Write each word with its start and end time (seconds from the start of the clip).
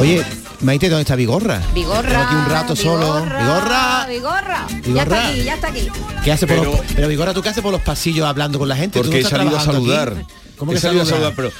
Oye, 0.00 0.22
Maite, 0.60 0.88
¿dónde 0.88 1.02
está 1.02 1.16
Vigorra? 1.16 1.60
Vigorra. 1.74 2.26
Aquí 2.26 2.34
un 2.34 2.46
rato 2.46 2.76
solo. 2.76 3.22
Vigorra. 3.24 4.06
Vigorra. 4.08 4.66
Ya 4.94 5.02
está 5.02 5.28
aquí, 5.28 5.42
ya 5.42 5.54
está 5.54 5.68
aquí. 5.68 5.88
¿Qué 6.24 6.32
hace 6.32 6.46
por 6.46 6.58
Pero- 6.58 6.70
los, 6.72 6.80
pero 6.94 7.08
Vigorra, 7.08 7.34
¿tú 7.34 7.42
qué 7.42 7.48
haces 7.48 7.62
por 7.62 7.72
los 7.72 7.82
pasillos 7.82 8.26
hablando 8.26 8.58
con 8.58 8.68
la 8.68 8.76
gente? 8.76 8.98
¿Tú 9.00 9.04
Porque 9.06 9.20
he 9.20 9.24
salido 9.24 9.56
a 9.56 9.60
saludar. 9.60 10.14
¿Cómo 10.56 10.72
He 10.72 10.74
que 10.76 10.80
salido 10.80 11.02
a 11.02 11.06
saludar? 11.06 11.32
pero... 11.36 11.50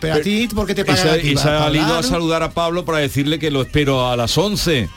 Pero 0.00 0.14
a 0.16 0.20
ti, 0.20 0.48
¿por 0.54 0.66
qué 0.66 0.74
te 0.74 0.84
pagan 0.84 1.18
y 1.22 1.34
¿Para 1.34 1.42
se 1.42 1.48
ha 1.48 1.58
salido 1.60 1.96
a 1.96 2.02
saludar 2.02 2.42
a 2.42 2.50
Pablo 2.50 2.84
para 2.84 2.98
decirle 2.98 3.38
que 3.38 3.50
lo 3.50 3.62
espero 3.62 4.10
a 4.10 4.16
las 4.16 4.36
11. 4.36 4.80
¿Eh? 4.80 4.88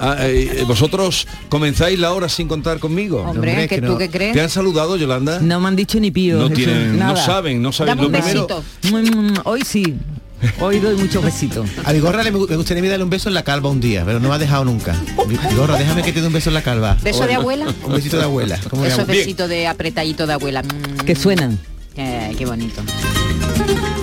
Ah, 0.00 0.16
eh, 0.20 0.64
¿Vosotros 0.66 1.26
comenzáis 1.50 1.98
la 1.98 2.12
hora 2.14 2.28
sin 2.30 2.48
contar 2.48 2.78
conmigo? 2.78 3.18
Hombre, 3.18 3.50
hombre, 3.50 3.68
¿que 3.68 3.80
tú 3.82 3.92
no. 3.92 3.98
qué 3.98 4.08
crees? 4.08 4.32
¿Te 4.32 4.40
han 4.40 4.48
saludado, 4.48 4.96
Yolanda? 4.96 5.40
No 5.40 5.60
me 5.60 5.68
han 5.68 5.76
dicho 5.76 6.00
ni 6.00 6.10
pío. 6.10 6.38
No 6.38 6.48
tienen, 6.48 6.98
no 6.98 7.16
saben, 7.16 7.60
no 7.60 7.70
saben. 7.70 7.96
Dame 7.96 8.06
un 8.06 8.12
Lo 8.12 8.18
primero- 8.22 9.42
Hoy 9.44 9.62
sí. 9.62 9.94
Hoy 10.60 10.78
doy 10.78 10.96
muchos 10.96 11.24
besitos. 11.24 11.68
A 11.84 11.92
Vigorra 11.92 12.22
le, 12.22 12.30
me 12.30 12.38
gustaría 12.56 12.88
darle 12.88 13.04
un 13.04 13.10
beso 13.10 13.28
en 13.28 13.34
la 13.34 13.42
calva 13.42 13.70
un 13.70 13.80
día, 13.80 14.04
pero 14.04 14.20
no 14.20 14.28
me 14.28 14.34
ha 14.34 14.38
dejado 14.38 14.64
nunca. 14.64 14.94
Vigorra, 15.50 15.76
déjame 15.78 16.02
que 16.02 16.12
te 16.12 16.20
dé 16.20 16.26
un 16.26 16.32
beso 16.32 16.50
en 16.50 16.54
la 16.54 16.62
calva. 16.62 16.96
¿Beso 17.02 17.26
de 17.26 17.34
abuela? 17.34 17.66
Un 17.84 17.92
besito 17.94 18.16
de 18.18 18.24
abuela. 18.24 18.58
¿Cómo 18.70 18.82
le 18.82 18.88
Eso 18.88 19.02
es 19.02 19.08
hago? 19.08 19.12
besito 19.18 19.48
de 19.48 19.66
apretadito 19.66 20.26
de 20.26 20.32
abuela. 20.34 20.62
Mm, 20.62 21.04
Que 21.04 21.14
suenan. 21.16 21.58
qué, 21.94 22.34
qué 22.36 22.46
bonito. 22.46 22.82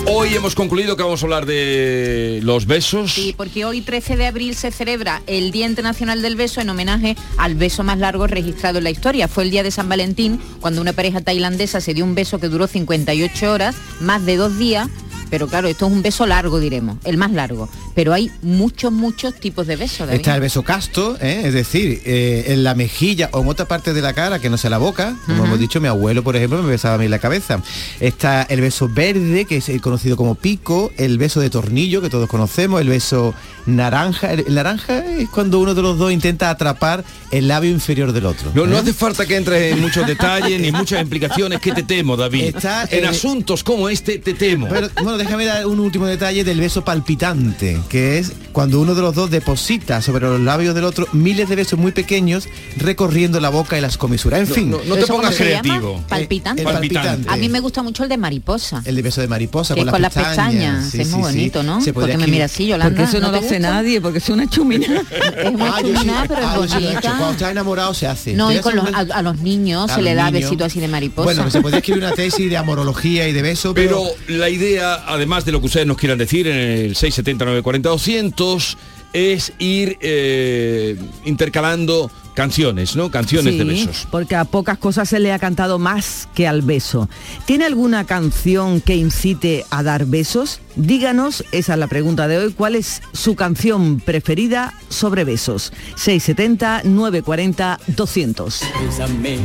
Hoy 0.05 0.35
hemos 0.35 0.53
concluido 0.53 0.97
que 0.97 1.03
vamos 1.03 1.21
a 1.21 1.25
hablar 1.25 1.45
de 1.45 2.39
los 2.43 2.65
besos. 2.65 3.13
Sí, 3.13 3.33
porque 3.37 3.63
hoy 3.63 3.81
13 3.81 4.17
de 4.17 4.25
abril 4.27 4.53
se 4.55 4.69
celebra 4.71 5.21
el 5.27 5.51
Día 5.51 5.65
Internacional 5.65 6.21
del 6.21 6.35
Beso 6.35 6.59
en 6.59 6.69
homenaje 6.69 7.15
al 7.37 7.55
beso 7.55 7.83
más 7.83 7.97
largo 7.99 8.27
registrado 8.27 8.79
en 8.79 8.83
la 8.83 8.89
historia. 8.89 9.27
Fue 9.29 9.43
el 9.45 9.51
día 9.51 9.63
de 9.63 9.71
San 9.71 9.87
Valentín 9.87 10.39
cuando 10.59 10.81
una 10.81 10.91
pareja 10.93 11.21
tailandesa 11.21 11.79
se 11.79 11.93
dio 11.93 12.03
un 12.03 12.15
beso 12.15 12.39
que 12.39 12.49
duró 12.49 12.67
58 12.67 13.51
horas, 13.51 13.75
más 14.01 14.25
de 14.25 14.35
dos 14.35 14.57
días. 14.57 14.89
Pero 15.33 15.47
claro, 15.47 15.67
esto 15.67 15.87
es 15.87 15.91
un 15.91 16.03
beso 16.03 16.27
largo, 16.27 16.59
diremos, 16.59 16.97
el 17.05 17.17
más 17.17 17.31
largo. 17.31 17.67
Pero 17.95 18.13
hay 18.13 18.29
muchos, 18.43 18.91
muchos 18.91 19.33
tipos 19.33 19.65
de 19.65 19.77
besos. 19.77 20.05
David. 20.05 20.19
Está 20.19 20.35
el 20.35 20.41
beso 20.41 20.61
casto, 20.61 21.17
¿eh? 21.19 21.41
es 21.45 21.55
decir, 21.55 22.03
eh, 22.05 22.43
en 22.49 22.63
la 22.63 22.75
mejilla 22.75 23.29
o 23.33 23.41
en 23.41 23.47
otra 23.47 23.65
parte 23.65 23.93
de 23.93 24.01
la 24.03 24.13
cara 24.13 24.37
que 24.37 24.51
no 24.51 24.59
sea 24.59 24.69
la 24.69 24.77
boca, 24.77 25.15
como 25.25 25.45
hemos 25.45 25.57
dicho, 25.57 25.81
mi 25.81 25.87
abuelo, 25.87 26.21
por 26.23 26.35
ejemplo, 26.35 26.61
me 26.61 26.69
besaba 26.69 26.93
a 26.93 26.97
mí 26.99 27.05
en 27.05 27.11
la 27.11 27.17
cabeza. 27.17 27.63
Está 27.99 28.43
el 28.43 28.61
beso 28.61 28.87
verde, 28.89 29.45
que 29.45 29.57
es 29.57 29.69
el 29.69 29.81
conocido 29.81 30.17
como 30.17 30.35
pico, 30.35 30.91
el 30.97 31.17
beso 31.17 31.39
de 31.39 31.49
tornillo, 31.49 31.99
que 31.99 32.11
todos 32.11 32.29
conocemos, 32.29 32.79
el 32.79 32.89
beso 32.89 33.33
naranja. 33.65 34.33
El, 34.33 34.41
el 34.41 34.53
naranja 34.53 35.03
es 35.03 35.29
cuando 35.29 35.59
uno 35.59 35.73
de 35.73 35.81
los 35.81 35.97
dos 35.97 36.11
intenta 36.11 36.51
atrapar 36.51 37.03
el 37.31 37.47
labio 37.47 37.71
inferior 37.71 38.13
del 38.13 38.27
otro. 38.27 38.51
No, 38.53 38.67
no 38.67 38.75
¿eh? 38.75 38.79
hace 38.79 38.93
falta 38.93 39.25
que 39.25 39.35
entres 39.35 39.73
en 39.73 39.81
muchos 39.81 40.05
detalles 40.05 40.61
ni 40.61 40.71
muchas 40.71 41.01
implicaciones 41.01 41.59
que 41.59 41.71
te 41.71 41.81
temo, 41.81 42.15
David. 42.15 42.55
Está, 42.55 42.83
en 42.91 43.05
eh, 43.05 43.07
asuntos 43.07 43.63
como 43.63 43.89
este 43.89 44.19
te 44.19 44.35
temo. 44.35 44.67
Pero, 44.69 44.89
bueno, 45.01 45.17
déjame 45.23 45.45
dar 45.45 45.65
un 45.65 45.79
último 45.79 46.05
detalle 46.05 46.43
del 46.43 46.59
beso 46.59 46.83
palpitante, 46.83 47.79
que 47.89 48.17
es 48.19 48.31
cuando 48.51 48.79
uno 48.79 48.93
de 48.95 49.01
los 49.01 49.15
dos 49.15 49.29
deposita 49.31 50.01
sobre 50.01 50.27
los 50.27 50.39
labios 50.39 50.75
del 50.75 50.83
otro 50.83 51.07
miles 51.13 51.49
de 51.49 51.55
besos 51.55 51.79
muy 51.79 51.91
pequeños 51.91 52.47
recorriendo 52.77 53.39
la 53.39 53.49
boca 53.49 53.77
y 53.77 53.81
las 53.81 53.97
comisuras. 53.97 54.39
En 54.41 54.47
fin, 54.47 54.69
no, 54.71 54.77
no 54.85 54.95
te 54.95 55.01
¿Eso 55.01 55.07
cómo 55.13 55.19
pongas 55.23 55.35
creativo. 55.35 56.03
Palpitante. 56.07 56.61
el 56.61 56.67
palpitante. 56.67 57.29
A 57.29 57.35
mí 57.37 57.49
me 57.49 57.59
gusta 57.59 57.81
mucho 57.83 58.03
el 58.03 58.09
de 58.09 58.17
mariposa. 58.17 58.81
el 58.85 58.95
de 58.95 59.01
beso 59.01 59.21
de 59.21 59.27
mariposa 59.27 59.75
Que 59.75 59.81
con, 59.81 59.91
con 59.91 60.01
las 60.01 60.13
pestañas. 60.13 60.89
Sí, 60.91 61.01
es 61.01 61.07
sí, 61.07 61.13
muy 61.15 61.23
sí. 61.31 61.37
bonito, 61.37 61.63
¿no? 61.63 61.81
Se 61.81 61.93
podría 61.93 62.15
Porque 62.15 62.25
me 62.27 62.31
mira 62.31 62.45
así, 62.45 62.67
Yolanda. 62.67 62.89
Porque 62.95 63.03
eso 63.09 63.19
no, 63.19 63.31
lo 63.31 63.37
hace 63.37 63.47
gusta? 63.57 63.59
nadie, 63.71 64.01
porque 64.01 64.17
es 64.19 64.29
una 64.29 64.49
chumina. 64.49 64.87
Es 65.43 65.51
muy 65.51 65.61
Ah, 65.63 65.77
sí- 65.83 65.93
pero 66.27 66.39
ah, 66.47 66.57
es 66.63 66.73
bonita. 66.73 67.01
Cuando 67.01 67.31
está 67.31 67.51
enamorado 67.51 67.93
se 67.93 68.07
hace. 68.07 68.33
No, 68.33 68.51
y 68.51 68.59
con 68.59 68.75
los, 68.75 68.85
a, 68.93 68.99
a 68.99 69.21
los 69.21 69.39
niños 69.39 69.89
a 69.91 69.95
se 69.95 70.01
le 70.01 70.13
da 70.15 70.29
besito 70.31 70.63
así 70.65 70.79
de 70.79 70.87
mariposa. 70.87 71.23
Bueno, 71.25 71.49
se 71.49 71.61
puede 71.61 71.77
escribir 71.77 72.03
una 72.03 72.13
tesis 72.13 72.49
de 72.49 72.57
amorología 72.57 73.27
y 73.27 73.33
de 73.33 73.41
beso, 73.41 73.73
pero, 73.73 74.03
la 74.27 74.49
idea, 74.49 75.02
además 75.05 75.45
de 75.45 75.51
lo 75.51 75.59
que 75.59 75.67
ustedes 75.67 75.87
nos 75.87 75.97
quieran 75.97 76.17
decir 76.17 76.47
en 76.47 76.55
el 76.55 76.95
670 76.95 77.45
940 77.45 77.89
200, 77.89 78.77
es 79.13 79.53
ir 79.59 79.97
eh, 80.01 80.97
intercalando 81.25 82.11
canciones, 82.33 82.95
¿no? 82.95 83.09
Canciones 83.11 83.57
de 83.57 83.63
Sí, 83.63 83.85
besos. 83.85 84.07
porque 84.11 84.35
a 84.35 84.45
pocas 84.45 84.77
cosas 84.77 85.07
se 85.09 85.19
le 85.19 85.31
ha 85.31 85.39
cantado 85.39 85.79
más 85.79 86.27
que 86.33 86.47
al 86.47 86.61
beso. 86.61 87.09
¿Tiene 87.45 87.65
alguna 87.65 88.05
canción 88.05 88.81
que 88.81 88.95
incite 88.95 89.65
a 89.69 89.83
dar 89.83 90.05
besos? 90.05 90.59
Díganos, 90.75 91.43
esa 91.51 91.73
es 91.73 91.79
la 91.79 91.87
pregunta 91.87 92.27
de 92.27 92.37
hoy, 92.39 92.51
¿cuál 92.53 92.75
es 92.75 93.01
su 93.13 93.35
canción 93.35 93.99
preferida 93.99 94.73
sobre 94.89 95.23
besos? 95.23 95.71
670 95.95 96.81
940 96.85 97.79
200. 97.87 98.61
Bésame, 98.85 99.37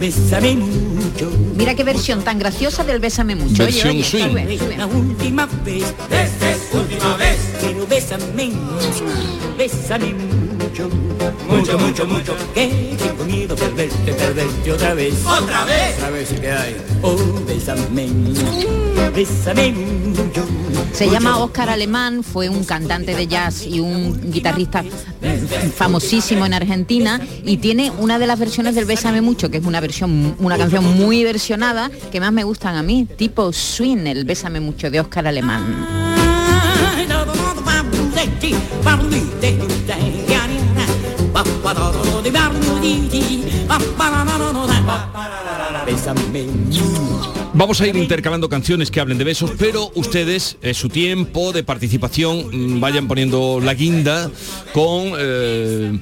bésame 0.00 0.54
mucho. 0.56 1.30
Mira 1.56 1.74
qué 1.74 1.84
versión 1.84 2.22
tan 2.22 2.38
graciosa 2.38 2.84
del 2.84 3.00
Bésame 3.00 3.34
mucho. 3.34 3.62
Oye, 3.64 3.72
Versión 3.72 3.88
oye, 3.96 4.04
swing. 4.04 4.28
sube, 4.30 4.58
sube. 4.58 4.76
La 4.76 4.86
última 4.86 5.46
vez. 5.64 5.82
Esta 6.10 6.50
es 6.52 6.58
última 6.72 7.16
vez. 7.16 7.38
Pero 7.60 7.86
bésame, 7.86 8.52
bésame 9.58 10.14
mucho. 10.14 10.88
Mucho, 11.48 11.78
mucho, 11.78 12.06
mucho. 12.06 12.34
Que 12.54 12.96
tengo 12.98 13.24
miedo 13.24 13.54
de 13.54 13.62
perderte, 13.62 14.12
perderte 14.12 14.72
otra 14.72 14.94
vez. 14.94 15.14
¿Otra 15.24 15.64
vez? 15.64 15.96
Otra 15.96 16.10
vez, 16.10 16.28
¿qué 16.40 16.50
hay? 16.50 16.76
Oh, 17.02 17.16
bésame, 17.46 18.08
bésame 19.14 19.72
mucho. 19.72 20.46
Se 20.92 21.08
llama 21.08 21.38
Oscar 21.38 21.70
Alemán, 21.70 22.22
fue 22.22 22.48
un 22.48 22.64
cantante 22.64 23.14
de 23.14 23.26
jazz 23.26 23.66
y 23.66 23.80
un 23.80 24.30
guitarrista 24.30 24.84
famosísimo 25.76 26.44
en 26.46 26.54
Argentina 26.54 27.20
y 27.44 27.58
tiene 27.58 27.90
una 27.98 28.18
de 28.18 28.26
las 28.26 28.38
versiones 28.38 28.74
del 28.74 28.84
Bésame 28.84 29.20
mucho, 29.20 29.50
que 29.50 29.58
es 29.58 29.64
una 29.64 29.80
versión, 29.80 30.34
una 30.38 30.58
canción 30.58 30.84
muy 30.96 31.24
versionada 31.24 31.90
que 32.10 32.20
más 32.20 32.32
me 32.32 32.44
gustan 32.44 32.76
a 32.76 32.82
mí, 32.82 33.06
tipo 33.16 33.52
swing, 33.52 34.06
el 34.06 34.24
Bésame 34.24 34.60
mucho 34.60 34.90
de 34.90 35.00
Oscar 35.00 35.26
Alemán. 35.26 36.10
Vamos 47.52 47.80
a 47.80 47.86
ir 47.86 47.96
intercalando 47.96 48.48
canciones 48.48 48.90
que 48.90 49.00
hablen 49.00 49.18
de 49.18 49.24
besos, 49.24 49.52
pero 49.58 49.90
ustedes, 49.94 50.56
eh, 50.62 50.74
su 50.74 50.88
tiempo 50.88 51.52
de 51.52 51.62
participación, 51.62 52.76
mm, 52.76 52.80
vayan 52.80 53.06
poniendo 53.08 53.60
la 53.60 53.74
guinda 53.74 54.30
con 54.72 55.12
eh, 55.18 55.98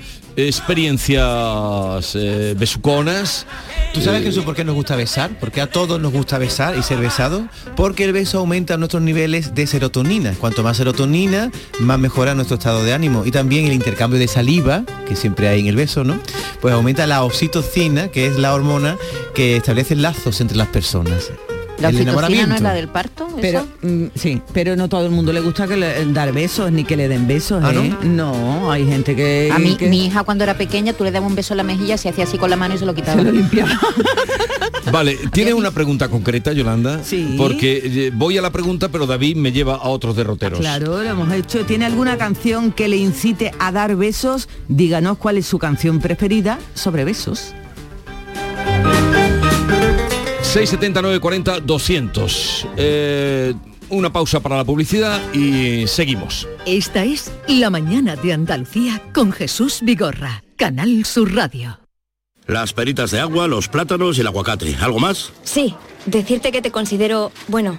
experiencias 0.47 2.15
eh, 2.15 2.55
besuconas. 2.57 3.47
¿Tú 3.93 4.01
sabes 4.01 4.23
que 4.23 4.29
eso 4.29 4.45
por 4.45 4.55
qué 4.55 4.65
nos 4.65 4.75
gusta 4.75 4.95
besar? 4.95 5.31
Porque 5.41 5.61
a 5.61 5.67
todos 5.67 6.01
nos 6.01 6.13
gusta 6.13 6.39
besar 6.39 6.77
y 6.79 6.83
ser 6.83 6.99
besados. 6.99 7.43
Porque 7.75 8.05
el 8.05 8.13
beso 8.13 8.39
aumenta 8.39 8.77
nuestros 8.77 9.03
niveles 9.03 9.55
de 9.55 9.67
serotonina. 9.67 10.35
Cuanto 10.39 10.63
más 10.63 10.77
serotonina, 10.77 11.51
más 11.81 11.99
mejora 11.99 12.35
nuestro 12.35 12.57
estado 12.57 12.85
de 12.85 12.95
ánimo. 12.95 13.25
Y 13.27 13.33
también 13.33 13.67
el 13.67 13.73
intercambio 13.73 14.21
de 14.21 14.29
saliva, 14.29 14.85
que 15.07 15.17
siempre 15.17 15.49
hay 15.49 15.61
en 15.61 15.67
el 15.67 15.77
beso, 15.77 16.05
¿no? 16.05 16.21
Pues 16.61 16.73
aumenta 16.73 17.07
la 17.07 17.25
oxitocina, 17.25 18.09
que 18.09 18.27
es 18.27 18.39
la 18.39 18.55
hormona 18.55 18.97
que 19.35 19.57
establece 19.57 19.97
lazos 19.97 20.41
entre 20.41 20.57
las 20.57 20.69
personas. 20.69 21.33
¿La 21.81 21.89
oxitocina 21.89 22.47
no 22.47 22.55
es 22.55 22.61
la 22.61 22.75
del 22.75 22.89
parto? 22.89 23.29
Pero 23.41 23.61
eso? 23.61 23.69
mm, 23.83 24.05
sí, 24.15 24.43
pero 24.53 24.77
no 24.77 24.89
todo 24.89 25.07
el 25.07 25.13
mundo 25.13 25.33
le 25.33 25.41
gusta 25.41 25.67
que 25.67 25.77
le, 25.77 26.05
dar 26.13 26.33
besos 26.33 26.73
ni 26.73 26.85
que 26.85 26.97
le 26.97 27.09
den 27.09 27.27
besos, 27.27 27.63
¿Ah, 27.63 27.73
no? 27.73 27.83
¿eh? 27.83 27.97
No, 28.03 28.71
hay 28.73 28.87
gente 28.87 29.15
que 29.15 29.51
A 29.53 29.59
mí, 29.59 29.77
que 29.77 29.89
mi 29.89 30.07
hija 30.07 30.25
cuando 30.25 30.45
era 30.45 30.57
pequeña, 30.57 30.93
tú 30.93 31.05
le 31.05 31.11
dabas 31.11 31.31
un 31.31 31.37
beso 31.37 31.55
en 31.55 31.59
la 31.59 31.63
mejilla, 31.63 31.97
se 31.97 32.09
hacía 32.09 32.25
así 32.25 32.39
con 32.39 32.51
la 32.51 32.57
mano 32.57 32.75
y 32.75 32.79
se 32.79 32.87
lo 32.87 32.93
se 32.93 32.97
quitaba. 32.97 33.23
lo 33.23 33.33
limpiaba. 33.33 33.71
Vale, 34.93 35.19
¿tiene 35.33 35.53
una 35.53 35.71
pregunta 35.71 36.09
concreta, 36.09 36.53
Yolanda? 36.53 37.03
Sí. 37.05 37.35
Porque 37.37 37.83
eh, 37.85 38.11
voy 38.15 38.39
a 38.39 38.43
la 38.43 38.51
pregunta, 38.51 38.89
pero 38.89 39.07
David 39.07 39.37
me 39.37 39.53
lleva 39.53 39.75
a 39.75 39.89
otros 39.89 40.17
derroteros. 40.17 40.61
Claro, 40.61 41.03
lo 41.03 41.03
hemos 41.03 41.33
hecho. 41.33 41.65
¿Tiene 41.67 41.85
alguna 41.85 42.17
canción 42.17 42.73
que 42.73 42.89
le 42.89 42.97
incite 42.97 43.53
a 43.59 43.71
dar 43.71 43.97
besos? 43.97 44.49
Díganos 44.69 45.19
cuál 45.19 45.37
es 45.37 45.47
su 45.47 45.59
canción 45.59 46.01
preferida 46.01 46.59
sobre 46.75 47.05
besos. 47.05 47.55
670 50.49 51.03
940 51.03 51.61
200. 51.61 52.67
Eh, 52.79 53.55
una 53.91 54.11
pausa 54.11 54.41
para 54.41 54.57
la 54.57 54.65
publicidad 54.65 55.21
y 55.35 55.87
seguimos. 55.87 56.49
Esta 56.65 57.05
es 57.05 57.31
La 57.49 57.69
mañana 57.69 58.17
de 58.17 58.33
Andalucía 58.33 59.03
con 59.13 59.31
Jesús 59.31 59.81
Vigorra, 59.83 60.43
Canal 60.57 61.05
Sur 61.05 61.35
Radio. 61.35 61.81
Las 62.47 62.73
peritas 62.73 63.11
de 63.11 63.21
agua, 63.21 63.47
los 63.47 63.69
plátanos 63.69 64.17
y 64.17 64.23
el 64.23 64.27
aguacate. 64.27 64.75
¿Algo 64.81 64.99
más? 64.99 65.35
Sí, 65.43 65.75
decirte 66.07 66.51
que 66.51 66.63
te 66.63 66.71
considero, 66.71 67.31
bueno, 67.49 67.79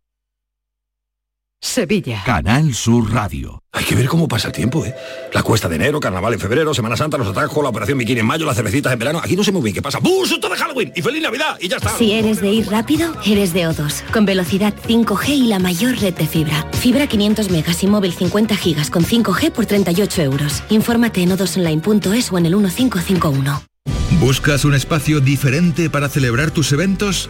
Sevilla. 1.63 2.23
Canal 2.25 2.73
Sur 2.73 3.13
Radio. 3.13 3.61
Hay 3.71 3.85
que 3.85 3.95
ver 3.95 4.07
cómo 4.07 4.27
pasa 4.27 4.47
el 4.47 4.53
tiempo, 4.53 4.83
¿eh? 4.83 4.93
La 5.31 5.43
cuesta 5.43 5.69
de 5.69 5.75
enero, 5.75 5.99
carnaval 5.99 6.33
en 6.33 6.39
febrero, 6.39 6.73
Semana 6.73 6.97
Santa, 6.97 7.17
los 7.17 7.27
atajos, 7.27 7.63
la 7.63 7.69
operación 7.69 7.99
bikini 7.99 8.19
en 8.19 8.25
mayo, 8.25 8.45
las 8.45 8.57
cervecitas 8.57 8.91
en 8.91 8.99
verano. 8.99 9.21
Aquí 9.23 9.35
no 9.35 9.43
sé 9.43 9.51
muy 9.51 9.61
bien 9.61 9.75
qué 9.75 9.81
pasa. 9.81 9.99
¡Bú! 9.99 10.25
¡Susto 10.25 10.49
de 10.49 10.57
Halloween! 10.57 10.91
¡Y 10.95 11.01
feliz 11.01 11.21
Navidad! 11.21 11.57
Y 11.61 11.69
ya 11.69 11.77
está. 11.77 11.91
Si 11.91 12.11
eres 12.13 12.41
de 12.41 12.49
ir 12.49 12.67
rápido, 12.67 13.15
eres 13.25 13.53
de 13.53 13.67
O2. 13.67 14.11
Con 14.11 14.25
velocidad 14.25 14.73
5G 14.87 15.29
y 15.29 15.47
la 15.47 15.59
mayor 15.59 15.97
red 15.99 16.15
de 16.15 16.27
fibra. 16.27 16.67
Fibra 16.73 17.05
500 17.07 17.51
megas 17.51 17.83
y 17.83 17.87
móvil 17.87 18.11
50 18.11 18.55
gigas 18.57 18.89
con 18.89 19.05
5G 19.05 19.51
por 19.51 19.67
38 19.67 20.21
euros. 20.23 20.63
Infórmate 20.69 21.21
en 21.21 21.31
odosonline.es 21.31 22.31
o 22.31 22.37
en 22.39 22.45
el 22.47 22.55
1551. 22.55 23.63
¿Buscas 24.19 24.65
un 24.65 24.73
espacio 24.73 25.19
diferente 25.19 25.89
para 25.89 26.09
celebrar 26.09 26.51
tus 26.51 26.71
eventos? 26.71 27.29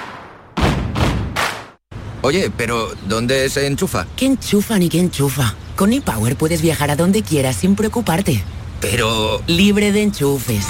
Oye, 2.23 2.51
pero 2.55 2.89
¿dónde 3.07 3.49
se 3.49 3.65
enchufa? 3.65 4.05
¿Qué 4.15 4.27
enchufa 4.27 4.77
ni 4.77 4.89
qué 4.89 4.99
enchufa? 4.99 5.55
Con 5.75 5.91
ePower 5.91 6.35
puedes 6.35 6.61
viajar 6.61 6.91
a 6.91 6.95
donde 6.95 7.23
quieras 7.23 7.55
sin 7.55 7.75
preocuparte. 7.75 8.43
Pero... 8.79 9.41
Libre 9.47 9.91
de 9.91 10.03
enchufes. 10.03 10.65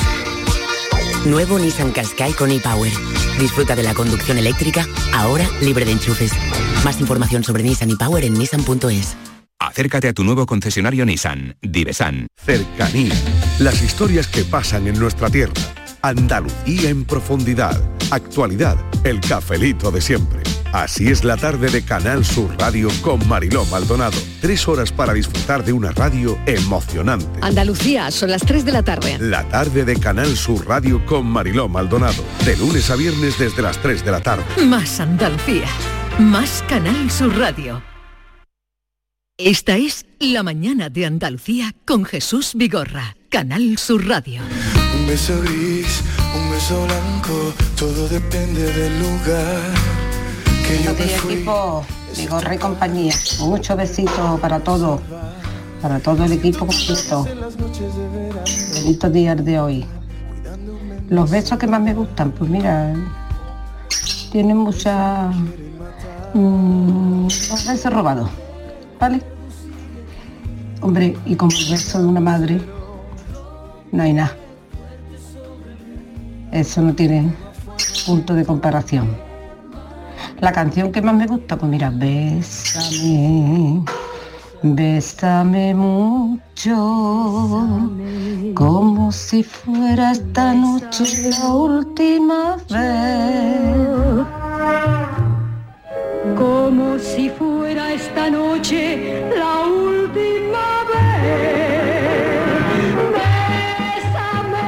Nuevo 1.26 1.60
Nissan 1.60 1.92
Qashqai 1.92 2.34
con 2.34 2.52
ePower. 2.52 2.92
Disfruta 3.40 3.76
de 3.76 3.84
la 3.84 3.94
conducción 3.94 4.38
eléctrica, 4.38 4.88
ahora 5.14 5.48
libre 5.62 5.84
de 5.84 5.92
enchufes. 5.92 6.32
Más 6.86 7.00
información 7.02 7.44
sobre 7.44 7.64
Nissan 7.64 7.92
ePower 7.92 8.24
en 8.24 8.34
nissan.es. 8.36 9.18
Acércate 9.60 10.08
a 10.08 10.14
tu 10.14 10.24
nuevo 10.24 10.46
concesionario 10.46 11.06
Nissan, 11.06 11.58
Divesan. 11.62 12.28
Cercanía. 12.44 13.14
Las 13.60 13.84
historias 13.84 14.28
que 14.28 14.44
pasan 14.44 14.88
en 14.88 14.98
nuestra 14.98 15.30
tierra. 15.30 15.54
Andalucía 16.02 16.90
en 16.90 17.06
profundidad. 17.06 17.80
Actualidad. 18.10 18.78
El 19.04 19.20
cafelito 19.20 19.92
de 19.92 20.02
siempre. 20.02 20.51
Así 20.72 21.10
es 21.10 21.26
la 21.26 21.36
tarde 21.36 21.70
de 21.70 21.84
Canal 21.84 22.24
Sur 22.24 22.56
Radio 22.58 22.88
con 23.02 23.28
Mariló 23.28 23.66
Maldonado. 23.66 24.18
Tres 24.40 24.70
horas 24.70 24.94
para 24.94 25.14
disfrutar 25.14 25.66
de 25.66 25.74
una 25.74 25.92
radio 25.92 26.40
emocionante. 26.46 27.28
Andalucía, 27.42 28.10
son 28.10 28.32
las 28.32 28.42
3 28.44 28.64
de 28.64 28.72
la 28.72 28.82
tarde. 28.82 29.18
La 29.20 29.44
tarde 29.50 29.84
de 29.84 30.00
Canal 30.00 30.38
Sur 30.38 30.66
Radio 30.66 31.06
con 31.06 31.26
Mariló 31.26 31.68
Maldonado. 31.68 32.24
De 32.46 32.56
lunes 32.56 32.90
a 32.90 32.96
viernes 32.96 33.38
desde 33.38 33.62
las 33.62 33.80
3 33.80 34.06
de 34.06 34.12
la 34.12 34.22
tarde. 34.22 34.46
Más 34.66 35.02
Andalucía. 35.02 35.68
Más 36.20 36.64
Canal 36.70 37.12
Sur 37.12 37.38
Radio. 37.38 37.84
Esta 39.38 39.76
es 39.76 40.06
La 40.20 40.42
mañana 40.42 40.90
de 40.90 41.06
Andalucía 41.06 41.76
con 41.86 42.06
Jesús 42.06 42.52
Vigorra. 42.56 43.18
Canal 43.30 43.78
Sur 43.78 44.08
Radio. 44.08 44.42
Un 44.98 45.08
beso 45.08 45.38
gris, 45.42 46.02
un 46.34 46.50
beso 46.50 46.86
blanco, 46.86 47.54
todo 47.76 48.08
depende 48.08 48.72
del 48.72 49.00
lugar 49.00 50.01
yo 50.72 50.94
me 50.94 50.96
Buenos 50.96 50.98
días, 50.98 51.22
fui. 51.22 51.34
equipo, 51.34 51.84
y 52.54 52.58
compañía. 52.58 53.14
Muchos 53.40 53.76
besitos 53.76 54.40
para 54.40 54.60
todos, 54.60 55.02
para 55.82 56.00
todo 56.00 56.24
el 56.24 56.32
equipo 56.32 56.66
completo. 56.66 57.26
Bonitos 58.76 59.14
días 59.14 59.44
de 59.44 59.60
hoy. 59.60 59.86
Los 61.10 61.30
besos 61.30 61.58
que 61.58 61.68
más 61.68 61.82
me 61.82 61.94
gustan, 61.94 62.32
pues 62.32 62.50
mira, 62.50 62.94
tienen 64.32 64.58
mucha... 64.58 65.30
mm, 66.34 67.24
los 67.24 67.68
besos 67.68 67.94
robados, 67.94 68.30
¿vale? 69.00 69.22
Hombre, 70.80 71.18
y 71.26 71.36
como 71.36 71.52
el 71.52 71.70
beso 71.70 72.00
de 72.00 72.06
una 72.06 72.22
madre, 72.22 72.62
no 73.92 74.04
hay 74.04 74.14
nada. 74.14 74.38
Eso 76.52 76.82
no 76.82 76.94
tiene 76.94 77.34
punto 78.06 78.34
de 78.34 78.46
comparación. 78.46 79.31
La 80.42 80.52
canción 80.52 80.92
que 80.92 81.02
más 81.04 81.14
me 81.14 81.28
gusta, 81.28 81.56
pues 81.56 81.72
mira, 81.72 81.92
bésame, 81.92 83.86
bésame 84.64 85.76
mucho, 85.76 86.74
como 88.56 89.12
si 89.12 89.44
fuera 89.44 90.14
esta 90.14 90.56
noche 90.56 91.30
la 91.30 91.48
última 91.54 92.58
vez. 92.72 94.26
Como 96.36 96.98
si 96.98 97.30
fuera 97.30 97.94
esta 97.94 98.32
noche 98.32 99.24
la 99.38 99.60
última 99.68 100.66
vez. 100.90 101.22
Bésame, 103.94 104.66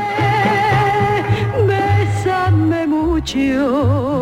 bésame 1.66 2.86
mucho. 2.86 4.13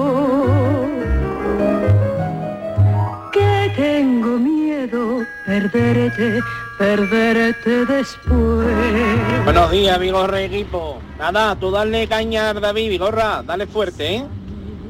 Perderte, 5.59 6.39
perderte 6.77 7.85
después. 7.85 9.43
Buenos 9.43 9.69
días, 9.71 9.99
Vigorra 9.99 10.41
equipo. 10.41 10.99
Nada, 11.19 11.57
tú 11.57 11.71
dale 11.71 12.07
caña 12.07 12.51
a 12.51 12.53
David, 12.53 12.89
Vigorra, 12.89 13.43
dale 13.45 13.67
fuerte, 13.67 14.15
¿eh? 14.15 14.23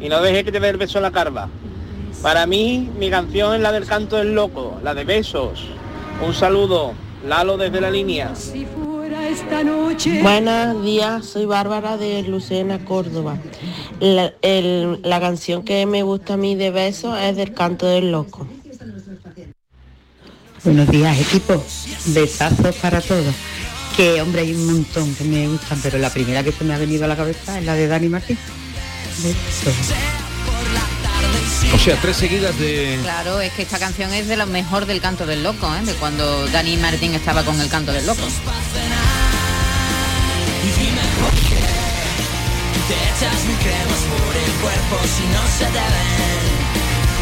Y 0.02 0.08
no 0.10 0.22
dejes 0.22 0.44
que 0.44 0.52
te 0.52 0.60
dé 0.60 0.70
el 0.70 0.78
beso 0.78 1.00
en 1.00 1.04
la 1.04 1.12
carva. 1.12 1.50
Para 2.22 2.46
mí, 2.46 2.92
mi 3.00 3.10
canción 3.10 3.56
es 3.56 3.62
la 3.62 3.72
del 3.72 3.88
canto 3.88 4.18
del 4.18 4.36
loco, 4.36 4.80
la 4.84 4.94
de 4.94 5.04
besos. 5.04 5.66
Un 6.24 6.34
saludo, 6.36 6.94
Lalo 7.28 7.58
desde 7.58 7.82
la 7.82 7.90
línea. 7.90 8.36
Si 8.36 8.66
fuera 8.66 9.28
esta 9.30 9.64
noche. 9.64 10.22
Buenos 10.22 10.84
días, 10.84 11.26
soy 11.26 11.46
Bárbara 11.46 11.98
de 11.98 12.22
Lucena, 12.24 12.86
Córdoba. 12.86 13.38
La, 14.00 14.32
el- 14.44 15.00
la 15.04 15.20
canción 15.20 15.64
que 15.64 15.88
me 15.88 16.04
gusta 16.04 16.36
a 16.36 16.38
mí 16.38 16.54
de 16.56 16.70
besos 16.70 17.18
es 17.20 17.36
del 17.36 17.54
canto 17.54 17.88
del 17.88 18.12
loco. 18.12 18.46
Buenos 20.64 20.90
días, 20.90 21.20
equipo. 21.20 21.66
Besazos 22.06 22.76
para 22.76 23.02
todos. 23.02 23.34
Que, 23.98 24.22
hombre, 24.22 24.42
hay 24.42 24.54
un 24.54 24.68
montón 24.68 25.16
que 25.16 25.24
me 25.24 25.48
gustan, 25.48 25.80
pero 25.82 25.98
la 25.98 26.12
primera 26.12 26.44
que 26.44 26.52
se 26.52 26.64
me 26.64 26.76
ha 26.76 26.78
venido 26.78 27.06
a 27.06 27.08
la 27.08 27.16
cabeza 27.16 27.58
es 27.58 27.66
la 27.66 27.74
de 27.74 27.88
Dani 27.88 28.10
Martín. 28.10 28.38
Besos. 29.24 29.74
O 31.74 31.80
sea, 31.80 31.96
tres 32.00 32.18
seguidas 32.18 32.58
de... 32.60 33.00
Claro, 33.02 33.42
es 33.42 33.52
que 33.54 33.64
esta 33.64 33.80
canción 33.80 34.14
es 34.14 34.28
de 34.28 34.38
lo 34.38 34.46
mejor 34.46 34.86
del 34.86 35.02
canto 35.02 35.26
del 35.26 35.42
loco, 35.44 35.68
¿eh? 35.76 35.84
de 35.84 35.94
cuando 35.94 36.46
Dani 36.48 36.78
Martín 36.78 37.16
estaba 37.16 37.44
con 37.44 37.60
el 37.60 37.68
canto 37.68 37.92
del 37.92 38.06
loco. 38.06 38.22
Te 42.88 42.94
echas 42.94 43.46
mil 43.46 43.58
cremas 43.58 44.02
por 44.10 44.36
el 44.36 44.52
cuerpo 44.62 45.00
si 45.08 45.24
no 45.34 45.42
se 45.58 45.66
te 45.66 45.80
ven 45.80 46.52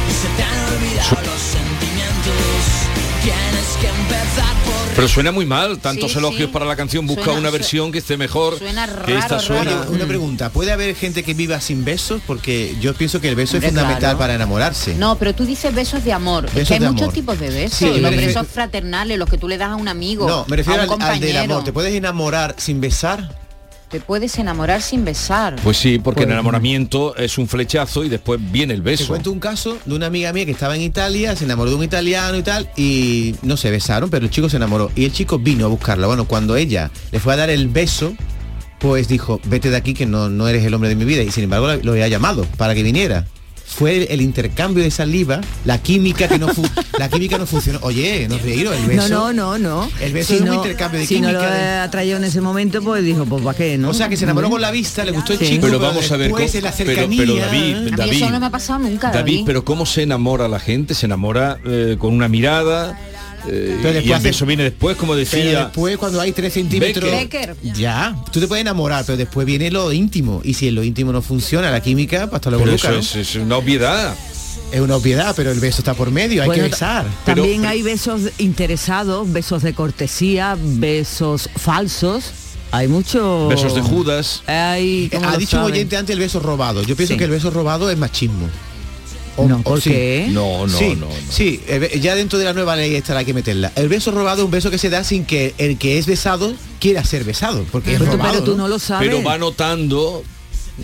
Y 0.10 0.14
se 0.14 0.28
te 0.36 0.44
han 0.44 0.74
olvidado 0.74 1.22
los 1.26 1.42
sentimientos 1.42 3.09
Tienes 3.22 3.68
que 3.82 3.88
empezar 3.88 4.54
por 4.64 4.96
Pero 4.96 5.08
suena 5.08 5.32
muy 5.32 5.46
mal, 5.46 5.80
tantos 5.80 6.12
Sí, 6.14 6.18
elogios 6.20 6.48
sí. 6.48 6.54
para 6.54 6.66
la 6.66 6.76
canción, 6.76 7.06
busca 7.08 7.26
Suena- 7.26 7.40
una 7.40 7.50
versión 7.50 7.92
que 7.92 7.98
esté 8.00 8.18
mejor. 8.18 8.58
que 9.06 9.18
esta 9.18 9.40
suena. 9.40 9.82
Oye, 9.82 9.96
una 9.96 10.06
pregunta, 10.06 10.50
¿puede 10.50 10.72
haber 10.72 10.96
gente 10.96 11.24
que 11.24 11.34
viva 11.34 11.60
sin 11.62 11.84
besos? 11.86 12.22
Porque 12.26 12.76
yo 12.82 12.94
pienso 12.94 13.20
que 13.22 13.30
el 13.30 13.36
beso 13.36 13.56
Hombre, 13.58 13.68
es 13.68 13.74
fundamental 13.74 14.00
claro. 14.02 14.18
para 14.18 14.36
enamorarse. 14.36 14.96
No, 14.96 15.18
pero 15.18 15.34
tú 15.36 15.46
dices 15.46 15.74
besos 15.74 16.04
de 16.04 16.14
amor. 16.14 16.46
es 16.56 16.68
que 16.68 16.74
hay 16.76 16.80
muchos 16.80 17.02
amor. 17.04 17.14
tipos 17.14 17.40
de 17.40 17.50
besos. 17.50 17.78
Sí, 17.78 17.86
los 17.86 18.02
refiero- 18.12 18.28
besos 18.28 18.48
fraternales, 18.48 19.18
los 19.18 19.30
que 19.30 19.38
tú 19.38 19.48
le 19.48 19.58
das 19.58 19.70
a 19.70 19.76
un 19.76 19.88
amigo. 19.88 20.28
No, 20.28 20.46
me 20.48 20.56
refiero 20.58 20.82
a 20.82 20.84
al, 20.86 21.02
al 21.02 21.20
del 21.20 21.38
amor. 21.38 21.64
¿Te 21.64 21.72
puedes 21.74 21.94
enamorar 21.94 22.56
sin 22.58 22.82
besar? 22.82 23.39
Te 23.90 24.00
puedes 24.00 24.38
enamorar 24.38 24.84
sin 24.84 25.04
besar. 25.04 25.56
Pues 25.64 25.78
sí, 25.78 25.98
porque 25.98 26.24
el 26.24 26.32
enamoramiento 26.32 27.16
es 27.16 27.40
un 27.40 27.48
flechazo 27.48 28.04
y 28.04 28.10
después 28.10 28.40
viene 28.52 28.76
el 28.76 28.84
Te 28.84 28.92
beso. 28.92 29.08
cuento 29.08 29.32
un 29.32 29.40
caso 29.40 29.80
de 29.84 29.96
una 29.96 30.06
amiga 30.06 30.32
mía 30.32 30.46
que 30.46 30.52
estaba 30.52 30.76
en 30.76 30.84
Italia, 30.84 31.36
se 31.36 31.46
enamoró 31.46 31.72
de 31.72 31.76
un 31.78 31.84
italiano 31.84 32.38
y 32.38 32.44
tal, 32.44 32.70
y 32.78 33.36
no 33.42 33.58
se 33.58 33.72
besaron, 33.72 34.12
pero 34.12 34.26
el 34.26 34.32
chico 34.32 34.48
se 34.48 34.58
enamoró. 34.58 34.92
Y 34.96 35.06
el 35.06 35.12
chico 35.12 35.40
vino 35.40 35.66
a 35.66 35.70
buscarla. 35.70 36.06
Bueno, 36.06 36.26
cuando 36.26 36.56
ella 36.56 36.92
le 37.12 37.20
fue 37.20 37.34
a 37.34 37.38
dar 37.38 37.50
el 37.50 37.68
beso, 37.68 38.14
pues 38.78 39.08
dijo, 39.08 39.42
vete 39.46 39.72
de 39.72 39.78
aquí 39.78 39.96
que 39.96 40.06
no, 40.06 40.30
no 40.30 40.48
eres 40.48 40.64
el 40.64 40.74
hombre 40.76 40.90
de 40.90 40.96
mi 40.96 41.06
vida. 41.06 41.24
Y 41.24 41.32
sin 41.32 41.46
embargo 41.46 41.66
lo, 41.68 41.78
lo 41.78 41.92
había 41.94 42.08
llamado 42.10 42.46
para 42.58 42.76
que 42.76 42.84
viniera. 42.84 43.26
Fue 43.70 44.12
el, 44.12 44.22
intercambio 44.22 44.84
de 44.84 44.92
saliva, 44.92 45.40
la 45.64 45.78
química 45.82 46.28
que 46.28 46.38
no 46.40 46.48
fu- 46.50 46.66
la 47.00 47.08
química 47.08 47.38
no 47.38 47.46
funcionó. 47.46 47.80
Oye, 47.84 48.28
no 48.28 48.38
reíros, 48.40 48.76
el 48.76 48.86
beso. 48.88 49.08
No, 49.08 49.32
no, 49.32 49.58
no, 49.58 49.84
no. 49.86 49.92
El 50.02 50.12
beso 50.12 50.30
Si 50.30 50.34
es 50.36 50.42
un 50.42 50.48
no- 50.48 50.56
intercambio 50.56 51.00
de 51.00 51.06
si 51.06 51.22
no 51.22 51.32
lo 51.32 51.40
química. 51.40 51.56
de- 51.56 51.78
atraído 51.80 52.18
en 52.18 52.24
ese 52.26 52.42
momento, 52.42 52.82
pues 52.82 53.04
dijo, 53.04 53.26
pues 53.26 53.42
¿para 53.44 53.58
qué, 53.58 53.78
no? 53.78 53.90
O 53.90 53.94
sea, 53.94 54.10
que 54.10 54.18
se 54.18 54.24
enamoró 54.26 54.50
con 54.50 54.60
la 54.60 54.72
vista, 54.72 55.06
le 55.06 55.12
gustó 55.12 55.34
el 55.34 55.40
Sí. 55.40 55.46
chico, 55.46 55.68
Pero 55.68 55.80
vamos 55.80 56.12
a 56.12 56.18
ver, 56.18 56.32
cómo- 56.32 56.40
la 56.44 56.48
pero- 56.52 56.62
pero 56.62 56.76
cercanía... 56.76 57.26
David, 57.26 57.42
a 57.42 57.52
mí 57.82 57.92
David, 57.96 58.14
eso 58.14 58.30
no 58.32 58.40
me 58.40 58.46
ha 58.48 58.50
pasado 58.50 58.80
nunca, 58.80 59.08
David. 59.12 59.20
David, 59.20 59.44
pero 59.46 59.64
¿cómo 59.64 59.86
se 59.86 60.02
enamora 60.04 60.48
la 60.48 60.60
gente? 60.60 60.94
Se 60.94 61.06
enamora 61.06 61.60
eh, 61.66 61.96
con 62.00 62.14
una 62.14 62.28
mirada 62.28 63.00
eh, 63.48 63.80
Pero 63.82 63.90
y 63.92 63.94
después 64.02 64.18
el 64.18 64.24
beso 64.24 64.46
viene 64.46 64.64
después, 64.64 64.98
como 64.98 65.14
Pero 65.14 65.20
decía. 65.26 65.64
después 65.66 65.98
cuando 65.98 66.20
hay 66.22 66.32
3 66.32 66.54
centímetros... 66.54 67.10
Becker. 67.12 67.56
Ya, 67.76 68.16
tú 68.32 68.40
te 68.40 68.48
puedes 68.48 68.62
enamorar, 68.62 69.06
pero 69.06 69.18
después 69.18 69.46
viene 69.46 69.72
lo 69.72 69.92
íntimo. 69.94 70.42
Y 70.44 70.54
si 70.54 70.68
en 70.68 70.76
lo 70.76 70.84
íntimo 70.84 71.12
no 71.12 71.22
funciona, 71.22 71.72
la 71.72 71.82
química, 71.82 72.28
pues 72.28 72.36
hasta 72.36 72.50
luego 72.50 72.66
Pero 72.66 72.76
eso 72.76 72.92
¿no? 72.92 72.98
es, 73.00 73.16
es 73.16 73.36
una 73.36 73.58
obviedad. 73.58 74.16
Es 74.72 74.82
una 74.82 74.98
obviedad, 74.98 75.34
pero 75.36 75.52
el 75.52 75.60
beso 75.60 75.80
está 75.82 75.96
por 75.96 76.12
medio, 76.12 76.42
hay 76.44 76.48
Bueno, 76.48 76.64
que 76.66 76.70
besar. 76.70 77.06
También 77.26 77.66
hay 77.66 77.82
besos 77.82 78.22
interesados, 78.38 79.32
besos 79.32 79.64
de 79.64 79.74
cortesía, 79.74 80.56
besos 80.60 81.50
falsos. 81.56 82.32
Hay 82.72 82.88
muchos 82.88 83.50
Besos 83.50 83.74
de 83.74 83.82
Judas. 83.82 84.44
Hay, 84.46 85.10
¿cómo 85.12 85.28
Ha 85.28 85.38
dicho 85.38 85.58
un 85.58 85.62
saben? 85.64 85.74
oyente 85.74 85.98
antes 85.98 86.14
el 86.14 86.20
beso 86.20 86.40
robado. 86.40 86.84
Yo 86.84 86.96
pienso 86.96 87.14
Sí. 87.14 87.18
que 87.18 87.24
el 87.24 87.32
beso 87.32 87.50
robado 87.50 87.90
es 87.90 87.98
machismo. 87.98 88.48
No, 89.48 89.62
¿por 89.62 89.82
qué? 89.82 90.28
No, 90.30 90.68
no, 90.68 90.78
sí, 90.78 90.90
no, 90.96 91.08
no. 91.08 91.12
Sí, 91.32 91.62
be- 91.68 92.00
ya 92.00 92.16
dentro 92.16 92.38
de 92.40 92.46
la 92.46 92.54
nueva 92.54 92.76
ley 92.76 92.96
esta 92.96 93.18
hay 93.18 93.26
que 93.26 93.34
meterla. 93.34 93.72
El 93.76 93.90
beso 93.90 94.12
robado 94.12 94.40
es 94.42 94.46
un 94.46 94.52
beso 94.52 94.70
que 94.72 94.78
se 94.78 94.90
da 94.90 95.04
sin 95.04 95.26
que 95.26 95.54
el 95.58 95.78
que 95.78 95.98
es 95.98 96.06
besado 96.06 96.54
quiera 96.80 97.04
ser 97.04 97.24
besado, 97.24 97.66
porque 97.72 97.94
es 97.94 98.00
Pero 98.00 98.12
tú- 98.12 98.18
robado. 98.18 98.34
pero 98.34 98.44
tú 98.46 98.58
no 98.58 98.68
lo 98.68 98.80
sabes. 98.80 99.08
Pero 99.10 99.24
va 99.24 99.38
notando. 99.38 100.24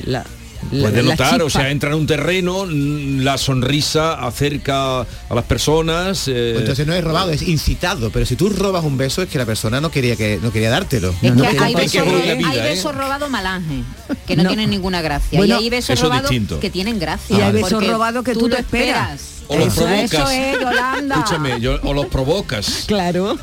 La, 0.06 0.26
Puede 0.70 1.04
notar, 1.04 1.42
o 1.42 1.50
sea, 1.50 1.70
entra 1.70 1.90
en 1.92 1.96
un 1.96 2.08
terreno, 2.08 2.66
mm, 2.66 3.20
la 3.22 3.38
sonrisa 3.38 4.14
acerca 4.14 5.02
a 5.02 5.06
las 5.36 5.44
personas. 5.46 6.28
eh, 6.28 6.52
Pues 6.54 6.62
Entonces 6.62 6.88
no 6.88 6.94
es 6.94 7.04
robado, 7.04 7.32
es 7.32 7.42
incitado. 7.42 8.10
Pero 8.10 8.26
si 8.26 8.36
tú 8.36 8.50
robas 8.50 8.84
un 8.84 8.98
beso 8.98 9.22
es 9.22 9.30
que 9.30 9.38
la 9.38 9.46
persona 9.46 9.80
no 9.82 9.92
quería 9.92 10.16
que 10.16 10.40
no 10.42 10.52
quería 10.52 10.70
dártelo. 10.70 11.14
Es 11.22 11.34
No 11.36 11.44
que 11.44 11.50
quería 11.50 11.66
hay 11.66 11.76
besos, 11.76 12.04
vida, 12.06 12.72
¿eh? 12.72 12.82
robados 12.94 13.30
malange, 13.30 13.84
que 14.28 14.36
no, 14.36 14.44
No. 14.44 14.50
tienen 14.50 14.70
ninguna 14.70 15.02
gracia. 15.02 15.40
Bueno, 15.40 15.56
y 15.60 15.64
hay 15.64 15.70
besos 15.70 15.92
eso 15.92 15.94
es 15.94 16.10
robados 16.10 16.32
que 16.62 16.70
tienen 16.70 17.00
gracia. 17.00 17.38
Y 17.38 17.42
hay 17.42 17.52
besos 17.54 17.86
robados 17.88 18.24
que 18.24 18.34
tú 18.34 18.48
lo 18.48 18.58
esperas. 18.58 19.22
O 19.48 19.58
los 19.58 19.68
Eso- 19.68 19.82
provocas. 19.86 20.14
Eso 20.14 20.30
es, 20.30 20.60
Yolanda. 20.60 21.16
Escúchame, 21.16 21.60
yo- 21.62 21.80
o 21.84 21.94
los 21.94 22.06
provocas. 22.08 22.86
Claro. 22.88 23.36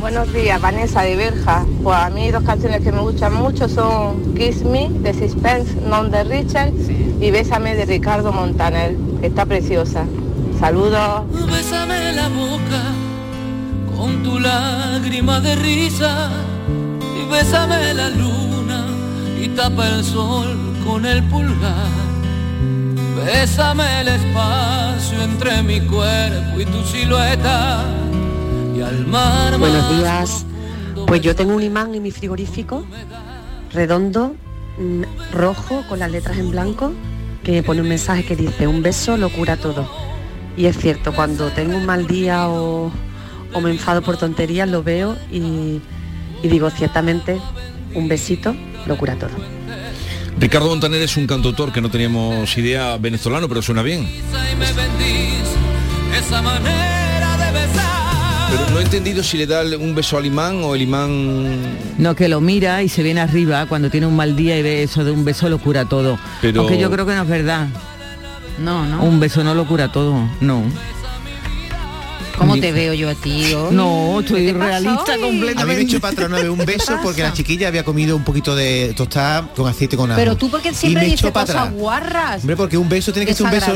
Buenos 0.00 0.32
días, 0.32 0.60
Vanessa 0.60 1.02
de 1.02 1.16
Berja. 1.16 1.64
Pues 1.82 1.96
a 1.96 2.10
mí 2.10 2.30
dos 2.30 2.42
canciones 2.44 2.80
que 2.82 2.92
me 2.92 3.00
gustan 3.00 3.34
mucho 3.34 3.68
son 3.68 4.34
Kiss 4.34 4.62
Me 4.62 4.88
de 4.90 5.12
Suspense, 5.12 5.74
Non 5.88 6.10
de 6.10 6.24
Richard 6.24 6.72
y 7.20 7.30
Bésame 7.30 7.74
de 7.76 7.84
Ricardo 7.84 8.32
Montaner, 8.32 8.96
que 9.20 9.26
está 9.28 9.44
preciosa. 9.46 10.04
Saludos. 10.58 11.22
Bésame 11.50 12.12
la 12.12 12.28
boca 12.28 12.82
con 13.96 14.22
tu 14.22 14.38
lágrima 14.40 15.40
de 15.40 15.56
risa 15.56 16.30
y 17.20 17.30
bésame 17.30 17.92
la 17.94 18.08
luna 18.10 18.86
y 19.42 19.48
tapa 19.48 19.86
el 19.88 20.04
sol 20.04 20.56
con 20.86 21.04
el 21.04 21.22
pulgar. 21.24 22.13
Bésame 23.14 24.00
el 24.00 24.08
espacio 24.08 25.22
entre 25.22 25.62
mi 25.62 25.80
cuerpo 25.80 26.60
y 26.60 26.64
tu 26.64 26.82
silueta 26.84 27.84
y 28.76 28.80
al 28.80 29.06
mar. 29.06 29.56
Buenos 29.58 29.96
días. 29.96 30.44
Pues 31.06 31.20
yo 31.20 31.36
tengo 31.36 31.54
un 31.54 31.62
imán 31.62 31.94
en 31.94 32.02
mi 32.02 32.10
frigorífico, 32.10 32.84
redondo, 33.72 34.34
mm, 34.78 35.02
rojo, 35.32 35.84
con 35.88 36.00
las 36.00 36.10
letras 36.10 36.38
en 36.38 36.50
blanco, 36.50 36.92
que 37.44 37.62
pone 37.62 37.82
un 37.82 37.88
mensaje 37.88 38.24
que 38.24 38.34
dice, 38.34 38.66
un 38.66 38.82
beso 38.82 39.16
lo 39.16 39.30
cura 39.30 39.56
todo. 39.56 39.88
Y 40.56 40.66
es 40.66 40.76
cierto, 40.76 41.14
cuando 41.14 41.50
tengo 41.50 41.76
un 41.76 41.86
mal 41.86 42.06
día 42.06 42.48
o, 42.48 42.90
o 43.52 43.60
me 43.60 43.70
enfado 43.70 44.02
por 44.02 44.16
tonterías, 44.16 44.68
lo 44.68 44.82
veo 44.82 45.16
y, 45.30 45.80
y 46.42 46.48
digo, 46.48 46.68
ciertamente, 46.70 47.40
un 47.94 48.08
besito 48.08 48.56
lo 48.86 48.98
cura 48.98 49.14
todo. 49.16 49.63
Ricardo 50.38 50.68
Montaner 50.68 51.00
es 51.02 51.16
un 51.16 51.26
cantautor 51.26 51.72
que 51.72 51.80
no 51.80 51.90
teníamos 51.90 52.56
idea 52.58 52.96
venezolano, 52.98 53.48
pero 53.48 53.62
suena 53.62 53.82
bien. 53.82 54.08
Pero 58.50 58.70
no 58.70 58.78
he 58.78 58.82
entendido 58.82 59.22
si 59.22 59.38
le 59.38 59.46
da 59.46 59.62
un 59.78 59.94
beso 59.94 60.16
al 60.18 60.26
imán 60.26 60.62
o 60.62 60.74
el 60.74 60.82
imán... 60.82 61.56
No, 61.98 62.14
que 62.14 62.28
lo 62.28 62.40
mira 62.40 62.82
y 62.82 62.88
se 62.88 63.02
viene 63.02 63.20
arriba 63.20 63.66
cuando 63.66 63.90
tiene 63.90 64.06
un 64.06 64.14
mal 64.16 64.36
día 64.36 64.58
y 64.58 64.62
ve 64.62 64.82
eso 64.82 65.04
de 65.04 65.10
un 65.10 65.24
beso 65.24 65.48
lo 65.48 65.58
cura 65.58 65.86
todo. 65.86 66.18
Pero- 66.40 66.60
Aunque 66.62 66.78
yo 66.78 66.90
creo 66.90 67.06
que 67.06 67.14
no 67.14 67.22
es 67.22 67.28
verdad. 67.28 67.68
No, 68.58 68.86
no. 68.86 69.02
Un 69.02 69.18
beso 69.18 69.42
no 69.42 69.54
lo 69.54 69.66
cura 69.66 69.90
todo, 69.90 70.28
no. 70.40 70.62
¿Cómo 72.38 72.58
te 72.58 72.72
veo 72.72 72.94
yo 72.94 73.08
a 73.10 73.14
ti 73.14 73.52
hoy? 73.54 73.74
No, 73.74 74.20
estoy 74.20 74.46
¿Qué 74.46 74.52
te 74.52 74.58
pasa 74.58 74.66
realista 74.80 75.12
hoy? 75.12 75.12
A 75.12 75.16
mí 75.16 75.22
me 75.32 75.38
completamente. 75.38 76.00
patrón 76.00 76.32
una 76.32 76.42
vez 76.42 76.50
un 76.50 76.58
beso 76.66 76.98
porque 77.02 77.22
la 77.22 77.32
chiquilla 77.32 77.68
había 77.68 77.84
comido 77.84 78.16
un 78.16 78.24
poquito 78.24 78.54
de 78.56 78.92
tostada 78.96 79.48
con 79.54 79.68
aceite 79.68 79.96
con 79.96 80.10
ajo. 80.10 80.18
Pero 80.18 80.36
tú 80.36 80.50
porque 80.50 80.74
siempre 80.74 81.04
dices 81.04 81.30
cosas 81.30 81.50
atrás. 81.50 81.72
guarras. 81.72 82.40
Hombre, 82.40 82.56
porque 82.56 82.76
un 82.76 82.88
beso 82.88 83.12
tiene 83.12 83.26
que 83.26 83.34
ser 83.34 83.46
un 83.46 83.52
beso. 83.52 83.72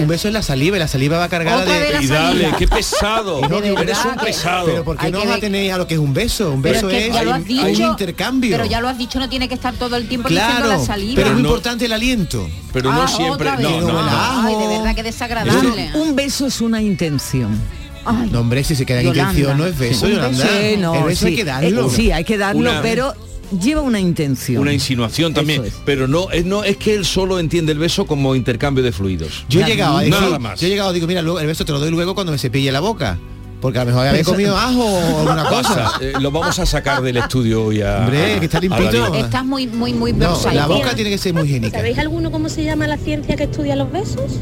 Un 0.00 0.08
beso 0.08 0.28
es 0.28 0.34
la 0.34 0.42
saliva 0.42 0.76
y 0.76 0.80
la 0.80 0.88
saliva 0.88 1.18
va 1.18 1.28
cargada 1.28 1.62
Otra 1.62 1.74
de. 1.74 1.88
Y 2.02 2.06
dale, 2.06 2.40
saliva. 2.42 2.56
qué 2.58 2.68
pesado. 2.68 3.40
De 3.40 3.48
verdad 3.48 3.82
Eres 3.82 3.98
un 4.04 4.16
pesado. 4.16 4.66
Pero 4.66 4.84
¿por 4.84 4.96
qué 4.96 5.06
Hay 5.06 5.12
no 5.12 5.22
os 5.22 5.26
atenéis 5.30 5.72
a 5.72 5.78
lo 5.78 5.86
que 5.86 5.94
es 5.94 6.00
un 6.00 6.14
beso? 6.14 6.52
Un 6.52 6.62
Pero 6.62 6.74
beso 6.74 6.90
es 6.90 7.04
que 7.08 7.12
ya 7.12 7.22
lo 7.22 7.32
has 7.32 7.38
hay- 7.38 7.44
dicho, 7.44 7.64
hay 7.64 7.76
un 7.76 7.90
intercambio. 7.90 8.50
Pero 8.56 8.64
ya 8.66 8.80
lo 8.80 8.88
has 8.88 8.98
dicho, 8.98 9.18
no 9.18 9.28
tiene 9.28 9.48
que 9.48 9.54
estar 9.54 9.74
todo 9.74 9.96
el 9.96 10.08
tiempo 10.08 10.28
diciendo 10.28 10.54
claro, 10.56 10.68
la 10.68 10.78
saliva. 10.78 11.14
pero 11.16 11.28
es 11.28 11.32
muy 11.34 11.42
No. 11.42 11.48
importante 11.48 11.84
el 11.86 11.92
aliento. 11.92 12.48
Pero 12.72 12.92
no 12.92 13.02
Ah, 13.02 13.08
siempre... 13.08 13.48
otra 13.50 13.56
No, 13.56 13.80
no, 13.80 14.02
no. 14.02 14.08
Ay, 14.10 14.54
de 14.54 14.68
verdad 14.78 14.94
que 14.94 15.02
desagradable. 15.02 15.90
Un 15.94 16.14
beso 16.14 16.46
es 16.46 16.60
una 16.60 16.80
intención. 16.82 17.58
Ay, 18.06 18.30
No, 18.32 18.40
hombre, 18.40 18.62
si 18.64 18.74
se 18.74 18.86
queda 18.86 19.00
en 19.00 19.06
Yolanda. 19.08 19.30
intención 19.32 19.58
no 19.58 19.66
es 19.66 19.78
beso, 19.78 20.08
Yolanda. 20.08 20.44
no, 20.78 20.94
el 20.94 21.04
beso 21.04 21.26
hay 21.26 21.32
sí. 21.32 21.36
que 21.36 21.44
darlo. 21.44 21.86
Eh, 21.86 21.90
sí, 21.94 22.10
hay 22.12 22.24
que 22.24 22.38
darlo, 22.38 22.60
Una- 22.60 22.82
pero 22.82 23.12
lleva 23.60 23.80
una 23.80 24.00
intención. 24.00 24.60
Una 24.62 24.72
insinuación 24.72 25.34
también, 25.34 25.64
es. 25.64 25.74
pero 25.84 26.08
no 26.08 26.30
es, 26.30 26.44
no 26.44 26.64
es 26.64 26.76
que 26.76 26.94
él 26.94 27.04
solo 27.04 27.38
entiende 27.38 27.72
el 27.72 27.78
beso 27.78 28.06
como 28.06 28.34
intercambio 28.34 28.82
de 28.82 28.92
fluidos. 28.92 29.44
Yo 29.48 29.60
he 29.60 29.64
llegado 29.64 29.98
a 29.98 30.00
decir, 30.02 30.18
Nada 30.20 30.38
más. 30.38 30.60
yo 30.60 30.66
he 30.66 30.70
llegado, 30.70 30.92
digo, 30.92 31.06
mira, 31.06 31.22
luego 31.22 31.40
el 31.40 31.46
beso 31.46 31.64
te 31.64 31.72
lo 31.72 31.78
doy 31.80 31.90
luego 31.90 32.14
cuando 32.14 32.32
me 32.32 32.38
cepille 32.38 32.70
la 32.72 32.80
boca. 32.80 33.18
Porque 33.60 33.78
a 33.78 33.84
lo 33.84 33.90
mejor 33.90 34.06
había 34.06 34.22
comido 34.22 34.56
ajo 34.56 34.84
o 34.84 35.18
alguna 35.20 35.44
cosa. 35.48 35.92
Eh, 36.02 36.12
lo 36.20 36.30
vamos 36.30 36.58
a 36.58 36.66
sacar 36.66 37.00
del 37.02 37.16
estudio 37.16 37.64
hoy 37.64 37.80
a... 37.80 38.00
Hombre, 38.00 38.38
que 38.38 38.44
está 38.44 38.60
limpito. 38.60 39.14
Estás 39.14 39.46
muy, 39.46 39.66
muy, 39.66 39.94
muy 39.94 40.12
No, 40.12 40.38
la 40.52 40.66
boca 40.66 40.94
tiene 40.94 41.08
que 41.10 41.16
ser 41.18 41.32
muy 41.32 41.44
higiénica. 41.44 41.78
¿Sabéis 41.78 41.98
alguno 41.98 42.30
cómo 42.30 42.50
se 42.50 42.64
llama 42.64 42.86
la 42.86 42.98
ciencia 42.98 43.34
que 43.34 43.44
estudia 43.44 43.74
los 43.74 43.90
besos? 43.90 44.40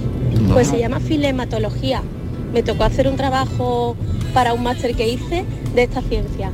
Pues 0.53 0.67
se 0.69 0.79
llama 0.81 0.99
filematología. 0.99 2.03
Me 2.55 2.63
tocó 2.63 2.85
hacer 2.85 3.07
un 3.09 3.17
trabajo 3.17 3.97
para 4.33 4.53
un 4.55 4.63
máster 4.63 4.95
que 4.95 5.09
hice 5.09 5.45
de 5.75 5.83
esta 5.83 6.01
ciencia. 6.03 6.53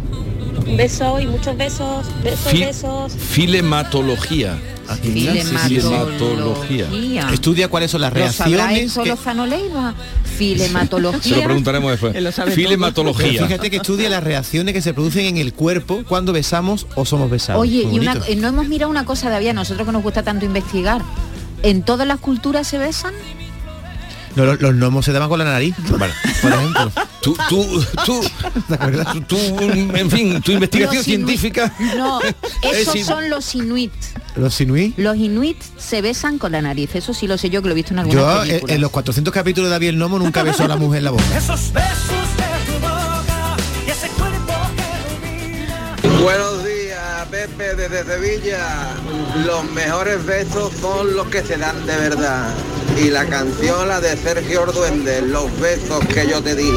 Un 0.66 0.76
beso 0.76 1.20
y 1.20 1.26
muchos 1.26 1.56
besos, 1.56 2.06
besos, 2.24 2.50
Fi- 2.52 2.60
besos. 2.64 3.12
Filematología. 3.12 4.58
Filematología. 5.02 6.86
Estudia 7.32 7.68
cuáles 7.68 7.90
son 7.90 8.00
las 8.00 8.12
¿Lo 8.12 8.32
sabrá 8.32 8.56
reacciones. 8.56 8.86
esto 8.88 9.02
que- 9.04 9.08
Lozano 9.10 9.46
Leiva? 9.46 9.94
Se 10.24 10.30
lo 10.30 10.36
Filematología. 10.56 11.44
preguntaremos 11.44 11.90
después. 11.92 12.14
Filematología. 12.54 13.46
fíjate 13.46 13.70
que 13.70 13.76
estudia 13.76 14.08
las 14.08 14.24
reacciones 14.24 14.72
que 14.74 14.80
se 14.82 14.94
producen 14.94 15.26
en 15.26 15.36
el 15.36 15.52
cuerpo 15.52 16.02
cuando 16.08 16.32
besamos 16.32 16.86
o 16.94 17.04
somos 17.04 17.30
besados. 17.30 17.60
Oye, 17.60 17.84
Muy 17.86 17.96
y 17.96 17.98
una, 18.00 18.14
eh, 18.26 18.36
no 18.36 18.48
hemos 18.48 18.66
mirado 18.68 18.90
una 18.90 19.04
cosa 19.04 19.26
todavía, 19.26 19.52
nosotros 19.52 19.86
que 19.86 19.92
nos 19.92 20.02
gusta 20.02 20.22
tanto 20.22 20.44
investigar. 20.46 21.02
¿En 21.62 21.82
todas 21.82 22.06
las 22.08 22.18
culturas 22.20 22.66
se 22.66 22.78
besan? 22.78 23.12
No, 24.36 24.44
los, 24.44 24.60
los 24.60 24.74
gnomos 24.74 25.04
se 25.04 25.12
daban 25.12 25.28
con 25.28 25.38
la 25.38 25.44
nariz. 25.44 25.74
Vale. 25.98 26.12
Por 26.42 26.52
ejemplo. 26.52 26.92
Tú, 27.20 27.36
tú, 27.48 27.84
tú, 28.06 28.20
tú, 28.76 29.20
tú, 29.28 29.36
en 29.60 30.10
fin, 30.10 30.40
tu 30.40 30.52
investigación 30.52 30.96
Los 30.96 31.08
inuit. 31.08 31.26
científica. 31.38 31.74
No, 31.96 32.20
Es 32.62 32.78
esos 32.88 33.00
son 33.04 33.28
los 33.28 33.54
inuit. 33.54 33.92
Los 34.36 34.58
inuit. 34.60 34.96
Los 34.98 35.16
inuit 35.18 35.58
se 35.76 36.00
besan 36.00 36.38
con 36.38 36.52
la 36.52 36.62
nariz, 36.62 36.94
eso 36.94 37.12
sí 37.12 37.26
lo 37.26 37.36
sé 37.36 37.50
yo 37.50 37.60
que 37.60 37.68
lo 37.68 37.72
he 37.72 37.74
visto 37.74 37.92
en 37.92 37.98
algunas 37.98 38.22
Yo 38.22 38.30
eh, 38.30 38.40
en, 38.42 38.46
películas. 38.48 38.74
en 38.76 38.80
los 38.80 38.90
400 38.90 39.34
capítulos 39.34 39.68
de 39.68 39.72
David 39.72 39.88
el 39.88 39.98
Nomo 39.98 40.18
nunca 40.18 40.42
besó 40.42 40.64
a 40.64 40.68
la 40.68 40.76
mujer 40.76 40.98
en 40.98 41.04
la 41.04 41.10
boca. 41.10 41.24
Esos 41.36 41.72
besos 41.72 42.36
de 42.36 42.72
tu 42.72 42.78
boca 42.80 43.56
y 43.86 43.90
ese 43.90 44.08
cuerpo 44.08 44.54
Buenos 46.22 46.52
días, 46.52 46.59
Pepe 47.40 47.74
desde 47.74 48.04
Sevilla. 48.04 48.90
Los 49.46 49.64
mejores 49.72 50.24
besos 50.26 50.72
son 50.78 51.16
los 51.16 51.26
que 51.28 51.42
se 51.42 51.56
dan 51.56 51.86
de 51.86 51.96
verdad. 51.96 52.52
Y 53.02 53.08
la 53.08 53.24
canción, 53.24 53.88
la 53.88 53.98
de 53.98 54.14
Sergio 54.14 54.62
Orduende, 54.62 55.22
Los 55.22 55.48
besos 55.58 56.04
que 56.06 56.28
yo 56.28 56.42
te 56.42 56.54
di. 56.54 56.70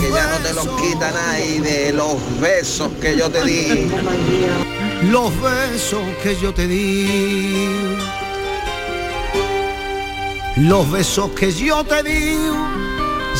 que 0.00 0.10
ya 0.12 0.26
no 0.30 0.36
te 0.46 0.52
los 0.52 0.68
quita 0.80 1.10
nadie 1.10 1.60
de 1.60 1.92
los 1.92 2.16
besos 2.40 2.92
que 3.00 3.16
yo 3.16 3.28
te 3.28 3.44
di. 3.44 3.90
Los 5.10 5.32
besos 5.42 6.04
que 6.22 6.36
yo 6.36 6.54
te 6.54 6.68
di. 6.68 7.96
Los 10.58 10.92
besos 10.92 11.30
que 11.30 11.52
yo 11.52 11.82
te 11.82 12.02
di. 12.04 12.38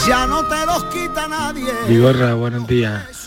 Ya 0.09 0.27
no 0.27 0.45
te 0.47 0.67
los 0.67 0.85
quita 0.87 1.29
nadie. 1.29 1.73
Vigorra, 1.87 2.35
buenos 2.35 2.67
días. 2.67 3.24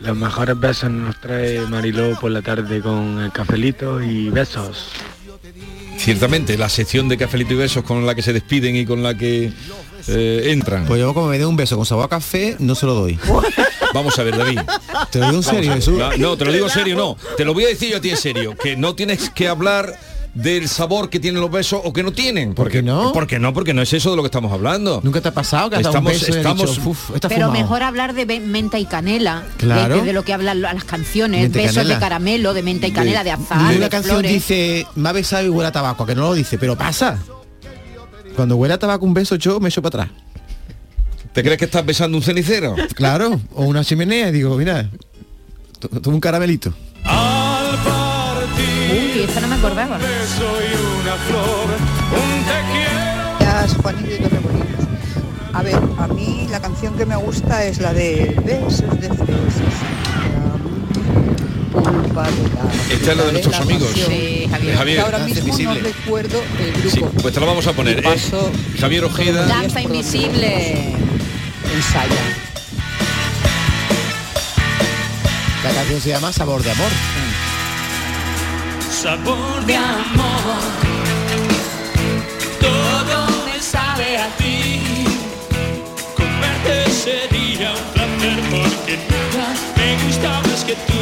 Los 0.00 0.16
mejores 0.16 0.58
besos 0.58 0.90
nos 0.90 1.20
trae 1.20 1.60
Mariló 1.62 2.18
por 2.20 2.30
la 2.30 2.42
tarde 2.42 2.80
con 2.80 3.20
el 3.20 3.32
cafelito 3.32 4.02
y 4.02 4.30
besos. 4.30 4.90
Ciertamente, 5.96 6.56
la 6.56 6.68
sección 6.68 7.08
de 7.08 7.16
cafelito 7.16 7.54
y 7.54 7.56
besos 7.56 7.82
con 7.82 8.06
la 8.06 8.14
que 8.14 8.22
se 8.22 8.32
despiden 8.32 8.76
y 8.76 8.86
con 8.86 9.02
la 9.02 9.16
que 9.16 9.52
eh, 10.06 10.42
entran. 10.46 10.86
Pues 10.86 11.00
yo 11.00 11.12
como 11.12 11.26
me 11.28 11.38
dé 11.38 11.46
un 11.46 11.56
beso 11.56 11.76
con 11.76 11.84
sabor 11.84 12.04
a 12.04 12.08
café, 12.08 12.56
no 12.60 12.74
se 12.74 12.86
lo 12.86 12.94
doy. 12.94 13.18
Vamos 13.94 14.18
a 14.18 14.22
ver, 14.22 14.36
David. 14.36 14.60
Te 15.10 15.18
lo 15.18 15.26
digo 15.26 15.38
en 15.38 15.42
serio. 15.42 15.72
Jesús. 15.74 15.98
No, 15.98 16.16
no, 16.16 16.36
te 16.36 16.44
lo 16.44 16.52
digo 16.52 16.66
en 16.66 16.72
serio, 16.72 16.96
no. 16.96 17.16
Te 17.36 17.44
lo 17.44 17.54
voy 17.54 17.64
a 17.64 17.68
decir 17.68 17.90
yo 17.90 17.96
a 17.96 18.00
ti 18.00 18.10
en 18.10 18.16
serio. 18.16 18.54
Que 18.54 18.76
no 18.76 18.94
tienes 18.94 19.30
que 19.30 19.48
hablar 19.48 19.98
del 20.42 20.68
sabor 20.68 21.10
que 21.10 21.18
tienen 21.18 21.40
los 21.40 21.50
besos 21.50 21.80
o 21.84 21.92
que 21.92 22.02
no 22.02 22.12
tienen. 22.12 22.54
¿Por 22.54 22.70
qué 22.70 22.80
no? 22.82 23.12
Porque 23.12 23.38
no, 23.38 23.52
porque 23.52 23.74
no 23.74 23.82
es 23.82 23.92
eso 23.92 24.10
de 24.10 24.16
lo 24.16 24.22
que 24.22 24.26
estamos 24.28 24.52
hablando. 24.52 25.00
¿Nunca 25.02 25.20
te 25.20 25.28
ha 25.28 25.34
pasado 25.34 25.68
que 25.68 25.76
has 25.76 25.82
dado 25.82 25.98
un 25.98 26.06
estamos, 26.06 26.12
beso 26.12 26.26
y 26.26 26.30
has 26.30 26.36
estamos, 26.36 26.76
dicho, 26.76 26.88
"Uf, 26.90 27.10
está 27.14 27.28
Pero 27.28 27.46
fumado"? 27.46 27.62
mejor 27.62 27.82
hablar 27.82 28.14
de 28.14 28.40
menta 28.40 28.78
y 28.78 28.84
canela, 28.86 29.42
Claro. 29.56 29.96
de, 29.96 30.02
de 30.04 30.12
lo 30.12 30.24
que 30.24 30.32
hablan 30.32 30.60
las 30.60 30.84
canciones, 30.84 31.42
Menta 31.42 31.58
besos 31.58 31.74
canela. 31.76 31.94
de 31.96 32.00
caramelo, 32.00 32.54
de 32.54 32.62
menta 32.62 32.86
y 32.86 32.92
canela, 32.92 33.24
de 33.24 33.30
Y 33.30 33.32
azar, 33.32 33.60
una 33.60 33.84
de 33.84 33.88
canción 33.90 34.14
flores. 34.16 34.32
dice, 34.32 34.86
me 34.94 35.08
ha 35.08 35.12
besado 35.12 35.44
y 35.44 35.48
huele 35.48 35.68
a 35.68 35.72
tabaco, 35.72 36.04
a 36.04 36.06
que 36.06 36.14
no 36.14 36.22
lo 36.22 36.34
dice, 36.34 36.56
pero 36.56 36.76
pasa. 36.76 37.18
Cuando 38.36 38.54
huele 38.56 38.74
a 38.74 38.78
tabaco 38.78 39.04
un 39.04 39.14
beso, 39.14 39.34
yo 39.34 39.58
me 39.58 39.68
echo 39.70 39.82
para 39.82 40.04
atrás. 40.04 40.16
¿Te 41.32 41.42
crees 41.42 41.58
que 41.58 41.64
estás 41.64 41.84
besando 41.84 42.16
un 42.16 42.22
cenicero? 42.22 42.76
Claro, 42.94 43.40
o 43.54 43.64
una 43.64 43.84
chimenea, 43.84 44.28
y 44.28 44.32
digo, 44.32 44.56
mira, 44.56 44.88
to- 45.80 45.88
toma 46.00 46.14
un 46.14 46.20
caramelito. 46.20 46.72
Uy, 49.18 49.24
esta 49.24 49.40
no 49.40 49.48
me 49.48 49.56
acordaba. 49.56 49.98
Gracias, 53.40 53.76
Juanito 53.82 54.08
de 54.08 54.18
Torremolinos. 54.18 54.66
A 55.52 55.62
ver, 55.62 55.74
a 55.98 56.06
mí 56.08 56.46
la 56.50 56.60
canción 56.60 56.94
que 56.96 57.04
me 57.04 57.16
gusta 57.16 57.64
es 57.64 57.78
la 57.80 57.92
de 57.92 58.36
Besos 58.44 59.00
de 59.00 59.08
fresas. 59.08 59.74
Pulpa 61.72 62.22
de 62.24 62.30
la- 62.30 62.94
Esta 62.94 63.10
es 63.12 63.16
la 63.16 63.24
de 63.24 63.32
nuestros 63.32 63.56
la 63.56 63.62
amigos. 63.62 63.90
Sí, 63.94 64.48
Javier. 64.76 65.00
Ahora 65.00 65.18
mismo 65.18 65.34
no 65.42 65.48
invisible. 65.48 65.80
recuerdo 65.80 66.40
el 66.60 66.90
Sí, 66.90 67.00
grupo. 67.00 67.22
pues 67.22 67.34
te 67.34 67.40
lo 67.40 67.46
vamos 67.46 67.66
a 67.66 67.72
poner. 67.72 67.98
Y 67.98 68.02
paso 68.02 68.50
Es 68.74 68.80
Javier 68.80 69.04
Ojeda. 69.04 69.46
Danza 69.46 69.80
invisible. 69.80 70.94
Ensaya. 71.74 72.22
La 75.64 75.70
canción 75.74 76.00
se 76.00 76.08
llama 76.10 76.32
Sabor 76.32 76.62
de 76.62 76.70
Amor. 76.70 76.88
Sabor 79.02 79.64
de 79.64 79.76
amor, 79.76 80.58
todo 82.60 83.44
me 83.46 83.62
sabe 83.62 84.18
a 84.18 84.26
ti. 84.38 84.82
Comerte 86.16 86.90
sería 86.90 87.74
un 87.74 87.92
placer 87.94 88.40
porque 88.50 88.98
nada 89.36 89.54
me 89.76 90.04
gusta 90.04 90.40
más 90.40 90.64
que 90.64 90.72
tú. 90.74 91.00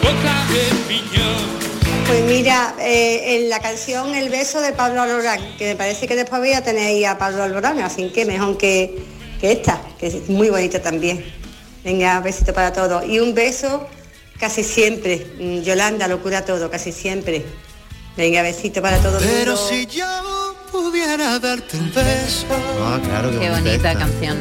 Boca 0.00 0.46
de 0.54 0.64
piñón. 0.88 2.06
Pues 2.06 2.24
mira, 2.24 2.74
eh, 2.80 3.36
en 3.36 3.50
la 3.50 3.60
canción 3.60 4.14
El 4.14 4.30
beso 4.30 4.62
de 4.62 4.72
Pablo 4.72 5.02
Alborán, 5.02 5.54
que 5.58 5.66
me 5.66 5.76
parece 5.76 6.08
que 6.08 6.16
después 6.16 6.40
voy 6.40 6.54
a 6.54 6.64
tener 6.64 6.86
ahí 6.86 7.04
a 7.04 7.18
Pablo 7.18 7.42
Alborán, 7.42 7.78
así 7.80 8.08
que 8.08 8.24
mejor 8.24 8.56
que, 8.56 9.02
que 9.38 9.52
esta, 9.52 9.82
que 10.00 10.06
es 10.06 10.30
muy 10.30 10.48
bonita 10.48 10.80
también. 10.80 11.22
Venga, 11.84 12.20
besito 12.20 12.54
para 12.54 12.72
todos. 12.72 13.04
Y 13.06 13.20
un 13.20 13.34
beso 13.34 13.86
casi 14.38 14.62
siempre. 14.64 15.26
Mm, 15.40 15.60
Yolanda 15.62 16.08
lo 16.08 16.22
cura 16.22 16.44
todo, 16.44 16.70
casi 16.70 16.92
siempre. 16.92 17.44
Venga, 18.16 18.42
besito 18.42 18.82
para 18.82 18.98
todo 18.98 19.18
el 19.18 19.24
Pero 19.24 19.52
mundo. 19.54 19.68
si 19.68 19.86
yo 19.86 20.06
pudiera 20.72 21.38
darte 21.38 21.76
un 21.76 21.92
beso, 21.94 22.46
Ah, 22.80 22.98
claro, 23.04 23.30
Qué 23.38 23.50
bonita 23.50 23.94
canción. 23.94 24.36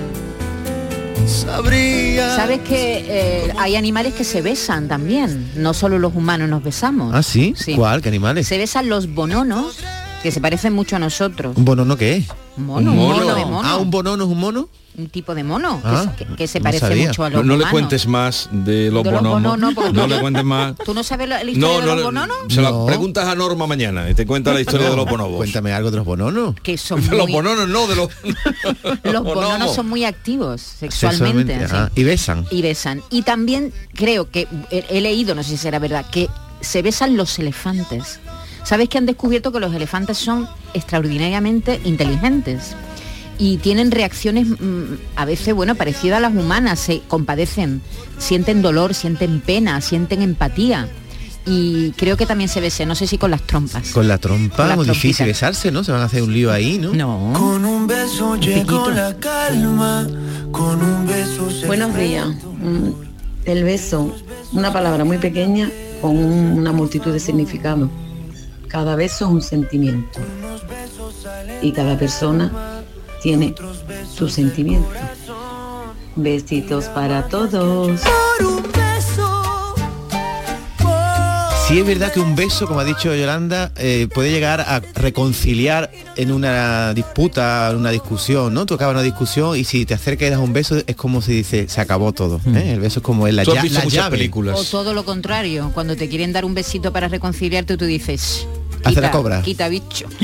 sabría. 1.28 2.36
¿Sabes 2.36 2.60
que 2.62 3.06
eh, 3.08 3.54
hay 3.58 3.76
animales 3.76 4.14
que 4.14 4.24
se 4.24 4.42
besan 4.42 4.88
también? 4.88 5.52
No 5.56 5.74
solo 5.74 6.00
los 6.00 6.16
humanos 6.16 6.50
nos 6.50 6.64
besamos. 6.64 7.14
¿Ah, 7.14 7.22
sí? 7.24 7.54
¿Cuál? 7.76 8.02
¿Qué 8.02 8.10
animales? 8.10 8.48
Se 8.48 8.58
besan 8.58 8.90
los 8.90 9.14
bononos, 9.14 9.78
que 10.24 10.32
se 10.32 10.42
parecen 10.42 10.74
mucho 10.74 10.96
a 10.96 11.00
nosotros. 11.00 11.56
¿Un 11.58 11.66
bonono 11.66 11.96
qué 11.98 12.18
es? 12.18 12.26
Mono, 12.58 12.92
un 12.92 12.98
mono 12.98 13.36
de 13.36 13.46
mono. 13.46 13.62
Ah, 13.64 13.78
un 13.78 13.90
bonono 13.92 14.24
es 14.24 14.30
un 14.30 14.40
mono. 14.40 14.70
Un 14.98 15.10
tipo 15.10 15.36
de 15.36 15.44
mono, 15.44 15.80
que 15.80 15.88
Ah, 15.88 16.06
se- 16.18 16.26
que, 16.26 16.36
que 16.36 16.48
se 16.48 16.58
no 16.60 16.64
parece 16.64 16.88
sabía. 16.88 17.06
mucho 17.10 17.24
a 17.24 17.30
No, 17.30 17.38
los 17.38 17.46
no 17.46 17.52
le 17.54 17.58
humanos. 17.58 17.72
cuentes 17.72 18.08
más 18.08 18.50
de 18.52 18.90
los 18.90 19.04
De 19.04 19.12
los 19.12 19.22
bonomos. 19.22 19.44
bononos, 19.44 19.74
porque 19.76 19.94
no 19.94 20.02
tú- 20.04 20.08
le 20.10 20.20
cuentes 20.20 20.44
más. 20.44 20.76
¿Tú 20.86 20.94
no 20.96 21.04
sabes 21.04 21.30
la, 21.30 21.44
la 21.44 21.52
historia 21.52 21.68
No, 21.68 21.74
de 21.76 21.82
no, 21.82 21.86
los 21.88 21.98
le- 21.98 22.04
bononos? 22.04 22.38
se 22.50 22.62
la 22.64 22.86
preguntas 22.88 23.28
a 23.28 23.36
Norma 23.36 23.68
mañana 23.68 24.10
y 24.10 24.16
te 24.16 24.26
cuenta 24.26 24.56
la 24.56 24.60
historia 24.62 24.90
de 24.90 24.96
los 24.96 25.06
bonobos. 25.08 25.38
Cuéntame 25.38 25.72
algo 25.72 25.92
de 25.92 25.98
los 25.98 26.06
bononos. 26.08 26.56
Que 26.64 26.80
son 26.80 27.08
De 27.08 27.16
los 27.16 27.30
bononos 27.30 27.68
no, 27.70 27.86
de 27.86 27.96
los 27.96 28.10
Los 29.04 29.24
bononos 29.24 29.76
son 29.76 29.88
muy 29.88 30.04
activos 30.04 30.62
sexualmente. 30.62 31.60
Y 31.94 32.04
besan. 32.04 32.48
Y 32.50 32.62
besan. 32.64 33.04
Y 33.12 33.22
también 33.22 33.72
creo 33.94 34.32
que 34.32 34.48
he, 34.72 34.84
he 34.90 35.00
leído, 35.02 35.36
no 35.36 35.44
sé 35.44 35.52
si 35.52 35.58
será 35.58 35.78
verdad, 35.78 36.08
que 36.10 36.28
se 36.62 36.82
besan 36.82 37.18
los 37.18 37.38
elefantes. 37.38 38.20
¿Sabes 38.68 38.90
que 38.90 38.98
han 38.98 39.06
descubierto 39.06 39.52
que 39.54 39.60
los 39.62 39.74
elefantes 39.74 40.18
son 40.18 40.46
extraordinariamente 40.74 41.80
inteligentes? 41.86 42.76
Y 43.40 43.58
tienen 43.58 43.92
reacciones 43.92 44.48
mm, 44.48 44.84
a 45.16 45.24
veces, 45.26 45.54
bueno, 45.54 45.76
parecidas 45.76 46.18
a 46.18 46.20
las 46.22 46.36
humanas, 46.36 46.80
se 46.80 47.02
compadecen, 47.08 47.82
sienten 48.18 48.62
dolor, 48.62 48.94
sienten 48.94 49.40
pena, 49.42 49.80
sienten 49.80 50.22
empatía. 50.22 50.90
Y 51.46 51.92
creo 51.92 52.18
que 52.18 52.26
también 52.26 52.50
se 52.50 52.60
besa, 52.60 52.84
no 52.86 52.96
sé 52.96 53.08
si 53.08 53.18
con 53.18 53.32
las 53.32 53.42
trompas. 53.44 53.92
Con 53.92 54.08
la 54.10 54.18
trompa, 54.18 54.76
muy 54.76 54.86
difícil 54.86 55.28
besarse, 55.28 55.72
¿no? 55.72 55.84
Se 55.86 55.94
van 55.94 56.02
a 56.02 56.06
hacer 56.06 56.24
un 56.24 56.34
lío 56.34 56.52
ahí, 56.52 56.78
¿no? 56.78 56.92
No. 56.94 57.32
Con 57.40 57.64
un 57.64 57.88
beso 57.88 58.36
llegó 58.36 58.90
la 58.90 59.16
calma, 59.18 60.06
con 60.52 60.82
un 60.84 61.08
beso 61.08 61.50
se 61.50 61.68
Buenos 61.68 61.96
días. 61.96 62.28
Mm, 62.28 62.90
El 63.46 63.64
beso, 63.64 64.14
una 64.52 64.74
palabra 64.74 65.06
muy 65.06 65.20
pequeña 65.20 65.70
con 66.02 66.18
un- 66.18 66.58
una 66.60 66.74
multitud 66.74 67.14
de 67.14 67.20
significados. 67.22 67.90
Cada 68.68 68.96
beso 68.96 69.26
es 69.26 69.32
un 69.32 69.42
sentimiento. 69.42 70.20
Y 71.62 71.72
cada 71.72 71.98
persona 71.98 72.52
tiene 73.22 73.54
su 74.14 74.30
sentimiento. 74.30 74.90
Besitos 76.16 76.86
para 76.86 77.28
todos. 77.28 78.02
Sí 81.68 81.80
es 81.80 81.86
verdad 81.86 82.14
que 82.14 82.22
un 82.22 82.34
beso, 82.34 82.66
como 82.66 82.80
ha 82.80 82.86
dicho 82.86 83.14
Yolanda, 83.14 83.74
eh, 83.76 84.08
puede 84.16 84.32
llegar 84.32 84.62
a 84.62 84.80
reconciliar 84.96 85.92
en 86.16 86.32
una 86.32 86.94
disputa, 86.94 87.70
en 87.70 87.76
una 87.76 87.90
discusión, 87.92 88.54
¿no? 88.54 88.66
Tú 88.66 88.76
acabas 88.76 88.94
una 88.94 89.02
discusión 89.04 89.58
y 89.58 89.66
si 89.66 89.86
te 89.86 89.94
acercas 89.94 90.28
y 90.30 90.32
das 90.32 90.40
un 90.40 90.54
beso 90.54 90.78
es 90.88 90.96
como 90.96 91.22
si 91.22 91.34
dice, 91.34 91.68
se 91.68 91.82
acabó 91.82 92.14
todo. 92.14 92.40
¿eh? 92.56 92.72
El 92.72 92.80
beso 92.80 93.00
es 93.00 93.04
como 93.04 93.28
es 93.28 93.34
la, 93.34 93.44
Tú 93.44 93.52
has 93.52 93.58
lla- 93.58 93.62
visto 93.64 93.80
la 93.80 93.84
muchas 93.84 93.98
llave. 94.06 94.18
películas. 94.18 94.58
O 94.58 94.64
todo 94.64 94.94
lo 94.94 95.04
contrario, 95.04 95.72
cuando 95.74 95.98
te 95.98 96.08
quieren 96.08 96.32
dar 96.32 96.46
un 96.46 96.54
besito 96.54 96.94
para 96.94 97.10
reconciliarte, 97.10 97.76
tú 97.76 97.84
dices, 97.84 98.48
Hace 98.84 98.90
quita, 98.90 99.02
la 99.02 99.12
cobra. 99.12 99.42
quita 99.42 99.68
bicho. 99.70 100.08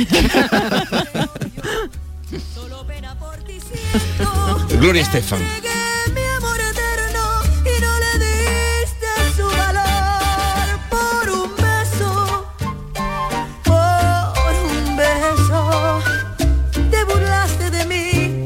Gloria 4.79 5.01
Estefan. 5.01 5.39
mi 6.13 6.25
amor 6.37 6.59
eterno 6.59 7.41
y 7.63 7.81
no 7.81 7.99
le 7.99 8.13
diste 8.25 9.07
su 9.35 9.45
valor 9.45 10.79
por 10.89 11.29
un 11.29 11.55
beso, 11.55 12.11
por 13.63 14.53
un 14.71 14.97
beso. 14.97 16.01
Te 16.91 17.03
burlaste 17.05 17.69
de 17.69 17.85
mí 17.85 18.43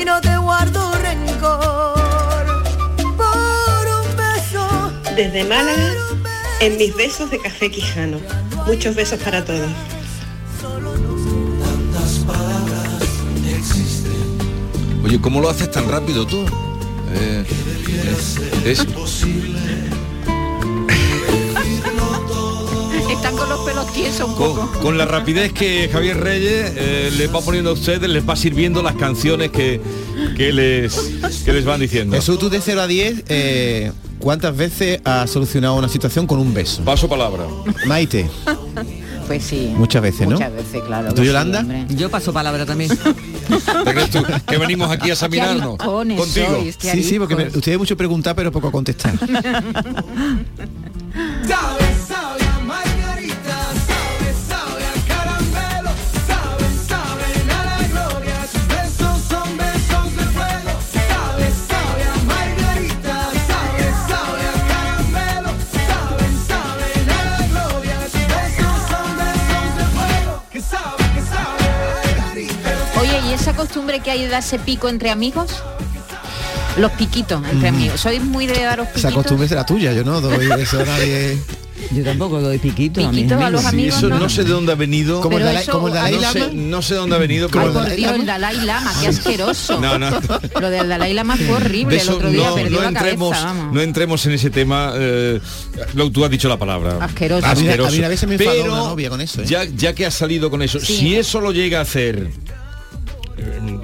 y 0.00 0.04
no 0.04 0.20
te 0.20 0.36
guardo 0.36 0.92
rencor 0.98 2.62
por 3.16 3.88
un 3.88 4.16
beso. 4.16 4.92
Desde 5.16 5.44
Málaga, 5.44 5.92
en 6.60 6.76
mis 6.76 6.94
besos 6.94 7.30
de 7.30 7.40
café 7.40 7.70
quijano. 7.70 8.18
Muchos 8.70 8.94
besos 8.94 9.18
para 9.18 9.44
todos. 9.44 9.68
Tantas 10.60 12.18
palabras 12.24 13.02
Oye, 15.04 15.20
¿cómo 15.20 15.40
lo 15.40 15.50
haces 15.50 15.68
tan 15.72 15.88
rápido 15.88 16.24
tú? 16.24 16.44
Eh, 17.12 17.44
es- 18.06 18.36
es- 18.64 18.86
Están 23.10 23.36
con 23.36 23.48
los 23.48 23.60
pelos 23.60 23.92
tiesos 23.92 24.28
un 24.28 24.34
con, 24.36 24.54
poco. 24.56 24.78
con 24.80 24.96
la 24.98 25.04
rapidez 25.04 25.52
que 25.52 25.88
Javier 25.92 26.18
Reyes 26.20 26.72
eh, 26.76 27.10
les 27.18 27.34
va 27.34 27.40
poniendo 27.40 27.70
a 27.70 27.72
ustedes, 27.72 28.08
les 28.08 28.26
va 28.26 28.36
sirviendo 28.36 28.82
las 28.82 28.94
canciones 28.94 29.50
que, 29.50 29.80
que 30.36 30.52
les, 30.52 30.94
que 31.44 31.52
les 31.52 31.64
van 31.64 31.80
diciendo. 31.80 32.14
Jesús, 32.14 32.38
tú 32.38 32.48
de 32.48 32.60
0 32.60 32.80
a 32.82 32.86
10, 32.86 33.24
eh, 33.28 33.90
¿cuántas 34.20 34.56
veces 34.56 35.00
has 35.04 35.30
solucionado 35.30 35.74
una 35.76 35.88
situación 35.88 36.26
con 36.26 36.38
un 36.38 36.52
beso? 36.54 36.82
Paso 36.84 37.08
palabra. 37.08 37.44
Maite, 37.86 38.28
Pues 39.26 39.44
sí. 39.44 39.72
muchas 39.76 40.02
veces, 40.02 40.26
¿no? 40.26 40.32
Muchas 40.34 40.52
veces, 40.52 40.82
claro. 40.84 41.14
¿Tú, 41.14 41.22
sí, 41.22 41.28
Yolanda? 41.28 41.64
Yo 41.90 42.10
paso 42.10 42.32
palabra 42.32 42.66
también. 42.66 42.90
¿Te 43.84 43.92
crees 43.92 44.10
tú 44.10 44.24
que 44.46 44.58
venimos 44.58 44.90
aquí 44.90 45.08
a 45.10 45.12
examinarnos? 45.12 45.76
Contigo. 45.76 46.24
sois, 46.26 46.76
qué 46.76 46.90
Sí, 46.90 47.02
sí, 47.04 47.18
porque 47.18 47.36
me- 47.36 47.46
ustedes 47.46 47.78
mucho 47.78 47.96
preguntar, 47.96 48.34
pero 48.34 48.50
poco 48.50 48.72
contestar. 48.72 49.14
Oye, 73.00 73.20
¿y 73.28 73.32
esa 73.32 73.54
costumbre 73.54 74.00
que 74.00 74.10
hay 74.10 74.22
de 74.22 74.28
darse 74.28 74.58
pico 74.58 74.88
entre 74.88 75.10
amigos? 75.10 75.50
Los 76.76 76.92
piquitos 76.92 77.42
entre 77.50 77.70
Mm. 77.70 77.74
amigos. 77.74 78.00
¿Sois 78.00 78.22
muy 78.22 78.46
de 78.46 78.60
daros 78.62 78.86
Esa 78.88 78.94
piquitos? 78.94 79.14
costumbre 79.14 79.48
será 79.48 79.66
tuya, 79.66 79.92
yo 79.92 80.04
no 80.04 80.20
doy 80.20 80.48
eso 80.60 80.80
a 80.80 80.84
nadie. 80.84 81.38
Yo 81.92 82.04
tampoco 82.04 82.40
doy 82.40 82.58
piquito 82.58 83.04
a 83.04 83.10
mis 83.10 83.32
a 83.32 83.50
los 83.50 83.64
amigos. 83.64 83.94
Sí, 83.94 83.98
eso 84.00 84.08
¿no? 84.10 84.20
no 84.20 84.28
sé 84.28 84.44
de 84.44 84.50
dónde 84.50 84.70
ha 84.70 84.74
venido. 84.76 85.22
Como 85.22 85.38
el 85.38 85.44
Dalai, 85.44 85.62
eso- 85.62 85.72
como 85.72 85.88
el 85.88 85.94
Dalai 85.94 86.14
no, 86.14 86.20
Lama. 86.20 86.32
sé, 86.32 86.50
no 86.52 86.82
sé 86.82 86.94
dónde 86.94 87.16
ha 87.16 87.18
venido, 87.18 87.46
Ay, 87.46 87.50
Como 87.52 87.72
por 87.72 87.88
el 87.88 87.96
Dios, 87.96 88.12
el 88.14 88.26
Dalai 88.26 88.60
Lama, 88.60 88.92
qué 89.00 89.08
asqueroso. 89.08 89.80
No, 89.80 89.98
no. 89.98 90.10
Lo 90.60 90.70
del 90.70 90.88
Dalai 90.88 91.14
Lama 91.14 91.36
fue 91.36 91.50
horrible. 91.56 91.96
de 91.96 92.02
el 92.02 92.08
eso 92.08 92.16
otro 92.16 92.30
día 92.30 92.48
no, 92.50 92.54
perdió 92.54 92.76
no 92.76 92.82
la 92.82 92.88
entremos, 92.88 93.30
cabeza, 93.32 93.46
vamos. 93.46 93.74
no 93.74 93.80
entremos 93.80 94.26
en 94.26 94.32
ese 94.32 94.50
tema. 94.50 94.92
eh, 94.94 95.40
lo, 95.94 96.12
tú 96.12 96.22
has 96.24 96.30
dicho 96.30 96.48
la 96.48 96.58
palabra. 96.58 96.98
Asqueroso. 97.00 97.46
A 97.46 97.54
mí- 97.54 97.66
a 97.66 97.70
Asqueroso. 97.70 97.96
mí 97.96 97.98
vez 98.08 98.20
se 98.20 98.26
me 98.26 98.36
Pero 98.38 98.64
una 98.66 98.76
novia 98.76 99.08
con 99.08 99.20
eso, 99.22 99.40
¿eh? 99.42 99.46
ya, 99.46 99.64
ya 99.64 99.92
que 99.94 100.04
has 100.06 100.14
salido 100.14 100.48
con 100.50 100.60
eso, 100.62 100.78
Sí. 100.78 100.96
si 100.98 101.16
eso 101.16 101.40
lo 101.40 101.50
llega 101.50 101.78
a 101.78 101.82
hacer, 101.82 102.30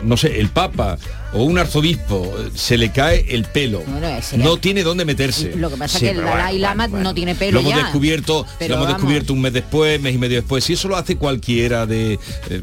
no 0.07 0.17
sé, 0.17 0.41
el 0.41 0.49
Papa 0.49 0.97
o 1.33 1.43
un 1.45 1.59
arzobispo, 1.59 2.35
eh, 2.39 2.51
se 2.55 2.79
le 2.79 2.91
cae 2.93 3.27
el 3.29 3.45
pelo. 3.45 3.81
Bueno, 3.87 4.09
no 4.39 4.57
tiene 4.57 4.83
dónde 4.83 5.05
meterse. 5.05 5.55
Lo 5.57 5.69
que 5.69 5.77
pasa 5.77 5.99
Sí, 5.99 6.07
es 6.07 6.13
que 6.13 6.19
el 6.19 6.25
Dalai 6.25 6.59
Lama 6.59 6.87
bueno, 6.87 7.05
no 7.05 7.15
tiene 7.15 7.35
Lo 7.35 7.39
pelo 7.39 7.61
hemos 7.61 7.73
ya. 7.73 7.79
descubierto, 7.83 8.47
Pero 8.59 8.71
lo 8.71 8.75
hemos 8.77 8.87
vamos. 8.87 9.01
descubierto 9.03 9.33
un 9.33 9.41
mes 9.43 9.53
después, 9.53 10.01
mes 10.01 10.15
y 10.15 10.19
medio 10.19 10.37
después. 10.37 10.65
Si 10.65 10.73
eso 10.75 10.89
lo 10.89 10.97
hace 10.97 11.17
cualquiera 11.17 11.85
de. 11.87 12.15
eh, 12.51 12.63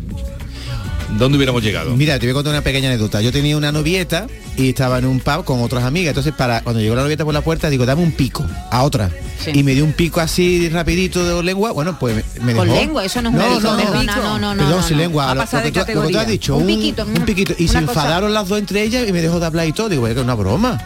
¿Dónde 1.18 1.38
hubiéramos 1.38 1.62
llegado? 1.64 1.96
Mira, 1.96 2.18
te 2.20 2.26
voy 2.26 2.32
a 2.32 2.34
contar 2.34 2.52
una 2.54 2.62
pequeña 2.62 2.90
anécdota. 2.90 3.22
Yo 3.22 3.32
tenía 3.32 3.56
una 3.56 3.72
novieta 3.72 4.28
y 4.58 4.70
estaba 4.70 4.98
en 4.98 5.06
un 5.06 5.20
pub 5.20 5.44
con 5.46 5.62
otras 5.62 5.84
amigas. 5.84 6.10
Entonces, 6.10 6.34
para 6.34 6.62
cuando 6.62 6.82
llegó 6.82 6.96
la 6.96 7.04
novieta 7.04 7.24
por 7.24 7.34
la 7.34 7.42
puerta, 7.42 7.70
digo, 7.70 7.86
dame 7.86 8.02
un 8.02 8.12
pico 8.12 8.46
a 8.72 8.84
otra. 8.84 9.10
Sí. 9.44 9.52
Y 9.54 9.64
me 9.64 9.74
dio 9.74 9.86
un 9.86 9.94
pico 9.94 10.20
así 10.22 10.70
rapidito 10.70 11.24
de 11.38 11.44
lengua. 11.44 11.72
Bueno, 11.72 11.98
pues 12.00 12.16
me, 12.16 12.46
me 12.46 12.54
Con 12.56 12.68
dejó. 12.68 12.80
lengua, 12.80 13.06
eso 13.06 13.22
no 13.22 13.30
es 13.30 13.36
un 13.36 13.42
pico, 13.42 13.76
perdona, 13.76 14.16
no, 14.16 14.40
no, 14.40 14.56
no, 14.56 14.64
Perdón, 14.64 14.78
no, 14.82 14.84
sin 14.88 14.98
no. 14.98 15.04
lengua. 15.04 15.34
Lo, 15.36 15.42
lo 15.42 15.48
que 15.62 15.72
tú, 15.72 15.80
lo 15.80 16.02
que 16.08 16.12
tú 16.14 16.18
has 16.20 16.28
dicho, 16.28 16.58
Un 16.58 16.68
piquito, 16.68 17.06
un 17.06 17.26
piquito. 17.26 17.54
Y 17.58 17.68
se 17.68 17.74
cosa. 17.74 17.80
enfadaron 17.82 18.34
las 18.34 18.48
dos 18.48 18.60
entre 18.60 18.82
ellas 18.84 19.08
y 19.08 19.12
me 19.14 19.22
dejó 19.22 19.40
de 19.40 19.46
hablar 19.46 19.68
y 19.68 19.72
todo. 19.74 19.90
Digo, 19.90 20.02
"Vaya, 20.02 20.16
que 20.16 20.20
es 20.22 20.24
una 20.26 20.36
broma. 20.36 20.82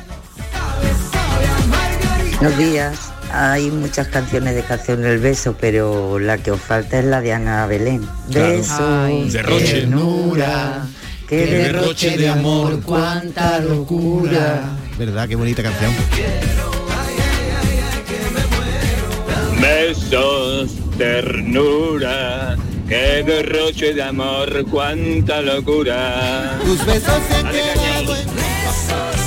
Buenos 2.40 2.58
días. 2.58 2.98
Hay 3.32 3.70
muchas 3.72 4.08
canciones 4.08 4.56
de 4.56 4.64
Canción 4.64 5.02
del 5.02 5.20
Beso, 5.20 5.56
pero 5.60 6.18
la 6.20 6.38
que 6.38 6.52
os 6.52 6.62
falta 6.62 7.00
es 7.00 7.06
la 7.06 7.22
de 7.22 7.34
Ana 7.34 7.66
Belén. 7.68 8.08
Claro. 8.32 8.58
Beso, 8.58 9.04
Ay. 9.04 9.30
Derroche. 9.30 9.74
ternura, 9.82 10.88
qué 11.28 11.46
derroche 11.46 12.18
de 12.18 12.30
amor, 12.30 12.82
cuánta 12.84 13.60
locura. 13.60 14.78
¿Verdad? 14.98 15.28
Qué 15.28 15.36
bonita 15.36 15.62
canción. 15.62 15.92
Besos, 19.62 20.72
ternura, 20.98 22.56
qué 22.88 23.24
derroche 23.26 23.94
de 23.94 24.04
amor, 24.04 24.66
cuánta 24.72 25.42
locura. 25.42 26.58
Tus 26.64 26.86
besos 26.86 27.22
se. 27.28 27.38
Ternura, 27.44 29.27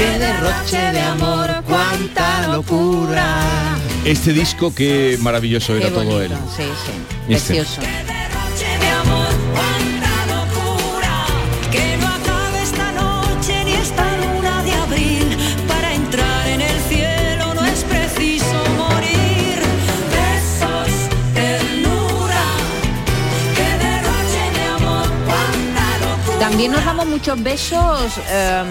qué 0.00 0.18
derroche 0.18 0.92
de 0.92 1.00
amor, 1.00 1.48
cuánta 1.68 2.46
locura. 2.48 3.76
Este 4.04 4.32
disco 4.32 4.74
qué 4.74 5.18
maravilloso 5.20 5.76
era 5.76 5.90
todo 5.90 6.22
él. 6.22 6.32
sí, 6.56 6.62
sí. 6.84 6.92
Este. 7.28 7.54
Precioso. 7.54 7.80
de 7.82 8.88
amor, 9.02 9.32
cuánta 9.56 10.12
locura. 10.34 11.14
Que 11.70 11.96
no 11.98 12.06
acabe 12.08 12.62
esta 12.62 12.92
noche 12.92 13.64
ni 13.66 13.72
esta 13.72 14.06
luna 14.22 14.62
de 14.62 14.72
abril. 14.72 15.36
Para 15.68 15.92
entrar 15.94 16.46
en 16.48 16.62
el 16.62 16.78
cielo 16.88 17.54
no 17.54 17.64
es 17.66 17.84
preciso 17.84 18.56
morir. 18.78 19.58
Besos, 20.16 20.92
ternura. 21.34 22.46
Que 23.56 23.68
derroche 23.84 24.44
de 24.56 24.64
amor, 24.76 25.06
cuánta 25.28 25.84
locura. 26.06 26.38
También 26.38 26.72
nos 26.72 26.84
damos 26.84 27.06
muchos 27.06 27.42
besos, 27.42 28.12
eh, 28.30 28.64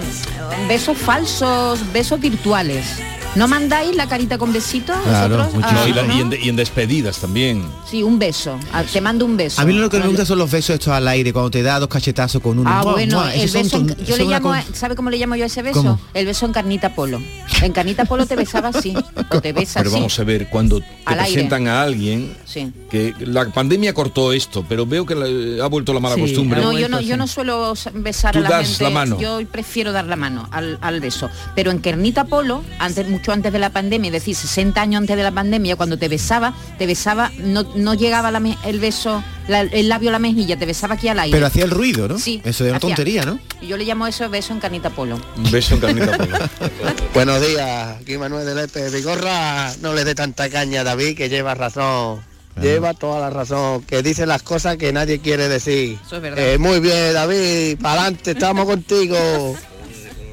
besos 0.68 0.96
falsos, 0.98 1.92
besos 1.92 2.20
virtuales. 2.20 3.09
¿No 3.36 3.46
mandáis 3.46 3.94
la 3.94 4.08
carita 4.08 4.38
con 4.38 4.52
besitos? 4.52 4.96
Ah, 5.06 5.28
No, 5.30 5.86
y, 5.86 5.92
la- 5.92 6.02
¿no? 6.02 6.16
y 6.16 6.20
en, 6.20 6.30
de- 6.30 6.40
y 6.40 6.48
en 6.48 6.56
despedidas 6.56 7.18
también. 7.18 7.64
Sí, 7.88 8.02
un 8.02 8.18
beso. 8.18 8.58
Ah, 8.72 8.82
Te 8.82 9.00
mando 9.00 9.24
un 9.24 9.36
beso. 9.36 9.60
A 9.60 9.64
mí 9.64 9.72
lo 9.72 9.88
que 9.88 10.00
me 10.00 10.08
gusta 10.08 10.26
son 10.26 10.38
los 10.40 10.50
besos 10.50 10.74
estos 10.74 10.88
al 10.92 11.06
aire, 11.06 11.32
cuando 11.32 11.48
te 11.50 11.62
da 11.62 11.78
dos 11.78 11.88
cachetazos 11.88 12.42
con 12.42 12.58
uno. 12.58 12.68
Ah, 12.68 12.82
¡Mua, 12.82 12.92
bueno, 12.92 13.18
mua! 13.20 13.32
el 13.32 13.42
Esos 13.42 13.68
son 13.70 13.86
beso, 13.86 14.00
en- 14.00 14.04
yo 14.06 14.16
le 14.16 14.24
llamo, 14.24 14.48
con- 14.48 14.58
a- 14.58 14.64
¿sabe 14.74 14.96
cómo 14.96 15.10
le 15.10 15.16
llamo 15.18 15.36
yo 15.36 15.44
a 15.44 15.46
ese 15.46 15.62
beso? 15.62 15.78
¿Cómo? 15.80 16.00
El 16.12 16.26
beso 16.26 16.44
en 16.44 16.52
carnita 16.52 16.92
polo. 16.94 17.22
En 17.62 17.72
carnita 17.72 18.04
polo 18.04 18.26
te 18.26 18.34
besaba 18.34 18.70
así, 18.70 18.94
o 19.30 19.40
te 19.40 19.52
besa 19.52 19.78
Pero 19.80 19.90
así. 19.90 19.96
vamos 19.98 20.18
a 20.18 20.24
ver, 20.24 20.48
cuando 20.48 20.80
te 20.80 20.86
Al 21.04 21.20
aire. 21.20 21.32
presentan 21.34 21.68
a 21.68 21.82
alguien, 21.82 22.36
Sí. 22.46 22.72
que 22.90 23.14
la 23.20 23.46
pandemia 23.50 23.94
cortó 23.94 24.32
esto, 24.32 24.64
pero 24.68 24.86
veo 24.86 25.06
que 25.06 25.14
la- 25.14 25.64
ha 25.64 25.68
vuelto 25.68 25.92
la 25.94 26.00
mala 26.00 26.16
Sí, 26.16 26.22
costumbre. 26.22 26.60
No, 26.60 26.76
yo 26.76 26.88
no, 26.88 27.00
yo 27.00 27.16
no 27.16 27.28
suelo 27.28 27.74
besar 27.94 28.32
Tú 28.32 28.40
a 28.40 28.42
la 28.42 28.48
das 28.50 28.68
gente. 28.70 28.84
la 28.84 28.90
mano. 28.90 29.20
Yo 29.20 29.38
prefiero 29.52 29.92
dar 29.92 30.06
la 30.06 30.16
mano 30.16 30.48
al, 30.50 30.78
al 30.80 31.00
beso. 31.00 31.30
Pero 31.54 31.70
en 31.70 31.78
Kernita 31.80 32.24
Polo, 32.24 32.64
antes, 32.80 33.06
mucho 33.20 33.32
antes 33.32 33.52
de 33.52 33.58
la 33.58 33.68
pandemia, 33.68 34.08
es 34.08 34.12
decir, 34.14 34.34
60 34.34 34.80
años 34.80 35.00
antes 35.02 35.14
de 35.14 35.22
la 35.22 35.30
pandemia, 35.30 35.76
cuando 35.76 35.98
te 35.98 36.08
besaba, 36.08 36.54
te 36.78 36.86
besaba, 36.86 37.30
no, 37.38 37.64
no 37.74 37.92
llegaba 37.92 38.30
la 38.30 38.40
el 38.64 38.80
beso, 38.80 39.22
la- 39.46 39.60
el 39.60 39.90
labio 39.90 40.08
a 40.08 40.12
la 40.12 40.18
mejilla, 40.18 40.58
te 40.58 40.64
besaba 40.64 40.94
aquí 40.94 41.08
al 41.08 41.18
aire. 41.18 41.36
Pero 41.36 41.46
hacía 41.46 41.64
el 41.64 41.70
ruido, 41.70 42.08
¿no? 42.08 42.18
Sí. 42.18 42.40
Eso 42.46 42.64
es 42.64 42.70
una 42.70 42.80
tontería, 42.80 43.24
¿no? 43.24 43.38
Yo 43.60 43.76
le 43.76 43.84
llamo 43.84 44.06
eso 44.06 44.30
beso 44.30 44.54
en 44.54 44.60
Canita 44.60 44.88
Polo. 44.88 45.20
Un 45.36 45.50
beso 45.50 45.74
en 45.74 45.80
carnita 45.80 46.16
polo. 46.16 46.38
Buenos 47.14 47.46
días, 47.46 47.98
aquí 48.00 48.16
Manuel 48.16 48.46
de 48.46 48.54
Lepe. 48.54 48.88
Vigorra, 48.88 49.70
no 49.82 49.92
le 49.92 50.04
dé 50.04 50.14
tanta 50.14 50.48
caña 50.48 50.80
a 50.80 50.84
David, 50.84 51.14
que 51.14 51.28
lleva 51.28 51.54
razón. 51.54 52.20
Lleva 52.62 52.94
toda 52.94 53.20
la 53.20 53.28
razón, 53.28 53.82
que 53.82 54.02
dice 54.02 54.24
las 54.24 54.42
cosas 54.42 54.78
que 54.78 54.92
nadie 54.94 55.18
quiere 55.20 55.48
decir. 55.48 55.98
Eso 56.06 56.16
es 56.16 56.22
verdad. 56.22 56.38
Eh, 56.42 56.56
muy 56.56 56.80
bien, 56.80 57.12
David, 57.12 57.76
para 57.82 58.00
adelante, 58.02 58.30
estamos 58.30 58.64
contigo. 58.64 59.54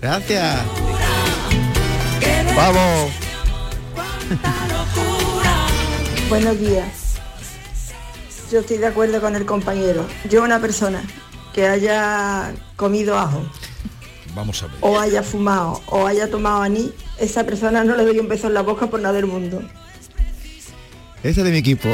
Gracias. 0.02 0.56
Vamos. 2.58 3.12
Buenos 6.28 6.60
días. 6.60 6.88
Yo 8.52 8.62
estoy 8.62 8.78
de 8.78 8.88
acuerdo 8.88 9.22
con 9.22 9.36
el 9.36 9.46
compañero. 9.46 10.08
Yo 10.28 10.43
una 10.43 10.60
persona 10.60 11.04
que 11.54 11.67
haya 11.67 12.52
comido 12.76 13.15
ajo 13.15 13.43
Vamos 14.34 14.63
a 14.63 14.67
ver. 14.67 14.76
o 14.82 15.00
haya 15.00 15.22
fumado 15.22 15.82
o 15.86 16.08
haya 16.08 16.32
tomado 16.32 16.63
anís, 16.63 16.91
esa 17.20 17.46
persona 17.46 17.84
no 17.84 17.96
le 17.96 18.06
doy 18.06 18.17
un 18.17 18.28
beso 18.28 18.48
en 18.48 18.56
la 18.56 18.62
boca 18.63 18.88
por 18.88 19.00
nada 19.02 19.13
del 19.13 19.28
mundo. 19.28 19.62
Ese 21.22 21.41
es 21.41 21.46
de 21.46 21.52
mi 21.52 21.60
equipo. 21.60 21.89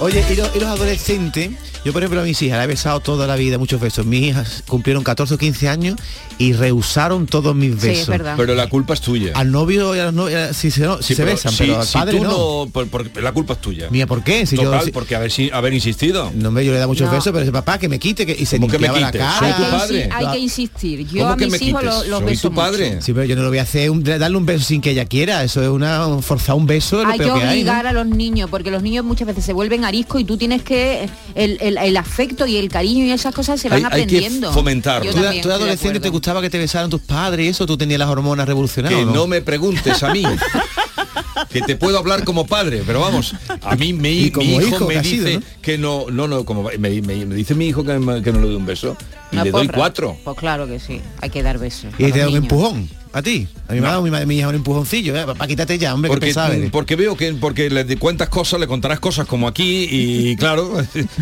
Oye, 0.00 0.24
¿y 0.30 0.36
los, 0.36 0.54
y 0.54 0.60
los 0.60 0.68
adolescentes? 0.68 1.50
Yo, 1.84 1.92
por 1.92 2.02
ejemplo, 2.02 2.20
a 2.20 2.24
mis 2.24 2.40
hijas 2.42 2.58
la 2.58 2.64
he 2.64 2.66
besado 2.66 3.00
toda 3.00 3.26
la 3.26 3.36
vida, 3.36 3.56
muchos 3.56 3.80
besos. 3.80 4.04
Mis 4.04 4.22
hijas 4.22 4.62
cumplieron 4.66 5.04
14 5.04 5.34
o 5.34 5.38
15 5.38 5.68
años 5.68 5.96
y 6.36 6.52
rehusaron 6.52 7.26
todos 7.26 7.54
mis 7.54 7.80
Sí, 7.80 7.88
besos. 7.88 8.02
es 8.02 8.08
verdad. 8.08 8.34
Pero 8.36 8.54
la 8.54 8.68
culpa 8.68 8.94
es 8.94 9.00
tuya. 9.00 9.32
Al 9.34 9.50
novio 9.50 9.94
y 9.96 9.98
a 9.98 10.06
las 10.06 10.14
novias 10.14 10.56
sí 10.56 10.70
se, 10.70 10.82
no- 10.82 10.98
Sí, 11.00 11.14
se 11.14 11.22
pero 11.22 11.34
besan, 11.34 11.52
si- 11.52 11.58
pero 11.58 11.80
al 11.80 11.86
si 11.86 11.92
padre 11.94 12.18
tú 12.18 12.24
no. 12.24 12.68
por- 12.72 12.88
por- 12.88 13.22
la 13.22 13.32
culpa 13.32 13.54
es 13.54 13.60
tuya. 13.60 13.88
Mía, 13.90 14.06
¿por 14.06 14.22
qué? 14.22 14.44
Si 14.44 14.56
yo- 14.56 14.64
Total, 14.64 14.84
si- 14.84 14.90
porque 14.90 15.16
haber, 15.16 15.30
si- 15.30 15.50
haber 15.50 15.72
insistido. 15.72 16.30
No 16.34 16.50
me 16.50 16.64
yo 16.64 16.72
le 16.72 16.78
da 16.78 16.86
muchos 16.86 17.06
No. 17.06 17.12
besos, 17.12 17.26
pero 17.26 17.40
dice 17.40 17.52
papá 17.52 17.78
que 17.78 17.88
me 17.88 17.98
quite 17.98 18.26
que, 18.26 18.32
y 18.38 18.44
se 18.44 18.56
¿Cómo 18.58 18.70
que 18.70 18.78
me 18.78 18.88
limpiaba 18.88 19.00
la 19.00 19.06
quite? 19.12 19.18
cara. 19.18 19.38
Soy 19.38 19.46
hay, 19.48 19.54
tu 19.54 19.62
que 19.62 19.70
padre. 19.70 20.08
hay 20.12 20.26
que 20.32 20.38
insistir. 20.38 21.06
Yo 21.08 21.18
¿Cómo 21.22 21.32
a 21.32 21.36
mis 21.36 21.62
hijos 21.62 21.82
los, 21.84 22.06
Soy 22.06 22.24
beso 22.24 22.48
tu 22.50 22.54
padre. 22.54 22.90
mucho. 22.90 23.02
Sí, 23.06 23.12
pero 23.12 23.24
yo 23.24 23.36
no 23.36 23.42
lo 23.42 23.48
voy 23.48 23.58
a 23.58 23.62
hacer, 23.62 23.90
un- 23.90 24.02
darle 24.02 24.36
un 24.36 24.46
beso 24.46 24.64
sin 24.64 24.80
que 24.80 24.90
ella 24.90 25.06
quiera. 25.06 25.42
Eso 25.44 25.62
es 25.62 25.68
una 25.68 26.06
un- 26.06 26.22
forzar 26.22 26.56
un 26.56 26.66
beso, 26.66 26.98
es 27.00 27.06
lo 27.06 27.12
Hay 27.12 27.18
que 27.18 27.24
peor 27.24 27.38
que 27.38 27.44
hay. 27.44 27.48
¿no? 27.48 27.52
obligar 27.52 27.86
a 27.86 27.92
los 27.92 28.06
niños, 28.06 28.50
porque 28.50 28.70
los 28.70 28.82
niños 28.82 29.04
muchas 29.04 29.26
veces 29.26 29.44
se 29.44 29.52
vuelven 29.52 29.84
ariscos 29.84 30.20
y 30.20 30.24
tú 30.24 30.36
tienes 30.36 30.62
que... 30.62 31.08
El, 31.34 31.58
el, 31.60 31.67
el 31.76 31.96
afecto 31.96 32.46
y 32.46 32.56
el 32.56 32.68
cariño 32.68 33.04
y 33.04 33.10
esas 33.10 33.34
cosas 33.34 33.60
se 33.60 33.68
van 33.68 33.78
Hay- 33.78 33.84
hay 33.84 34.06
que 34.06 34.16
aprendiendo. 34.16 34.52
fomentarlo. 34.52 35.04
Yo 35.04 35.12
Tú, 35.12 35.40
tú 35.42 35.50
adolescente 35.52 36.00
te 36.00 36.08
gustaba 36.08 36.40
que 36.40 36.48
te 36.48 36.58
besaran 36.58 36.88
tus 36.88 37.02
padres 37.02 37.44
y 37.46 37.48
eso, 37.50 37.66
tú 37.66 37.76
tenías 37.76 37.98
las 37.98 38.08
hormonas 38.08 38.46
revolucionadas. 38.46 38.96
Que 38.96 39.04
¿o 39.04 39.10
no 39.12 39.26
me 39.26 39.42
preguntes 39.42 40.02
a 40.02 40.12
mí. 40.14 40.22
que 41.50 41.60
te 41.62 41.76
puedo 41.76 41.98
hablar 41.98 42.24
como 42.24 42.46
padre, 42.46 42.82
pero 42.86 43.00
vamos, 43.00 43.34
a 43.62 43.76
mí 43.76 43.92
como 43.92 44.02
mi 44.46 44.56
hijo, 44.56 44.66
hijo 44.76 44.86
me 44.86 44.98
dice 45.00 45.08
sido, 45.28 45.40
¿no? 45.40 45.46
que 45.62 45.78
no, 45.78 46.06
no, 46.10 46.26
no, 46.28 46.44
como 46.44 46.64
me, 46.64 46.78
me- 47.00 47.00
me 47.26 47.34
dice 47.34 47.54
mi 47.54 47.68
hijo 47.68 47.84
que, 47.84 47.98
me- 47.98 48.22
que 48.22 48.32
no 48.32 48.40
le 48.40 48.46
doy 48.46 48.56
un 48.56 48.66
beso 48.66 48.96
y 49.30 49.36
Una 49.36 49.44
le 49.44 49.50
doy 49.52 49.66
porra. 49.66 49.78
cuatro. 49.78 50.16
Pues 50.24 50.36
claro 50.36 50.66
que 50.66 50.80
sí, 50.80 51.00
hay 51.20 51.30
que 51.30 51.42
dar 51.42 51.58
besos. 51.58 51.92
Y 51.98 52.10
te 52.12 52.18
da 52.18 52.28
un 52.28 52.36
empujón. 52.36 52.88
¿A 53.12 53.22
ti? 53.22 53.48
A 53.68 53.72
mí 53.72 53.80
me 53.80 53.86
ha 53.86 53.90
dado 53.90 54.02
mi, 54.02 54.10
mi 54.26 54.38
hija 54.38 54.48
un 54.48 54.54
empujoncillo, 54.54 55.16
¿eh? 55.16 55.24
Para 55.26 55.46
quítate 55.46 55.78
ya, 55.78 55.94
hombre, 55.94 56.08
que 56.08 56.14
Porque, 56.14 56.26
pesado 56.26 56.52
eres. 56.52 56.70
porque 56.70 56.94
veo 56.96 57.16
que 57.16 57.32
porque 57.34 57.70
le 57.70 57.96
cuentas 57.96 58.28
cosas, 58.28 58.60
le 58.60 58.66
contarás 58.66 59.00
cosas 59.00 59.26
como 59.26 59.48
aquí 59.48 59.86
y 59.90 60.36
claro, 60.38 60.72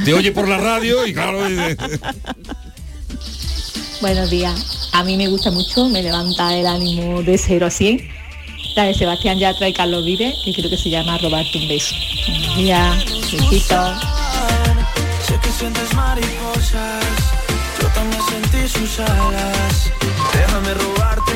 te 0.05 0.13
oye 0.15 0.33
por 0.33 0.49
la 0.49 0.59
radio 0.59 1.07
y 1.07 1.15
claro, 1.15 1.49
y- 1.49 1.77
Buenos 4.01 4.31
días. 4.31 4.89
A 4.93 5.05
mí 5.05 5.17
me 5.17 5.29
gusta 5.29 5.51
mucho, 5.51 5.89
me 5.89 6.03
levanta 6.03 6.55
el 6.57 6.67
ánimo 6.67 7.23
de 7.23 7.39
0 7.39 7.67
a 7.67 7.71
100. 7.71 8.09
La 8.77 8.85
de 8.85 8.95
Sebastián 8.95 9.39
Yatra 9.39 9.69
y 9.69 9.73
Carlos 9.73 10.05
Vives, 10.05 10.35
que 10.45 10.53
creo 10.53 10.69
que 10.69 10.77
se 10.77 10.91
llama 10.91 11.17
Robarte 11.19 11.57
un 11.59 11.67
beso. 11.69 11.95
Buenos 12.29 12.57
días, 12.59 13.05
besitos. 13.33 13.99
Sé 15.27 15.39
que 15.43 15.49
sientes 15.51 15.95
mariposas, 15.95 17.05
yo 17.81 17.89
también 17.89 18.21
sentí 18.29 18.69
sus 18.69 19.01
alas. 19.01 19.91
Déjame 20.35 20.75
robarte 20.75 21.36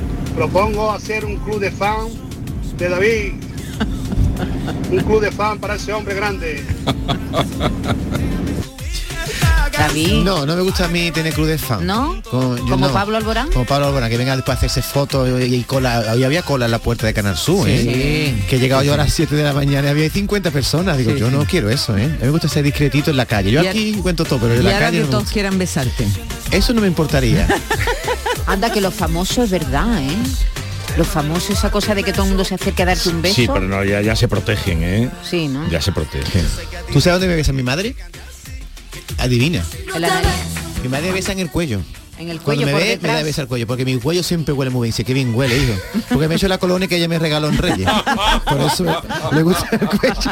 Propongo 0.35 0.91
hacer 0.91 1.25
un 1.25 1.37
club 1.37 1.59
de 1.59 1.71
fan 1.71 2.07
de 2.77 2.89
David. 2.89 3.33
Un 4.91 4.99
club 5.03 5.21
de 5.21 5.31
fan 5.31 5.59
para 5.59 5.75
ese 5.75 5.93
hombre 5.93 6.15
grande. 6.15 6.63
David. 9.77 10.23
No, 10.23 10.45
no 10.45 10.55
me 10.55 10.61
gusta 10.61 10.85
a 10.85 10.87
mí 10.89 11.11
tener 11.11 11.33
club 11.33 11.47
de 11.47 11.57
fan. 11.57 11.85
¿No? 11.87 12.21
Como, 12.29 12.55
yo 12.57 12.65
¿Como 12.67 12.87
no. 12.87 12.93
Pablo 12.93 13.17
Alborán? 13.17 13.49
Como 13.51 13.65
Pablo 13.65 13.87
Alborán, 13.87 14.09
que 14.09 14.17
venga 14.17 14.35
después 14.35 14.55
a 14.55 14.57
hacerse 14.59 14.81
fotos 14.81 15.27
y, 15.41 15.55
y 15.55 15.63
cola. 15.63 16.03
Hoy 16.13 16.23
había 16.23 16.43
cola 16.43 16.65
en 16.65 16.71
la 16.71 16.79
puerta 16.79 17.07
de 17.07 17.13
Canal 17.13 17.35
Sur, 17.37 17.65
Sí. 17.67 17.73
¿eh? 17.87 18.43
Que 18.49 18.57
he 18.57 18.59
llegado 18.59 18.83
yo 18.83 18.93
a 18.93 18.97
las 18.97 19.11
7 19.13 19.33
de 19.35 19.43
la 19.43 19.53
mañana 19.53 19.87
y 19.87 19.91
había 19.91 20.09
50 20.09 20.51
personas. 20.51 20.97
Digo, 20.97 21.11
Sí, 21.13 21.19
yo 21.19 21.29
sí. 21.29 21.35
no 21.35 21.45
quiero 21.45 21.69
eso, 21.69 21.97
¿eh? 21.97 22.03
A 22.05 22.07
mí 22.07 22.15
me 22.21 22.29
gusta 22.29 22.47
ser 22.47 22.63
discretito 22.63 23.09
en 23.11 23.17
la 23.17 23.25
calle. 23.25 23.49
Yo 23.51 23.63
Y 23.63 23.67
a- 23.67 23.69
aquí 23.71 23.93
cuento 24.01 24.23
todo, 24.25 24.39
pero 24.39 24.53
en 24.53 24.61
Y 24.61 24.63
la 24.63 24.71
ahora 24.71 24.85
calle 24.87 24.97
que 24.97 25.01
no 25.01 25.05
me 25.07 25.11
todos 25.11 25.23
gusta. 25.23 25.33
quieran 25.33 25.57
besarte. 25.57 26.05
Eso 26.51 26.73
no 26.73 26.81
me 26.81 26.87
importaría. 26.87 27.47
Anda 28.51 28.69
que 28.69 28.81
los 28.81 28.93
famosos 28.93 29.45
es 29.45 29.49
verdad, 29.49 30.01
¿eh? 30.03 30.17
Los 30.97 31.07
famosos, 31.07 31.51
esa 31.51 31.71
cosa 31.71 31.95
de 31.95 32.03
que 32.03 32.11
todo 32.11 32.23
el 32.23 32.29
mundo 32.29 32.43
se 32.43 32.55
acerque 32.55 32.83
a 32.83 32.85
darte 32.85 33.07
un 33.07 33.21
beso. 33.21 33.35
sí, 33.35 33.47
pero 33.47 33.61
no, 33.61 33.81
ya, 33.85 34.01
ya 34.01 34.13
se 34.13 34.27
protegen, 34.27 34.83
¿eh? 34.83 35.09
Sí, 35.23 35.47
¿no? 35.47 35.69
Ya 35.69 35.81
se 35.81 35.93
protegen. 35.93 36.45
¿Tú 36.91 36.99
sabes 36.99 37.21
dónde 37.21 37.27
me 37.27 37.35
besa 37.37 37.53
mi 37.53 37.63
madre? 37.63 37.95
Adivina. 39.17 39.63
En 39.95 40.01
la 40.01 40.09
nariz, 40.09 40.29
Mi 40.83 40.89
madre 40.89 41.07
me 41.07 41.13
besa 41.13 41.31
en 41.31 41.39
el 41.39 41.49
cuello. 41.49 41.79
En 42.21 42.29
el 42.29 42.39
Cuando 42.41 42.63
cuello 42.63 42.65
me 42.65 42.71
por 42.71 42.79
ve, 42.81 42.85
me 42.87 42.91
detrás. 42.91 43.15
da 43.17 43.23
besa 43.23 43.41
el 43.41 43.47
cuello, 43.47 43.67
porque 43.67 43.85
mi 43.85 43.97
cuello 43.99 44.23
siempre 44.23 44.53
huele 44.53 44.69
muy 44.71 44.85
bien. 44.85 44.91
Dice, 44.91 45.03
qué 45.03 45.13
bien 45.13 45.33
huele, 45.35 45.57
hijo. 45.57 45.73
Porque 46.09 46.27
me 46.27 46.35
he 46.35 46.37
hecho 46.37 46.47
la 46.47 46.57
colonia 46.57 46.87
que 46.87 46.97
ella 46.97 47.07
me 47.07 47.17
regaló 47.19 47.49
en 47.49 47.57
Reyes. 47.57 47.89
Por 48.45 48.61
eso 48.61 48.85
le 49.31 49.43
gusta 49.43 49.67
el 49.71 49.87
cuello. 49.87 50.31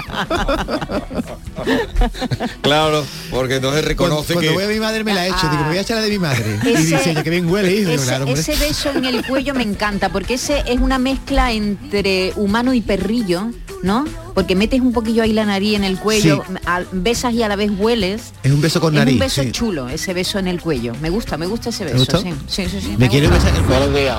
Claro, 2.61 3.05
porque 3.31 3.55
entonces 3.55 3.83
reconoce 3.85 4.33
Cuando 4.33 4.51
que 4.51 4.55
voy 4.55 4.63
a 4.63 4.67
mi 4.67 4.79
madre 4.79 5.03
me 5.03 5.13
la 5.13 5.25
he 5.25 5.29
hecho. 5.29 5.49
Digo, 5.49 5.63
me 5.63 5.69
voy 5.69 5.77
a 5.77 5.81
echar 5.81 5.97
la 5.97 6.03
de 6.03 6.09
mi 6.09 6.19
madre. 6.19 6.59
y 6.63 6.69
Ese- 6.69 6.77
dice 6.97 7.11
ella, 7.11 7.23
que 7.23 7.29
bien 7.29 7.49
huele, 7.49 7.73
hijo. 7.75 7.91
Ese, 7.91 8.05
claro, 8.05 8.25
ese 8.27 8.55
beso 8.55 8.91
en 8.91 9.05
el 9.05 9.25
cuello 9.25 9.53
me 9.53 9.63
encanta 9.63 10.09
porque 10.09 10.35
ese 10.35 10.63
es 10.67 10.79
una 10.79 10.99
mezcla 10.99 11.51
entre 11.51 12.33
humano 12.35 12.73
y 12.73 12.81
perrillo, 12.81 13.51
¿no? 13.83 14.05
Porque 14.33 14.55
metes 14.55 14.79
un 14.81 14.93
poquillo 14.93 15.23
ahí 15.23 15.33
la 15.33 15.45
nariz 15.45 15.75
en 15.75 15.83
el 15.83 15.99
cuello, 15.99 16.43
besas 16.91 17.33
y 17.33 17.43
a 17.43 17.47
la 17.47 17.55
vez 17.55 17.71
hueles. 17.77 18.33
Es 18.43 18.51
un 18.51 18.61
beso 18.61 18.79
con 18.79 18.93
es 18.93 18.99
nariz. 18.99 19.13
un 19.15 19.19
beso 19.19 19.41
sí. 19.43 19.51
chulo, 19.51 19.89
ese 19.89 20.13
beso 20.13 20.39
en 20.39 20.47
el 20.47 20.61
cuello. 20.61 20.93
Me 21.01 21.09
gusta, 21.09 21.37
me 21.37 21.45
gusta 21.45 21.69
ese 21.69 21.85
¿Te 21.85 21.93
beso. 21.93 22.05
gustó? 22.05 22.19
Sí, 22.21 22.33
sí, 22.47 22.65
sí, 22.69 22.81
sí, 22.81 22.95
Me 22.97 23.09
quiero 23.09 23.29
besar 23.29 23.49
el 23.55 23.63
cuello. 23.63 23.79
Buenos 23.79 23.95
días, 23.99 24.17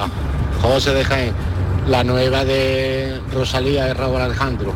José 0.62 0.94
de 0.94 1.04
Jaén. 1.04 1.32
La 1.88 2.04
nueva 2.04 2.44
de 2.44 3.20
Rosalía 3.32 3.86
de 3.86 3.94
Raúl 3.94 4.20
Alejandro. 4.20 4.74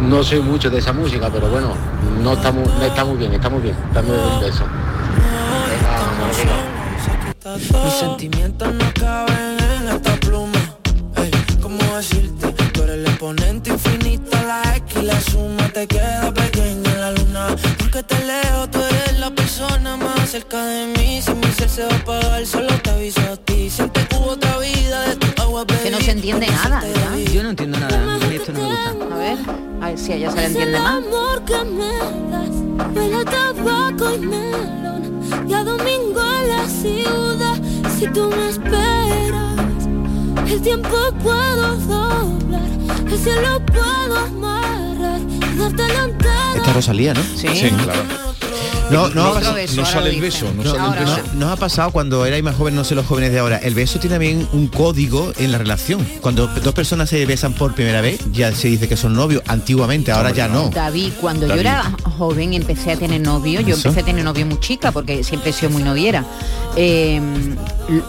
No 0.00 0.24
soy 0.24 0.40
mucho 0.40 0.68
de 0.68 0.78
esa 0.78 0.92
música, 0.92 1.30
pero 1.32 1.48
bueno, 1.48 1.74
no 2.22 2.32
está 2.32 2.50
muy, 2.50 2.64
no 2.64 2.82
está 2.84 3.04
muy 3.04 3.16
bien, 3.16 3.32
está 3.34 3.48
muy 3.48 3.62
bien. 3.62 3.76
Dame 3.94 4.10
un 4.10 4.40
beso. 4.40 4.64
Mis 7.84 7.92
sentimientos 7.94 8.74
no 8.74 8.84
caben 8.94 9.56
en 9.82 9.88
esta 9.96 10.16
pluma. 10.16 10.58
Ey, 11.16 11.30
¿Cómo 11.60 11.78
decirte? 11.96 12.54
Exponente 13.12 13.70
infinito, 13.70 14.30
la 14.46 14.76
X 14.76 14.96
y 14.96 15.02
la 15.02 15.20
suma 15.20 15.68
te 15.68 15.86
queda 15.86 16.32
pequeña 16.32 16.90
en 16.92 17.00
la 17.00 17.12
luna. 17.12 17.46
Aunque 17.80 18.02
te 18.02 18.18
leo, 18.24 18.68
tú 18.70 18.78
eres 18.80 19.18
la 19.20 19.30
persona 19.30 19.96
más 19.96 20.30
cerca 20.30 20.64
de 20.64 20.86
mí. 20.98 21.20
Si 21.22 21.32
mi 21.34 21.46
ser 21.52 21.68
se 21.68 21.84
va 21.84 21.92
a 21.92 21.96
apagar, 21.96 22.46
solo 22.46 22.74
te 22.82 22.90
aviso 22.90 23.20
a 23.20 23.36
ti. 23.36 23.70
Siente 23.70 24.06
que 24.06 24.16
hubo 24.16 24.30
otra 24.30 24.58
vida 24.58 25.08
de 25.08 25.16
tu 25.16 25.42
agua 25.42 25.66
Que 25.66 25.90
no 25.90 26.00
se 26.00 26.10
entiende 26.12 26.46
nada. 26.46 26.80
¿verdad? 26.80 27.16
Yo 27.32 27.42
no 27.42 27.50
entiendo 27.50 27.78
nada. 27.78 28.14
A 28.14 28.18
mí 28.18 28.34
esto 28.34 28.52
no 28.52 28.60
me 28.60 28.66
gusta. 28.66 29.14
A 29.14 29.18
ver, 29.18 29.38
a 29.82 29.86
ver 29.88 29.98
si 29.98 30.12
a 30.12 30.16
ella 30.16 30.30
se 30.30 30.36
le 30.36 30.46
entiende 30.46 30.80
más. 30.80 31.04
amor 31.04 31.44
que 31.44 31.64
me 31.64 31.92
das 32.30 32.72
huele 32.94 33.24
tabaco 33.24 34.14
y 34.14 34.18
melón 34.18 35.02
y 35.48 35.54
a 35.54 35.64
domingo 35.64 36.20
en 36.40 36.48
la 36.48 36.68
ciudad 36.68 37.60
si 37.98 38.06
tú 38.08 38.28
me 38.30 38.48
esperas 38.48 39.52
el 40.50 40.60
tiempo 40.60 40.96
puedo 41.22 41.76
doblar 41.76 42.71
el 43.10 43.18
cielo 43.18 43.64
puedo 43.66 44.16
amarrar 44.18 45.20
y 45.20 45.58
darte 45.58 45.88
la 45.88 46.04
entera 46.04 46.54
Esta 46.56 46.72
Rosalía, 46.72 47.14
¿no? 47.14 47.22
Sí. 47.36 47.70
claro. 47.84 48.02
No, 48.92 49.08
no, 49.08 49.54
beso, 49.54 49.86
sale 49.86 50.10
el 50.10 50.20
beso, 50.20 50.52
no 50.54 50.62
sale 50.64 50.98
el 50.98 51.04
no, 51.06 51.16
beso. 51.16 51.28
no 51.34 51.50
ha 51.50 51.56
pasado 51.56 51.90
cuando 51.92 52.26
erais 52.26 52.44
más 52.44 52.56
joven, 52.56 52.74
no 52.74 52.84
sé 52.84 52.94
los 52.94 53.06
jóvenes 53.06 53.32
de 53.32 53.38
ahora. 53.38 53.56
El 53.56 53.74
beso 53.74 53.98
tiene 53.98 54.16
también 54.16 54.46
un 54.52 54.66
código 54.66 55.32
en 55.38 55.50
la 55.50 55.56
relación. 55.56 56.06
Cuando 56.20 56.46
dos 56.46 56.74
personas 56.74 57.08
se 57.08 57.24
besan 57.24 57.54
por 57.54 57.74
primera 57.74 58.02
vez, 58.02 58.20
ya 58.32 58.52
se 58.54 58.68
dice 58.68 58.88
que 58.88 58.98
son 58.98 59.14
novios. 59.14 59.42
Antiguamente, 59.46 60.12
ahora 60.12 60.30
ya 60.32 60.46
no. 60.46 60.68
David, 60.68 61.12
cuando 61.20 61.46
David. 61.46 61.62
yo 61.62 61.68
era 61.70 61.96
joven 62.18 62.52
empecé 62.52 62.92
a 62.92 62.96
tener 62.96 63.22
novio, 63.22 63.62
yo 63.62 63.76
empecé 63.76 64.00
a 64.00 64.04
tener 64.04 64.24
novio 64.24 64.44
muy 64.44 64.60
chica 64.60 64.92
porque 64.92 65.24
siempre 65.24 65.50
he 65.50 65.52
sido 65.54 65.70
muy 65.70 65.82
noviera. 65.82 66.26
Eh, 66.76 67.18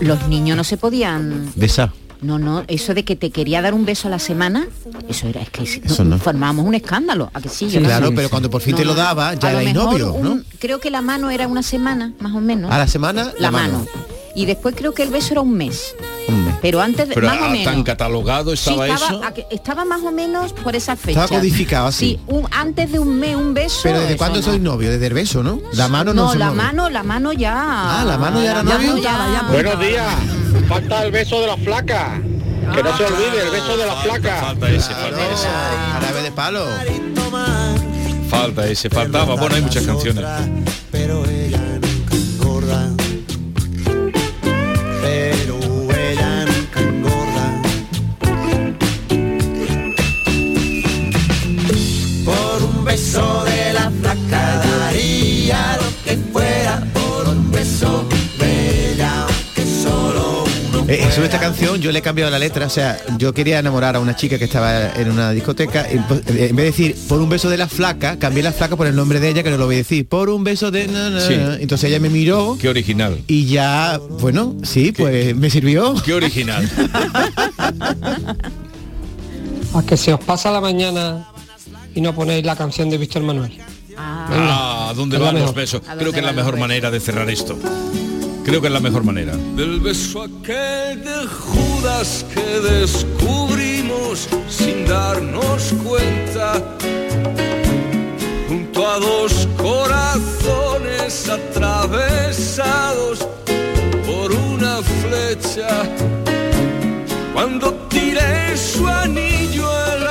los 0.02 0.28
niños 0.28 0.58
no 0.58 0.66
se 0.66 0.76
podían 0.76 1.50
Besar. 1.56 1.92
No, 2.24 2.40
no, 2.40 2.64
eso 2.68 2.94
de 2.94 3.04
que 3.04 3.16
te 3.16 3.32
quería 3.32 3.62
dar 3.62 3.74
un 3.74 3.86
beso 3.86 4.08
a 4.08 4.12
la 4.12 4.20
semana, 4.20 4.66
eso 5.10 5.28
era, 5.28 5.42
es 5.42 5.50
que 5.50 5.64
Eso 5.64 6.04
no. 6.06 6.18
formábamos 6.18 6.66
un 6.66 6.74
escándalo, 6.74 7.30
¿a 7.34 7.42
que 7.42 7.50
sí? 7.50 7.70
Sí, 7.70 7.76
Yo 7.76 7.82
claro, 7.82 8.12
pero 8.16 8.30
cuando 8.30 8.50
por 8.50 8.62
fin 8.62 8.72
No, 8.72 8.78
te 8.78 8.86
lo 8.86 8.96
daba, 8.96 9.34
ya 9.34 9.50
A 9.50 9.54
mejor 9.62 9.74
novios, 9.76 10.18
¿no? 10.20 10.40
creo 10.60 10.80
que 10.80 10.90
la 10.90 11.02
mano 11.02 11.30
era 11.30 11.48
una 11.48 11.64
semana, 11.64 12.14
más 12.20 12.34
o 12.34 12.40
menos. 12.40 12.72
A 12.72 12.78
la 12.78 12.88
semana, 12.88 13.32
la, 13.40 13.52
mano. 13.52 13.86
Y 14.36 14.46
después 14.46 14.74
creo 14.76 14.94
que 14.94 15.04
el 15.04 15.10
beso 15.10 15.34
era 15.34 15.42
un 15.42 15.54
mes. 15.54 15.96
Un 16.28 16.46
mes. 16.46 16.56
Pero 16.62 16.82
antes, 16.82 17.10
de- 17.10 17.14
Pero 17.14 17.28
más 17.28 17.40
o 17.40 17.44
ah, 17.44 17.50
menos. 17.50 17.66
tan 17.66 17.84
catalogado 17.84 18.56
Sí, 18.56 18.70
estaba, 18.70 18.88
estaba, 18.88 19.12
eso. 19.12 19.24
a 19.26 19.32
que- 19.34 19.46
estaba 19.52 19.86
más 19.86 20.02
o 20.02 20.12
menos 20.12 20.54
por 20.54 20.76
esa 20.76 20.96
fecha. 20.96 21.24
Estaba 21.26 21.40
codificado 21.42 21.88
así. 21.88 22.12
Sí, 22.16 22.20
un- 22.28 22.48
antes 22.52 22.92
de 22.92 23.00
un 23.00 23.20
mes, 23.20 23.36
un 23.36 23.54
beso. 23.54 23.82
Pero 23.84 24.00
¿desde 24.00 24.16
cuándo 24.18 24.40
no. 24.40 24.44
sois 24.46 24.62
novios? 24.62 24.92
Desde 24.94 25.06
el 25.08 25.14
beso, 25.14 25.44
¿no? 25.44 25.60
La 25.74 25.88
mano 25.90 26.14
no, 26.14 26.28
No, 26.28 26.36
la 26.36 26.46
mueve. 26.48 26.64
mano, 26.64 26.90
la 26.90 27.04
mano 27.04 27.34
ya. 27.34 27.54
Ah, 28.02 28.06
la 28.06 28.18
mano 28.18 28.42
ya 28.42 28.52
era 28.52 28.64
la 28.64 28.74
novio. 28.76 28.88
mano 28.94 29.02
ya- 29.04 29.48
Buenos 29.52 29.80
días. 29.80 30.06
Falta 30.68 31.04
el 31.04 31.12
beso 31.12 31.42
de 31.42 31.48
la 31.48 31.58
flaca. 31.58 32.22
Que 32.74 32.82
no 32.84 32.98
se 32.98 33.06
olvide, 33.06 33.42
el 33.44 33.52
beso 33.52 33.78
de 33.78 33.86
la 33.86 33.96
flaca. 33.98 34.36
Falta 34.38 34.70
ese, 34.72 34.94
falta 34.94 35.32
ese. 35.32 35.48
Jarabe 35.48 36.22
de 36.24 36.32
palo. 36.32 36.66
Falta 38.30 38.68
ese, 38.68 38.90
faltaba. 38.90 39.36
Bueno, 39.36 39.56
hay 39.56 39.62
muchas 39.62 39.84
canciones. 39.86 40.24
pero 40.92 41.24
ella 41.26 41.60
nunca 41.82 42.16
engorda. 42.16 42.90
Pero 45.02 45.60
ella 45.94 46.46
nunca 46.46 46.80
engorda. 46.80 47.62
Por 52.26 52.64
un 52.64 52.86
beso 52.86 53.44
de 53.44 53.74
la 53.74 53.92
flaca 53.92 54.43
Eh, 60.94 61.12
sobre 61.12 61.26
esta 61.26 61.40
canción 61.40 61.82
yo 61.82 61.92
le 61.92 62.00
he 62.00 62.02
cambiado 62.02 62.30
la 62.30 62.38
letra, 62.40 62.68
o 62.68 62.70
sea, 62.70 63.00
yo 63.18 63.34
quería 63.34 63.60
enamorar 63.60 63.96
a 63.96 64.00
una 64.00 64.16
chica 64.16 64.38
que 64.38 64.46
estaba 64.46 64.92
en 64.94 65.10
una 65.10 65.32
discoteca, 65.32 65.88
y, 65.92 65.98
pues, 66.00 66.22
eh, 66.28 66.48
en 66.50 66.56
vez 66.56 66.66
de 66.66 66.72
decir 66.72 66.96
por 67.08 67.20
un 67.20 67.30
beso 67.30 67.50
de 67.50 67.58
la 67.58 67.68
flaca, 67.68 68.18
cambié 68.20 68.44
la 68.44 68.52
flaca 68.52 68.76
por 68.76 68.86
el 68.88 68.96
nombre 68.96 69.20
de 69.20 69.30
ella, 69.30 69.42
que 69.44 69.50
no 69.50 69.58
lo 69.58 69.66
voy 69.66 69.76
a 69.76 69.78
decir, 69.80 70.08
por 70.08 70.30
un 70.30 70.44
beso 70.44 70.70
de... 70.72 70.88
na, 70.88 71.10
na, 71.10 71.20
Sí. 71.22 71.36
na. 71.36 71.56
Entonces 71.56 71.90
ella 71.90 72.00
me 72.00 72.10
miró 72.10 72.58
Qué 72.60 72.70
original. 72.70 73.20
y 73.28 73.46
ya, 73.46 74.00
bueno, 74.20 74.56
sí, 74.64 74.92
pues 74.92 75.36
me 75.36 75.50
sirvió. 75.50 75.96
Qué 76.04 76.14
original. 76.14 76.70
A 79.74 79.84
que 79.88 79.98
se 79.98 80.14
os 80.14 80.20
pasa 80.24 80.52
la 80.52 80.62
mañana 80.62 81.28
y 81.96 82.02
no 82.02 82.14
ponéis 82.14 82.46
la 82.46 82.56
canción 82.56 82.90
de 82.90 82.98
Víctor 82.98 83.24
Manuel. 83.24 83.58
Ah, 83.98 84.88
¿a 84.90 84.94
dónde 84.94 85.18
van 85.18 85.40
los 85.40 85.54
besos? 85.54 85.82
¿A 85.88 85.96
Creo 85.96 86.12
que 86.12 86.20
es 86.20 86.26
la 86.26 86.34
mejor 86.34 86.58
manera 86.58 86.90
de 86.92 87.00
cerrar 87.00 87.30
esto. 87.30 87.58
Creo 88.44 88.60
que 88.60 88.68
es 88.68 88.74
la 88.74 88.82
mejor 88.82 89.04
manera. 89.06 89.36
Del 89.56 89.80
beso 89.80 90.24
aquel 90.24 91.02
de 91.02 91.28
Judas 91.28 92.26
que 92.34 92.60
descubrimos 92.60 94.28
sin 94.50 94.86
darnos 94.86 95.74
cuenta. 95.84 96.62
Junto 98.50 98.88
a 98.88 99.00
dos 99.00 99.48
corazones 99.58 101.30
atravesados 101.30 103.20
por 104.06 104.32
una 104.34 104.82
flecha. 104.82 105.70
Cuando 107.34 107.74
tiré 107.90 108.58
su 108.58 108.86
anillo 108.86 109.70
el 109.96 110.03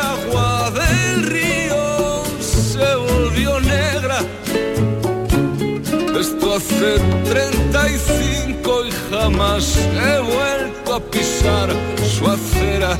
hace 6.62 6.98
35 7.25 8.87
y 8.87 8.90
jamás 9.11 9.77
he 9.77 10.18
vuelto 10.20 10.94
a 10.94 11.01
pisar 11.01 11.68
su 12.16 12.29
acera. 12.29 12.98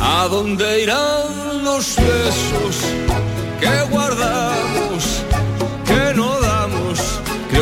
¿A 0.00 0.28
dónde 0.28 0.82
irán 0.82 1.64
los 1.64 1.96
besos 1.96 2.76
que 3.60 3.82
guardamos, 3.90 4.51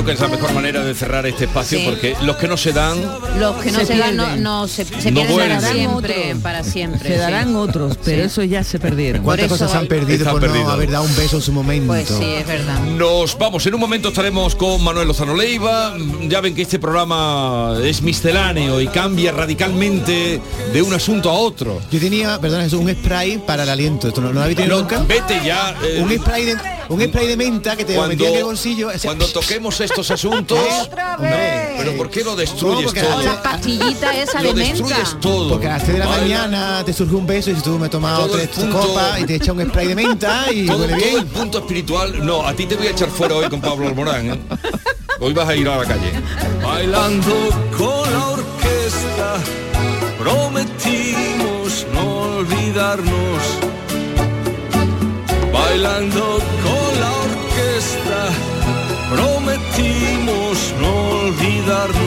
Creo 0.01 0.07
que 0.07 0.13
es 0.15 0.21
la 0.21 0.29
mejor 0.29 0.55
manera 0.55 0.83
de 0.83 0.95
cerrar 0.95 1.27
este 1.27 1.45
espacio 1.45 1.79
Sí. 1.79 1.85
porque 1.87 2.17
los 2.23 2.37
que 2.37 2.49
no 2.49 2.57
se 2.57 2.73
dan 2.73 2.99
Los 3.39 3.57
que 3.63 3.71
no 3.71 3.81
se, 3.81 3.85
Se 3.87 3.99
dan 3.99 4.17
no, 4.17 4.35
no 4.37 4.67
se, 4.67 4.87
se 4.87 5.11
No 5.11 5.21
pierden 5.27 5.37
para 5.59 5.61
siempre, 5.73 6.37
para 6.43 6.65
siempre. 6.65 7.09
Se 7.11 7.15
sí. 7.17 7.21
darán 7.21 7.55
otros, 7.55 7.99
pero 8.03 8.23
Sí. 8.23 8.27
eso 8.29 8.43
ya 8.45 8.65
se 8.65 8.79
perdieron. 8.79 9.23
¿Cuántas 9.23 9.49
Por 9.49 9.57
eso 9.57 9.65
cosas 9.65 9.73
se 9.73 9.77
han 9.79 9.87
perdido 9.89 10.31
por 10.31 10.41
perdidos. 10.41 10.67
no 10.69 10.73
haber 10.73 10.91
dado 10.91 11.05
un 11.05 11.15
beso 11.17 11.37
en 11.37 11.43
su 11.43 11.53
momento? 11.53 11.89
Pues 11.89 12.09
sí, 12.09 12.25
es 12.25 12.47
verdad. 12.47 12.81
Nos 12.97 13.37
vamos, 13.37 13.67
en 13.67 13.75
un 13.75 13.81
momento 13.81 14.09
estaremos 14.09 14.55
con 14.55 14.83
Manuel 14.83 15.07
Lozano 15.07 15.35
Leiva. 15.37 15.95
Ya 16.29 16.41
ven 16.41 16.55
que 16.55 16.63
este 16.63 16.79
programa 16.79 17.77
es 17.85 18.01
misceláneo 18.01 18.81
y 18.81 18.87
cambia 18.89 19.33
radicalmente 19.33 20.41
de 20.73 20.83
un 20.83 20.95
asunto 20.95 21.29
a 21.29 21.35
otro. 21.35 21.79
Yo 21.93 22.01
tenía, 22.01 22.41
perdón, 22.41 22.63
es 22.63 22.73
un 22.73 22.89
spray 22.91 23.37
para 23.39 23.65
el 23.65 23.69
aliento. 23.69 24.09
¿Esto 24.09 24.23
no, 24.23 24.29
no 24.29 24.35
lo 24.35 24.41
habéis 24.43 24.57
tenido 24.57 24.77
No, 24.77 24.83
nunca? 24.83 25.03
vete 25.07 25.41
ya. 25.45 25.77
eh, 25.85 26.01
Un 26.03 26.11
spray 26.19 26.45
de 26.47 26.57
un 26.89 27.01
spray 27.01 27.29
de 27.29 27.37
menta 27.37 27.77
que 27.77 27.85
te 27.85 27.95
cuando, 27.95 28.15
metía 28.17 28.31
en 28.31 28.37
el 28.39 28.45
bolsillo. 28.45 28.89
o 28.89 28.91
sea, 28.99 29.01
cuando 29.11 29.27
toquemos 29.29 29.81
estos 29.91 30.11
asuntos, 30.11 30.59
hombre, 30.59 31.75
pero 31.79 31.97
¿por 31.97 32.11
qué 32.11 32.25
lo 32.25 32.31
No, 32.31 32.37
destruyes 32.37 32.85
porque 32.87 33.01
todo? 33.03 33.23
La 33.23 33.43
pastillita 33.43 34.15
esa 34.17 34.41
Lo 34.43 34.49
de 34.53 34.55
menta. 34.55 34.73
destruyes 34.85 35.21
todo. 35.21 35.51
Porque 35.51 35.67
a 35.67 35.71
las 35.73 35.83
3 35.85 35.93
de 35.95 35.99
la 36.05 36.09
mañana 36.11 36.83
te 36.85 36.93
surge 36.93 37.15
un 37.15 37.27
beso 37.27 37.51
y 37.51 37.57
si 37.57 37.63
tú 37.63 37.79
me 37.79 37.87
he 37.87 37.91
tomado 37.91 38.27
tres 38.29 38.49
punto- 38.49 38.79
copas 38.81 39.21
y 39.21 39.25
te 39.25 39.35
echa 39.37 39.53
un 39.53 39.67
spray 39.69 39.89
de 39.89 39.95
menta 39.95 40.45
y 40.53 40.67
todo, 40.67 40.79
huele 40.79 40.95
todo 40.95 41.05
el 41.07 41.11
bien. 41.15 41.27
punto 41.29 41.59
espiritual. 41.59 42.25
No, 42.25 42.47
a 42.47 42.55
ti 42.55 42.67
te 42.67 42.77
voy 42.77 42.87
a 42.87 42.91
echar 42.91 43.09
fuera 43.11 43.35
hoy 43.35 43.49
con 43.49 43.61
Pablo 43.61 43.87
Alborán. 43.89 44.31
¿eh? 44.31 44.41
Hoy 45.21 45.33
vas 45.35 45.49
a 45.49 45.55
ir 45.55 45.69
a 45.69 45.77
la 45.77 45.85
calle. 45.85 46.13
Bailando 46.63 47.35
con 47.77 48.13
la 48.13 48.27
orquesta, 48.29 49.37
prometimos 50.19 51.87
no 51.93 52.37
olvidarnos. 52.39 53.43
Bailando 55.53 56.39
con 56.63 56.80
no 60.81 61.11
olvidarnos. 61.27 62.01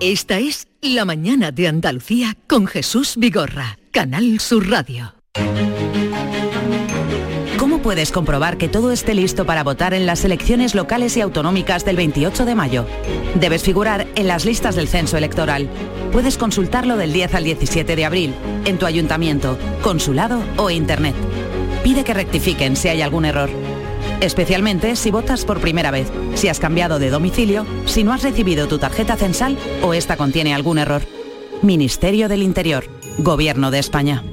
Esta 0.00 0.38
es 0.38 0.68
La 0.80 1.04
mañana 1.04 1.50
de 1.50 1.68
Andalucía 1.68 2.36
con 2.46 2.66
Jesús 2.66 3.14
Vigorra, 3.16 3.78
Canal 3.90 4.40
Sur 4.40 4.68
Radio. 4.68 5.14
¿Cómo 7.58 7.82
puedes 7.82 8.12
comprobar 8.12 8.56
que 8.56 8.68
todo 8.68 8.92
esté 8.92 9.14
listo 9.14 9.44
para 9.44 9.64
votar 9.64 9.94
en 9.94 10.06
las 10.06 10.24
elecciones 10.24 10.74
locales 10.74 11.16
y 11.16 11.20
autonómicas 11.20 11.84
del 11.84 11.96
28 11.96 12.44
de 12.44 12.54
mayo? 12.54 12.86
Debes 13.34 13.62
figurar 13.62 14.06
en 14.14 14.28
las 14.28 14.44
listas 14.44 14.76
del 14.76 14.88
censo 14.88 15.16
electoral. 15.16 15.68
Puedes 16.12 16.38
consultarlo 16.38 16.96
del 16.96 17.12
10 17.12 17.34
al 17.34 17.44
17 17.44 17.96
de 17.96 18.04
abril, 18.04 18.34
en 18.64 18.78
tu 18.78 18.86
ayuntamiento, 18.86 19.58
consulado 19.82 20.40
o 20.56 20.70
internet. 20.70 21.14
Pide 21.82 22.04
que 22.04 22.14
rectifiquen 22.14 22.76
si 22.76 22.88
hay 22.88 23.02
algún 23.02 23.24
error. 23.24 23.50
Especialmente 24.20 24.96
si 24.96 25.10
votas 25.10 25.44
por 25.44 25.60
primera 25.60 25.90
vez, 25.90 26.10
si 26.34 26.48
has 26.48 26.58
cambiado 26.58 26.98
de 26.98 27.10
domicilio, 27.10 27.66
si 27.86 28.02
no 28.02 28.12
has 28.12 28.22
recibido 28.22 28.66
tu 28.66 28.78
tarjeta 28.78 29.16
censal 29.16 29.58
o 29.82 29.94
esta 29.94 30.16
contiene 30.16 30.54
algún 30.54 30.78
error. 30.78 31.02
Ministerio 31.62 32.28
del 32.28 32.42
Interior, 32.42 32.88
Gobierno 33.18 33.70
de 33.70 33.78
España. 33.78 34.24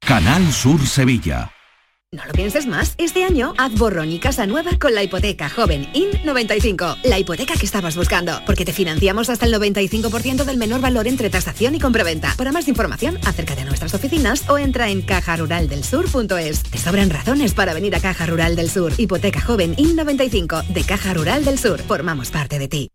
Canal 0.00 0.50
Sur 0.52 0.86
Sevilla. 0.86 1.52
No 2.12 2.24
lo 2.26 2.32
pienses 2.32 2.66
más. 2.66 2.96
Este 2.98 3.22
año 3.22 3.54
haz 3.56 3.72
borrón 3.74 4.10
y 4.10 4.18
casa 4.18 4.44
nueva 4.44 4.72
con 4.80 4.96
la 4.96 5.04
hipoteca 5.04 5.48
joven 5.48 5.86
IN95. 5.92 7.02
La 7.04 7.20
hipoteca 7.20 7.54
que 7.54 7.64
estabas 7.64 7.94
buscando. 7.94 8.32
Porque 8.46 8.64
te 8.64 8.72
financiamos 8.72 9.30
hasta 9.30 9.46
el 9.46 9.54
95% 9.54 10.42
del 10.42 10.56
menor 10.56 10.80
valor 10.80 11.06
entre 11.06 11.30
tasación 11.30 11.76
y 11.76 11.78
compraventa. 11.78 12.34
Para 12.36 12.50
más 12.50 12.66
información, 12.66 13.16
acércate 13.24 13.60
a 13.60 13.64
nuestras 13.64 13.94
oficinas 13.94 14.50
o 14.50 14.58
entra 14.58 14.90
en 14.90 15.02
cajaruraldelsur.es. 15.02 16.64
Te 16.64 16.78
sobran 16.78 17.10
razones 17.10 17.54
para 17.54 17.74
venir 17.74 17.94
a 17.94 18.00
Caja 18.00 18.26
Rural 18.26 18.56
del 18.56 18.70
Sur. 18.70 18.92
Hipoteca 18.96 19.40
joven 19.40 19.76
IN95 19.76 20.66
de 20.66 20.82
Caja 20.82 21.14
Rural 21.14 21.44
del 21.44 21.60
Sur. 21.60 21.80
Formamos 21.80 22.32
parte 22.32 22.58
de 22.58 22.66
ti. 22.66 22.90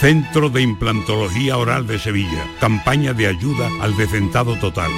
Centro 0.00 0.48
de 0.48 0.60
Implantología 0.60 1.56
Oral 1.56 1.86
de 1.86 2.00
Sevilla. 2.00 2.44
Campaña 2.58 3.12
de 3.12 3.28
ayuda 3.28 3.68
al 3.80 3.96
decentado 3.96 4.56
total. 4.56 4.90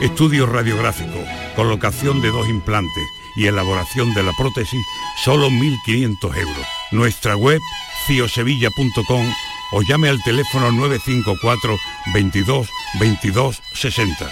Estudio 0.00 0.46
radiográfico, 0.46 1.18
colocación 1.56 2.22
de 2.22 2.30
dos 2.30 2.48
implantes 2.48 3.04
y 3.36 3.46
elaboración 3.46 4.14
de 4.14 4.22
la 4.22 4.32
prótesis, 4.32 4.80
solo 5.24 5.50
1.500 5.50 6.36
euros. 6.36 6.66
Nuestra 6.92 7.36
web, 7.36 7.60
ciosevilla.com 8.06 9.26
o 9.72 9.82
llame 9.82 10.08
al 10.08 10.22
teléfono 10.22 10.70
954 10.70 11.76
22 12.14 12.68
22 13.00 13.60
60. 13.74 14.30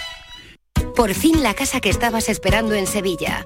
Por 0.95 1.13
fin 1.13 1.43
la 1.43 1.53
casa 1.53 1.81
que 1.81 1.89
estabas 1.89 2.29
esperando 2.29 2.73
en 2.73 2.87
Sevilla. 2.87 3.45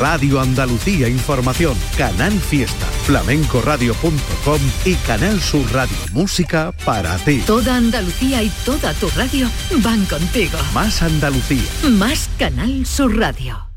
Radio 0.00 0.40
Andalucía 0.40 1.08
Información, 1.10 1.76
Canal 1.98 2.32
Fiesta, 2.32 2.86
flamencoradio.com 3.04 4.58
y 4.86 4.94
Canal 4.94 5.38
Sur 5.42 5.70
Radio 5.74 5.96
Música 6.14 6.72
para 6.86 7.18
ti. 7.18 7.42
Toda 7.46 7.76
Andalucía 7.76 8.42
y 8.42 8.48
toda 8.64 8.94
tu 8.94 9.10
radio 9.10 9.50
van 9.82 10.06
contigo. 10.06 10.56
Más 10.72 11.02
Andalucía. 11.02 11.62
Más 11.90 12.30
Canal 12.38 12.86
Sur 12.86 13.18
Radio. 13.18 13.68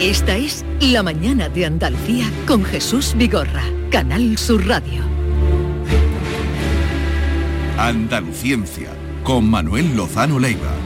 Esta 0.00 0.36
es 0.36 0.64
La 0.80 1.02
mañana 1.02 1.48
de 1.48 1.66
Andalucía 1.66 2.30
con 2.46 2.64
Jesús 2.64 3.14
Vigorra, 3.16 3.64
Canal 3.90 4.38
Sur 4.38 4.64
Radio. 4.68 5.02
Andaluciencia, 7.76 8.90
con 9.24 9.50
Manuel 9.50 9.96
Lozano 9.96 10.38
Leiva. 10.38 10.85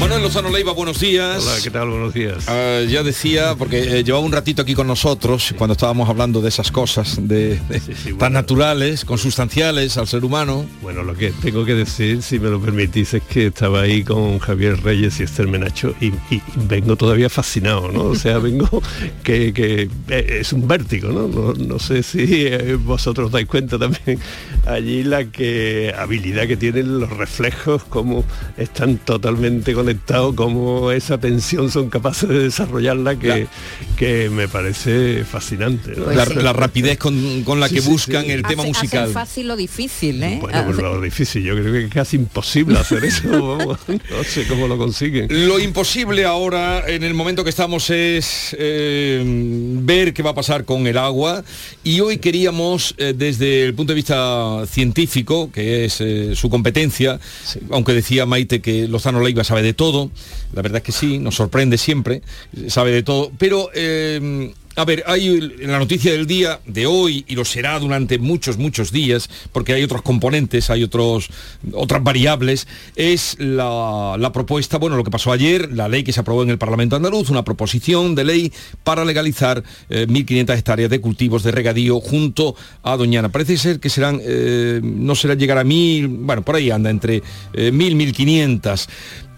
Manuel 0.00 0.22
Lozano 0.22 0.48
Leiva, 0.50 0.72
buenos 0.72 1.00
días. 1.00 1.42
Hola, 1.44 1.56
¿qué 1.62 1.70
tal? 1.70 1.88
Buenos 1.90 2.14
días. 2.14 2.44
Ah, 2.48 2.82
ya 2.88 3.02
decía, 3.02 3.56
porque 3.58 3.98
eh, 3.98 4.04
llevaba 4.04 4.24
un 4.24 4.30
ratito 4.30 4.62
aquí 4.62 4.74
con 4.74 4.86
nosotros, 4.86 5.52
cuando 5.58 5.72
estábamos 5.72 6.08
hablando 6.08 6.40
de 6.40 6.48
esas 6.50 6.70
cosas, 6.70 7.16
de, 7.28 7.58
de- 7.68 8.14
tan 8.16 8.32
naturales, 8.32 9.04
consustanciales 9.04 9.96
al 9.98 10.06
ser 10.06 10.24
humano. 10.24 10.64
Bueno, 10.82 11.02
lo 11.02 11.14
que 11.14 11.32
tengo 11.42 11.64
que 11.64 11.74
decir, 11.74 12.22
si 12.22 12.38
me 12.38 12.48
lo 12.48 12.60
permitís, 12.60 13.12
es 13.14 13.22
que 13.24 13.46
estaba 13.48 13.80
ahí 13.80 14.04
con 14.04 14.38
Javier 14.38 14.80
Reyes 14.82 15.18
y 15.18 15.24
Esther 15.24 15.48
Menacho 15.48 15.92
y, 16.00 16.06
y 16.32 16.40
vengo 16.68 16.94
todavía 16.94 17.28
fascinado, 17.28 17.90
¿no? 17.90 18.04
O 18.04 18.14
sea, 18.14 18.38
vengo 18.38 18.80
que, 19.24 19.52
que, 19.52 19.90
eh, 20.10 20.38
es 20.40 20.52
un 20.52 20.68
vértigo, 20.68 21.08
¿no? 21.10 21.26
No, 21.26 21.54
no 21.54 21.78
sé 21.80 22.04
si 22.04 22.46
eh, 22.46 22.76
vosotros 22.80 23.32
dais 23.32 23.46
cuenta 23.48 23.76
también 23.80 24.20
allí 24.68 25.04
la 25.04 25.24
que 25.26 25.94
habilidad 25.96 26.46
que 26.46 26.56
tienen 26.56 27.00
los 27.00 27.10
reflejos, 27.10 27.84
cómo 27.84 28.24
están 28.56 28.98
totalmente 28.98 29.72
conectados, 29.72 30.34
cómo 30.34 30.90
esa 30.92 31.18
tensión 31.18 31.70
son 31.70 31.88
capaces 31.88 32.28
de 32.28 32.38
desarrollarla, 32.40 33.16
que, 33.18 33.46
que 33.96 34.30
me 34.30 34.48
parece 34.48 35.24
fascinante. 35.24 35.92
¿no? 35.96 36.10
la, 36.12 36.24
la 36.26 36.52
rapidez 36.52 36.98
con, 36.98 37.42
con 37.44 37.60
la 37.60 37.68
Sí, 37.68 37.76
que 37.76 37.80
sí, 37.82 37.90
buscan 37.90 38.24
sí. 38.24 38.30
el 38.30 38.42
tema 38.42 38.62
musical. 38.62 39.02
hacen 39.02 39.14
fácil 39.14 39.48
lo 39.48 39.56
difícil, 39.56 40.22
¿eh? 40.22 40.38
Bueno, 40.40 40.64
pues 40.64 40.78
lo 40.78 41.00
difícil, 41.00 41.42
yo 41.42 41.54
creo 41.54 41.72
que 41.72 41.84
es 41.84 41.92
casi 41.92 42.16
imposible 42.16 42.78
hacer 42.78 43.04
eso, 43.04 43.28
vamos, 43.58 43.78
no 43.88 44.24
sé 44.24 44.46
cómo 44.46 44.66
lo 44.66 44.78
consiguen. 44.78 45.28
Lo 45.46 45.58
imposible 45.58 46.24
ahora, 46.24 46.88
en 46.88 47.02
el 47.02 47.14
momento 47.14 47.44
que 47.44 47.50
estamos, 47.50 47.90
es 47.90 48.56
eh, 48.58 49.22
ver 49.82 50.12
qué 50.14 50.22
va 50.22 50.30
a 50.30 50.34
pasar 50.34 50.64
con 50.64 50.86
el 50.86 50.96
agua. 50.96 51.44
Y 51.84 52.00
hoy 52.00 52.18
queríamos, 52.18 52.94
eh, 52.98 53.14
desde 53.16 53.64
el 53.64 53.74
punto 53.74 53.92
de 53.92 53.96
vista 53.96 54.57
científico, 54.66 55.50
que 55.52 55.84
es 55.84 56.00
eh, 56.00 56.34
su 56.34 56.50
competencia, 56.50 57.20
aunque 57.70 57.92
decía 57.92 58.26
Maite 58.26 58.60
que 58.60 58.88
Lozano 58.88 59.20
Leiva 59.20 59.44
sabe 59.44 59.62
de 59.62 59.74
todo, 59.74 60.10
la 60.52 60.62
verdad 60.62 60.78
es 60.78 60.82
que 60.82 60.92
sí, 60.92 61.18
nos 61.18 61.36
sorprende 61.36 61.78
siempre, 61.78 62.22
sabe 62.68 62.92
de 62.92 63.02
todo, 63.02 63.30
pero... 63.38 63.70
eh, 63.74 64.52
a 64.78 64.84
ver, 64.84 65.02
hay 65.08 65.26
en 65.26 65.72
la 65.72 65.78
noticia 65.80 66.12
del 66.12 66.28
día 66.28 66.60
de 66.64 66.86
hoy 66.86 67.24
y 67.26 67.34
lo 67.34 67.44
será 67.44 67.80
durante 67.80 68.20
muchos, 68.20 68.58
muchos 68.58 68.92
días, 68.92 69.28
porque 69.50 69.72
hay 69.72 69.82
otros 69.82 70.02
componentes, 70.02 70.70
hay 70.70 70.84
otros, 70.84 71.30
otras 71.72 72.04
variables, 72.04 72.68
es 72.94 73.34
la, 73.40 74.14
la 74.16 74.30
propuesta, 74.30 74.78
bueno, 74.78 74.96
lo 74.96 75.02
que 75.02 75.10
pasó 75.10 75.32
ayer, 75.32 75.72
la 75.72 75.88
ley 75.88 76.04
que 76.04 76.12
se 76.12 76.20
aprobó 76.20 76.44
en 76.44 76.50
el 76.50 76.58
Parlamento 76.58 76.94
andaluz, 76.94 77.28
una 77.28 77.42
proposición 77.42 78.14
de 78.14 78.24
ley 78.24 78.52
para 78.84 79.04
legalizar 79.04 79.64
eh, 79.90 80.06
1.500 80.08 80.56
hectáreas 80.56 80.90
de 80.90 81.00
cultivos 81.00 81.42
de 81.42 81.50
regadío 81.50 81.98
junto 81.98 82.54
a 82.84 82.96
Doñana. 82.96 83.30
Parece 83.30 83.56
ser 83.56 83.80
que 83.80 83.90
serán, 83.90 84.20
eh, 84.22 84.80
no 84.80 85.16
será 85.16 85.34
llegar 85.34 85.58
a 85.58 85.64
mil, 85.64 86.06
bueno, 86.06 86.42
por 86.42 86.54
ahí 86.54 86.70
anda, 86.70 86.88
entre 86.88 87.20
eh, 87.52 87.72
mil, 87.72 87.96
mil 87.96 88.12
quinientas. 88.12 88.88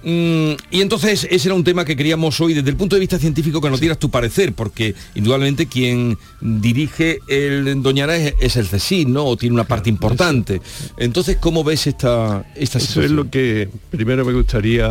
Mm, 0.03 0.53
y 0.71 0.81
entonces 0.81 1.27
ese 1.31 1.49
era 1.49 1.55
un 1.55 1.65
tema 1.65 1.85
que 1.85 1.97
queríamos 1.97 2.41
hoy 2.41 2.55
desde 2.55 2.71
el 2.71 2.77
punto 2.77 2.97
de 2.97 3.01
vista 3.01 3.19
científico 3.19 3.61
que 3.61 3.69
nos 3.69 3.81
dieras 3.81 3.99
tu 3.99 4.11
parecer, 4.11 4.55
porque 4.55 4.95
indudablemente 5.15 5.67
quien 5.67 6.17
dirige 6.41 7.19
el 7.29 7.83
Doñana 7.83 8.17
es, 8.17 8.35
es 8.41 8.57
el 8.57 8.67
CSIC, 8.67 9.09
¿no? 9.09 9.25
O 9.27 9.37
tiene 9.37 9.55
una 9.55 9.65
parte 9.65 9.91
importante. 9.91 10.61
Entonces, 10.97 11.37
¿cómo 11.39 11.65
ves 11.65 11.87
esta, 11.87 12.47
esta 12.55 12.79
Eso 12.79 13.03
es 13.03 13.11
lo 13.11 13.31
que 13.31 13.69
primero 13.91 14.25
me 14.25 14.33
gustaría 14.33 14.89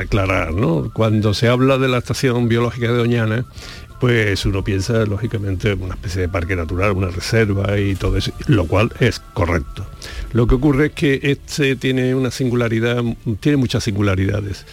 aclarar, 0.00 0.52
¿no? 0.52 0.90
Cuando 0.92 1.34
se 1.34 1.48
habla 1.48 1.78
de 1.78 1.88
la 1.88 1.98
estación 1.98 2.48
biológica 2.48 2.90
de 2.90 2.98
Doñana, 2.98 3.44
pues 4.02 4.44
uno 4.46 4.64
piensa 4.64 5.06
lógicamente 5.06 5.70
en 5.70 5.80
una 5.80 5.94
especie 5.94 6.22
de 6.22 6.28
parque 6.28 6.56
natural, 6.56 6.90
una 6.90 7.06
reserva 7.06 7.78
y 7.78 7.94
todo 7.94 8.16
eso, 8.16 8.32
lo 8.48 8.66
cual 8.66 8.92
es 8.98 9.20
correcto. 9.32 9.86
Lo 10.32 10.48
que 10.48 10.56
ocurre 10.56 10.86
es 10.86 10.92
que 10.92 11.20
este 11.22 11.76
tiene 11.76 12.12
una 12.16 12.32
singularidad, 12.32 13.00
tiene 13.38 13.58
muchas 13.58 13.84
singularidades, 13.84 14.66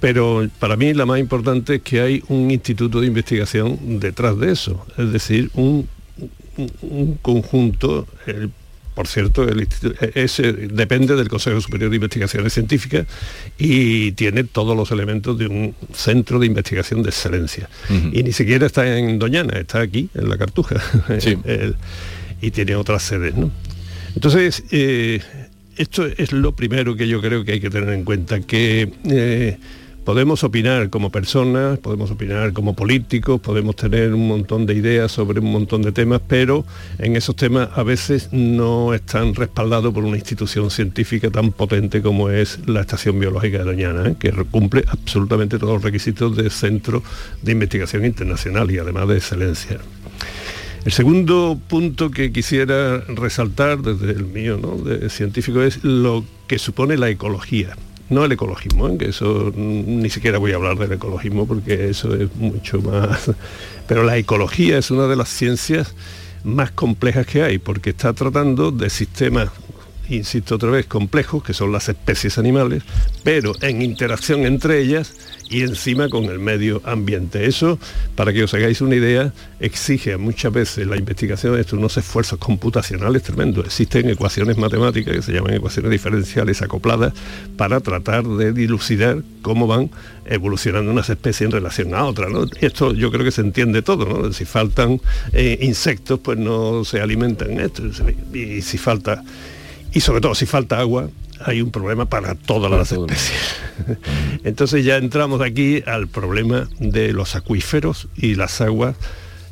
pero 0.00 0.46
para 0.58 0.76
mí 0.76 0.92
la 0.92 1.06
más 1.06 1.18
importante 1.18 1.76
es 1.76 1.80
que 1.82 2.02
hay 2.02 2.22
un 2.28 2.50
instituto 2.50 3.00
de 3.00 3.06
investigación 3.06 4.00
detrás 4.00 4.38
de 4.38 4.52
eso, 4.52 4.84
es 4.98 5.10
decir, 5.10 5.50
un, 5.54 5.88
un- 6.58 6.72
un 6.82 7.14
conjunto, 7.22 8.06
por 8.94 9.06
cierto, 9.08 9.48
el 9.48 9.60
instituto, 9.60 9.96
ese 10.14 10.52
depende 10.52 11.16
del 11.16 11.28
Consejo 11.28 11.60
Superior 11.60 11.90
de 11.90 11.96
Investigaciones 11.96 12.52
Científicas 12.52 13.06
y 13.58 14.12
tiene 14.12 14.44
todos 14.44 14.76
los 14.76 14.90
elementos 14.90 15.36
de 15.38 15.46
un 15.46 15.74
centro 15.92 16.38
de 16.38 16.46
investigación 16.46 17.02
de 17.02 17.10
excelencia. 17.10 17.68
Y 18.12 18.22
ni 18.22 18.32
siquiera 18.32 18.66
está 18.66 18.98
en 18.98 19.18
Doñana, 19.18 19.58
está 19.58 19.80
aquí, 19.80 20.08
en 20.14 20.28
la 20.28 20.38
Cartuja. 20.38 20.76
El- 21.44 21.76
y 22.40 22.50
tiene 22.50 22.74
otras 22.76 23.02
sedes, 23.02 23.34
¿no? 23.34 23.50
Entonces, 24.14 24.64
eh, 24.70 25.20
esto 25.76 26.06
es 26.06 26.32
lo 26.32 26.52
primero 26.54 26.94
que 26.94 27.08
yo 27.08 27.20
creo 27.20 27.44
que 27.44 27.52
hay 27.52 27.60
que 27.60 27.70
tener 27.70 27.88
en 27.88 28.04
cuenta, 28.04 28.40
que 28.40 28.92
eh, 29.08 29.56
podemos 30.04 30.44
opinar 30.44 30.90
como 30.90 31.10
personas, 31.10 31.78
podemos 31.78 32.10
opinar 32.10 32.52
como 32.52 32.74
políticos, 32.74 33.40
podemos 33.40 33.74
tener 33.74 34.12
un 34.12 34.28
montón 34.28 34.66
de 34.66 34.74
ideas 34.74 35.10
sobre 35.10 35.40
un 35.40 35.50
montón 35.50 35.82
de 35.82 35.92
temas, 35.92 36.20
pero 36.26 36.64
en 36.98 37.16
esos 37.16 37.34
temas 37.36 37.70
a 37.74 37.82
veces 37.82 38.28
no 38.32 38.92
están 38.94 39.34
respaldados 39.34 39.92
por 39.94 40.04
una 40.04 40.16
institución 40.16 40.70
científica 40.70 41.30
tan 41.30 41.52
potente 41.52 42.02
como 42.02 42.30
es 42.30 42.60
la 42.66 42.82
Estación 42.82 43.18
Biológica 43.18 43.58
de 43.58 43.64
Doñana, 43.64 44.08
¿eh? 44.10 44.16
que 44.18 44.30
cumple 44.50 44.84
absolutamente 44.86 45.58
todos 45.58 45.74
los 45.74 45.82
requisitos 45.82 46.36
de 46.36 46.50
centro 46.50 47.02
de 47.42 47.52
investigación 47.52 48.04
internacional 48.04 48.70
y 48.70 48.78
además 48.78 49.08
de 49.08 49.16
excelencia. 49.16 49.78
El 50.84 50.92
segundo 50.92 51.58
punto 51.66 52.10
que 52.10 52.30
quisiera 52.30 53.00
resaltar 53.08 53.78
desde 53.80 54.12
el 54.12 54.26
mío 54.26 54.58
¿no? 54.60 54.76
de 54.76 55.08
científico 55.08 55.62
es 55.62 55.82
lo 55.82 56.24
que 56.46 56.58
supone 56.58 56.98
la 56.98 57.08
ecología. 57.08 57.74
No 58.10 58.24
el 58.24 58.32
ecologismo, 58.32 58.88
¿eh? 58.88 58.98
que 58.98 59.08
eso 59.08 59.52
ni 59.56 60.10
siquiera 60.10 60.38
voy 60.38 60.52
a 60.52 60.56
hablar 60.56 60.76
del 60.76 60.92
ecologismo 60.92 61.46
porque 61.46 61.88
eso 61.88 62.14
es 62.14 62.34
mucho 62.36 62.80
más... 62.82 63.30
Pero 63.88 64.04
la 64.04 64.16
ecología 64.16 64.78
es 64.78 64.90
una 64.90 65.06
de 65.06 65.16
las 65.16 65.28
ciencias 65.28 65.94
más 66.42 66.70
complejas 66.70 67.26
que 67.26 67.42
hay 67.42 67.58
porque 67.58 67.90
está 67.90 68.12
tratando 68.12 68.70
de 68.70 68.90
sistemas 68.90 69.50
insisto 70.08 70.56
otra 70.56 70.70
vez, 70.70 70.86
complejos, 70.86 71.42
que 71.42 71.54
son 71.54 71.72
las 71.72 71.88
especies 71.88 72.38
animales, 72.38 72.82
pero 73.22 73.52
en 73.60 73.82
interacción 73.82 74.46
entre 74.46 74.80
ellas 74.80 75.14
y 75.50 75.62
encima 75.62 76.08
con 76.08 76.24
el 76.24 76.38
medio 76.38 76.80
ambiente. 76.84 77.46
Eso, 77.46 77.78
para 78.16 78.32
que 78.32 78.42
os 78.42 78.54
hagáis 78.54 78.80
una 78.80 78.96
idea, 78.96 79.32
exige 79.60 80.16
muchas 80.16 80.52
veces 80.52 80.86
la 80.86 80.96
investigación 80.96 81.54
de 81.54 81.60
esto 81.60 81.76
unos 81.76 81.96
esfuerzos 81.96 82.38
computacionales 82.38 83.22
tremendos. 83.22 83.66
Existen 83.66 84.08
ecuaciones 84.08 84.56
matemáticas 84.56 85.14
que 85.14 85.22
se 85.22 85.32
llaman 85.32 85.54
ecuaciones 85.54 85.90
diferenciales 85.90 86.62
acopladas 86.62 87.12
para 87.56 87.80
tratar 87.80 88.24
de 88.24 88.52
dilucidar 88.52 89.22
cómo 89.42 89.66
van 89.66 89.90
evolucionando 90.26 90.90
unas 90.90 91.10
especies 91.10 91.42
en 91.42 91.52
relación 91.52 91.94
a 91.94 92.04
otras. 92.04 92.32
Esto 92.60 92.92
yo 92.94 93.10
creo 93.10 93.24
que 93.24 93.30
se 93.30 93.42
entiende 93.42 93.82
todo. 93.82 94.06
¿no? 94.06 94.32
Si 94.32 94.44
faltan 94.44 95.00
eh, 95.32 95.58
insectos, 95.60 96.20
pues 96.20 96.38
no 96.38 96.84
se 96.84 97.00
alimentan 97.00 97.60
esto. 97.60 97.82
Y 98.32 98.62
si 98.62 98.78
falta 98.78 99.22
y 99.94 100.00
sobre 100.00 100.20
todo 100.20 100.34
si 100.34 100.46
falta 100.46 100.78
agua 100.80 101.08
hay 101.44 101.60
un 101.62 101.70
problema 101.70 102.06
para 102.06 102.34
todas 102.34 102.70
las 102.70 102.92
especies. 102.92 103.38
Entonces 104.44 104.84
ya 104.84 104.96
entramos 104.96 105.40
aquí 105.40 105.82
al 105.86 106.08
problema 106.08 106.68
de 106.78 107.12
los 107.12 107.34
acuíferos 107.36 108.08
y 108.16 108.34
las 108.34 108.60
aguas 108.60 108.96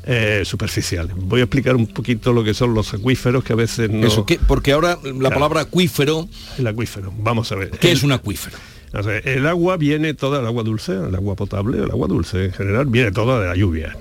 eh, 0.05 0.41
superficiales. 0.45 1.15
Voy 1.15 1.41
a 1.41 1.43
explicar 1.43 1.75
un 1.75 1.87
poquito 1.87 2.33
lo 2.33 2.43
que 2.43 2.53
son 2.53 2.73
los 2.73 2.93
acuíferos 2.93 3.43
que 3.43 3.53
a 3.53 3.55
veces 3.55 3.89
no... 3.89 4.05
Eso, 4.07 4.25
¿qué? 4.25 4.39
porque 4.47 4.71
ahora 4.71 4.97
la 5.19 5.29
palabra 5.29 5.61
acuífero... 5.61 6.27
El 6.57 6.67
acuífero, 6.67 7.13
vamos 7.17 7.51
a 7.51 7.55
ver. 7.55 7.71
¿Qué 7.71 7.91
El- 7.91 7.97
es 7.97 8.03
un 8.03 8.11
acuífero? 8.11 8.57
o 8.95 9.01
sea, 9.01 9.17
el 9.17 9.47
agua 9.47 9.75
viene 9.77 10.13
toda, 10.13 10.39
el 10.39 10.45
agua 10.45 10.61
dulce, 10.63 10.91
el 10.91 11.15
agua 11.15 11.35
potable, 11.35 11.79
el 11.83 11.89
agua 11.89 12.07
dulce 12.07 12.45
en 12.45 12.53
general, 12.53 12.85
viene 12.85 13.11
toda 13.11 13.41
de 13.41 13.47
la 13.47 13.55
lluvia. 13.55 13.97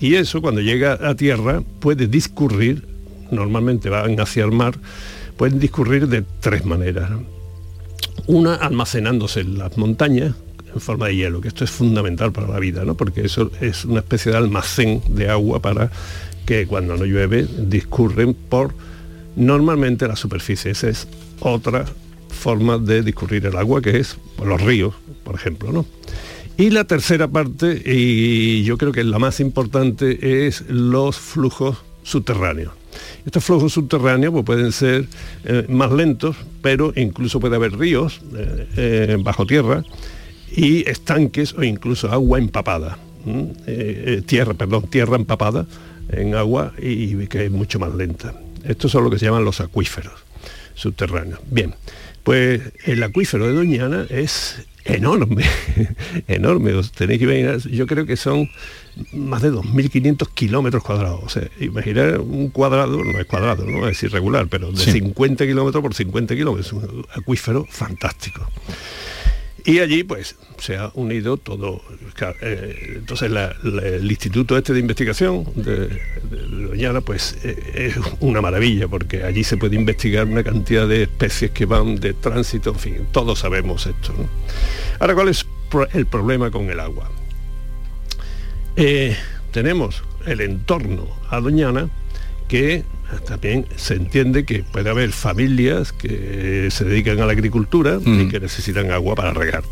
Y 0.00 0.14
eso 0.14 0.40
cuando 0.40 0.60
llega 0.60 0.92
a 1.02 1.14
tierra 1.16 1.62
puede 1.80 2.06
discurrir, 2.06 2.86
normalmente 3.32 3.88
van 3.88 4.20
hacia 4.20 4.44
el 4.44 4.52
mar, 4.52 4.74
pueden 5.36 5.58
discurrir 5.58 6.08
de 6.08 6.24
tres 6.40 6.64
maneras. 6.64 7.10
Una, 8.26 8.54
almacenándose 8.54 9.40
en 9.40 9.58
las 9.58 9.76
montañas 9.76 10.34
en 10.72 10.80
forma 10.80 11.06
de 11.06 11.16
hielo, 11.16 11.40
que 11.40 11.48
esto 11.48 11.64
es 11.64 11.70
fundamental 11.70 12.32
para 12.32 12.48
la 12.48 12.58
vida, 12.58 12.84
¿no? 12.84 12.94
porque 12.94 13.24
eso 13.24 13.50
es 13.60 13.84
una 13.84 14.00
especie 14.00 14.32
de 14.32 14.38
almacén 14.38 15.02
de 15.08 15.30
agua 15.30 15.60
para 15.60 15.90
que 16.44 16.66
cuando 16.66 16.96
no 16.96 17.04
llueve 17.04 17.46
discurren 17.58 18.34
por 18.34 18.74
normalmente 19.36 20.06
la 20.06 20.16
superficie. 20.16 20.70
Esa 20.70 20.88
es 20.88 21.08
otra 21.40 21.86
forma 22.28 22.78
de 22.78 23.02
discurrir 23.02 23.46
el 23.46 23.56
agua, 23.56 23.80
que 23.80 23.98
es 23.98 24.16
por 24.36 24.46
los 24.46 24.60
ríos, 24.60 24.94
por 25.24 25.34
ejemplo. 25.34 25.72
¿no? 25.72 25.86
Y 26.56 26.70
la 26.70 26.84
tercera 26.84 27.28
parte, 27.28 27.82
y 27.84 28.62
yo 28.64 28.78
creo 28.78 28.92
que 28.92 29.00
es 29.00 29.06
la 29.06 29.18
más 29.18 29.40
importante, 29.40 30.46
es 30.46 30.64
los 30.68 31.18
flujos 31.18 31.78
subterráneos. 32.06 32.72
Estos 33.26 33.44
flujos 33.44 33.72
subterráneos 33.72 34.32
pues, 34.32 34.44
pueden 34.44 34.72
ser 34.72 35.06
eh, 35.44 35.66
más 35.68 35.90
lentos, 35.90 36.36
pero 36.62 36.92
incluso 36.94 37.40
puede 37.40 37.56
haber 37.56 37.76
ríos 37.76 38.20
eh, 38.36 38.68
eh, 38.76 39.16
bajo 39.20 39.44
tierra 39.44 39.82
y 40.54 40.88
estanques 40.88 41.52
o 41.54 41.64
incluso 41.64 42.10
agua 42.10 42.38
empapada. 42.38 42.98
tierra, 44.26 44.54
perdón, 44.54 44.84
tierra 44.88 45.16
empapada 45.16 45.66
en 46.10 46.36
agua 46.36 46.72
y 46.78 47.26
que 47.26 47.46
es 47.46 47.50
mucho 47.50 47.80
más 47.80 47.92
lenta. 47.92 48.32
Estos 48.62 48.92
son 48.92 49.02
lo 49.02 49.10
que 49.10 49.18
se 49.18 49.26
llaman 49.26 49.44
los 49.44 49.60
acuíferos 49.60 50.14
subterráneos. 50.74 51.40
Bien, 51.50 51.74
pues 52.22 52.62
el 52.84 53.02
acuífero 53.02 53.48
de 53.48 53.54
Doñana 53.54 54.06
es 54.08 54.64
enorme, 54.88 55.44
enorme. 56.28 56.72
Os 56.74 56.92
tenéis 56.92 57.18
que 57.18 57.24
imaginar, 57.24 57.58
yo 57.68 57.86
creo 57.86 58.06
que 58.06 58.16
son 58.16 58.48
más 59.12 59.42
de 59.42 59.52
2.500 59.52 60.28
kilómetros 60.34 60.82
cuadrados. 60.82 61.20
O 61.24 61.28
sea, 61.28 61.48
imaginar 61.60 62.20
un 62.20 62.48
cuadrado, 62.50 63.02
no 63.04 63.18
es 63.18 63.26
cuadrado, 63.26 63.64
no 63.66 63.88
es 63.88 64.02
irregular, 64.02 64.46
pero 64.48 64.72
de 64.72 64.78
Sí. 64.78 64.92
50 64.92 65.46
kilómetros 65.46 65.82
por 65.82 65.94
50 65.94 66.34
kilómetros, 66.34 66.72
un 66.72 67.06
acuífero 67.14 67.66
fantástico. 67.68 68.48
Y 69.66 69.80
allí 69.80 70.04
pues 70.04 70.36
se 70.58 70.76
ha 70.76 70.92
unido 70.94 71.36
todo. 71.38 71.82
eh, 72.40 72.94
entonces 72.98 73.32
el 73.64 74.08
Instituto 74.08 74.56
este 74.56 74.72
de 74.72 74.78
Investigación 74.78 75.44
de, 75.56 76.00
Doñana 76.68 77.00
pues 77.00 77.36
eh, 77.42 77.56
es 77.74 77.96
una 78.20 78.40
maravilla 78.40 78.86
porque 78.86 79.24
allí 79.24 79.42
se 79.42 79.56
puede 79.56 79.74
investigar 79.74 80.24
una 80.26 80.44
cantidad 80.44 80.86
de 80.86 81.02
especies 81.02 81.50
que 81.50 81.66
van 81.66 81.96
de 81.96 82.14
tránsito, 82.14 82.70
en 82.70 82.78
fin, 82.78 83.06
todos 83.10 83.40
sabemos 83.40 83.86
esto. 83.86 84.14
Ahora, 85.00 85.14
¿cuál 85.14 85.28
es 85.30 85.44
el 85.94 86.06
problema 86.06 86.52
con 86.52 86.70
el 86.70 86.78
agua? 86.78 87.10
Eh, 88.76 89.16
tenemos 89.50 90.04
el 90.26 90.42
entorno 90.42 91.08
a 91.28 91.40
Doñana 91.40 91.88
que 92.46 92.84
también 93.26 93.66
se 93.76 93.94
entiende 93.94 94.44
que 94.44 94.62
puede 94.62 94.90
haber 94.90 95.12
familias 95.12 95.92
que 95.92 96.68
se 96.70 96.84
dedican 96.84 97.20
a 97.20 97.26
la 97.26 97.32
agricultura 97.32 97.98
y 98.04 98.28
que 98.28 98.40
necesitan 98.40 98.90
agua 98.90 99.14
para 99.14 99.32
regar. 99.32 99.62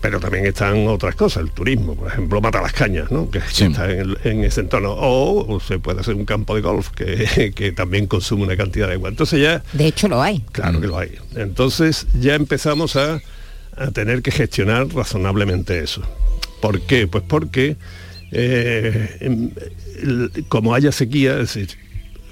Pero 0.00 0.20
también 0.20 0.44
están 0.46 0.86
otras 0.88 1.14
cosas, 1.14 1.42
el 1.44 1.50
turismo, 1.50 1.94
por 1.94 2.08
ejemplo, 2.08 2.40
mata 2.40 2.60
las 2.60 2.72
cañas, 2.72 3.10
¿no? 3.10 3.30
que, 3.30 3.40
que 3.40 3.64
está 3.64 3.90
en, 3.90 4.16
en 4.24 4.44
ese 4.44 4.60
entorno. 4.60 4.94
O, 4.98 5.60
se 5.60 5.78
puede 5.78 6.00
hacer 6.00 6.14
un 6.14 6.24
campo 6.24 6.54
de 6.54 6.60
golf 6.60 6.90
que, 6.90 7.52
que 7.56 7.72
también 7.72 8.06
consume 8.06 8.42
una 8.42 8.56
cantidad 8.56 8.88
de 8.88 8.94
agua. 8.94 9.08
Entonces 9.08 9.40
ya 9.40 9.62
De 9.72 9.86
hecho 9.86 10.08
lo 10.08 10.20
hay. 10.20 10.40
Claro 10.52 10.80
que 10.80 10.86
lo 10.86 10.98
hay. 10.98 11.12
Entonces 11.36 12.06
ya 12.20 12.34
empezamos 12.34 12.96
a, 12.96 13.20
a 13.76 13.90
tener 13.92 14.20
que 14.22 14.30
gestionar 14.30 14.88
razonablemente 14.88 15.78
eso. 15.78 16.02
¿Por 16.60 16.80
qué? 16.82 17.06
Pues 17.06 17.24
porque 17.26 17.76
eh, 18.36 19.16
em, 19.20 19.50
como 20.48 20.74
haya 20.74 20.90
sequía, 20.92 21.38
es 21.38 21.54
decir, 21.54 21.78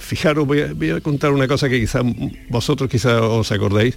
fijaros, 0.03 0.47
voy 0.47 0.61
a, 0.61 0.97
a 0.97 1.01
contar 1.01 1.33
una 1.33 1.49
cosa 1.49 1.69
que 1.69 1.81
quizá 1.81 2.01
vosotros 2.49 2.91
quizá 2.91 3.23
os 3.23 3.51
acordéis. 3.53 3.97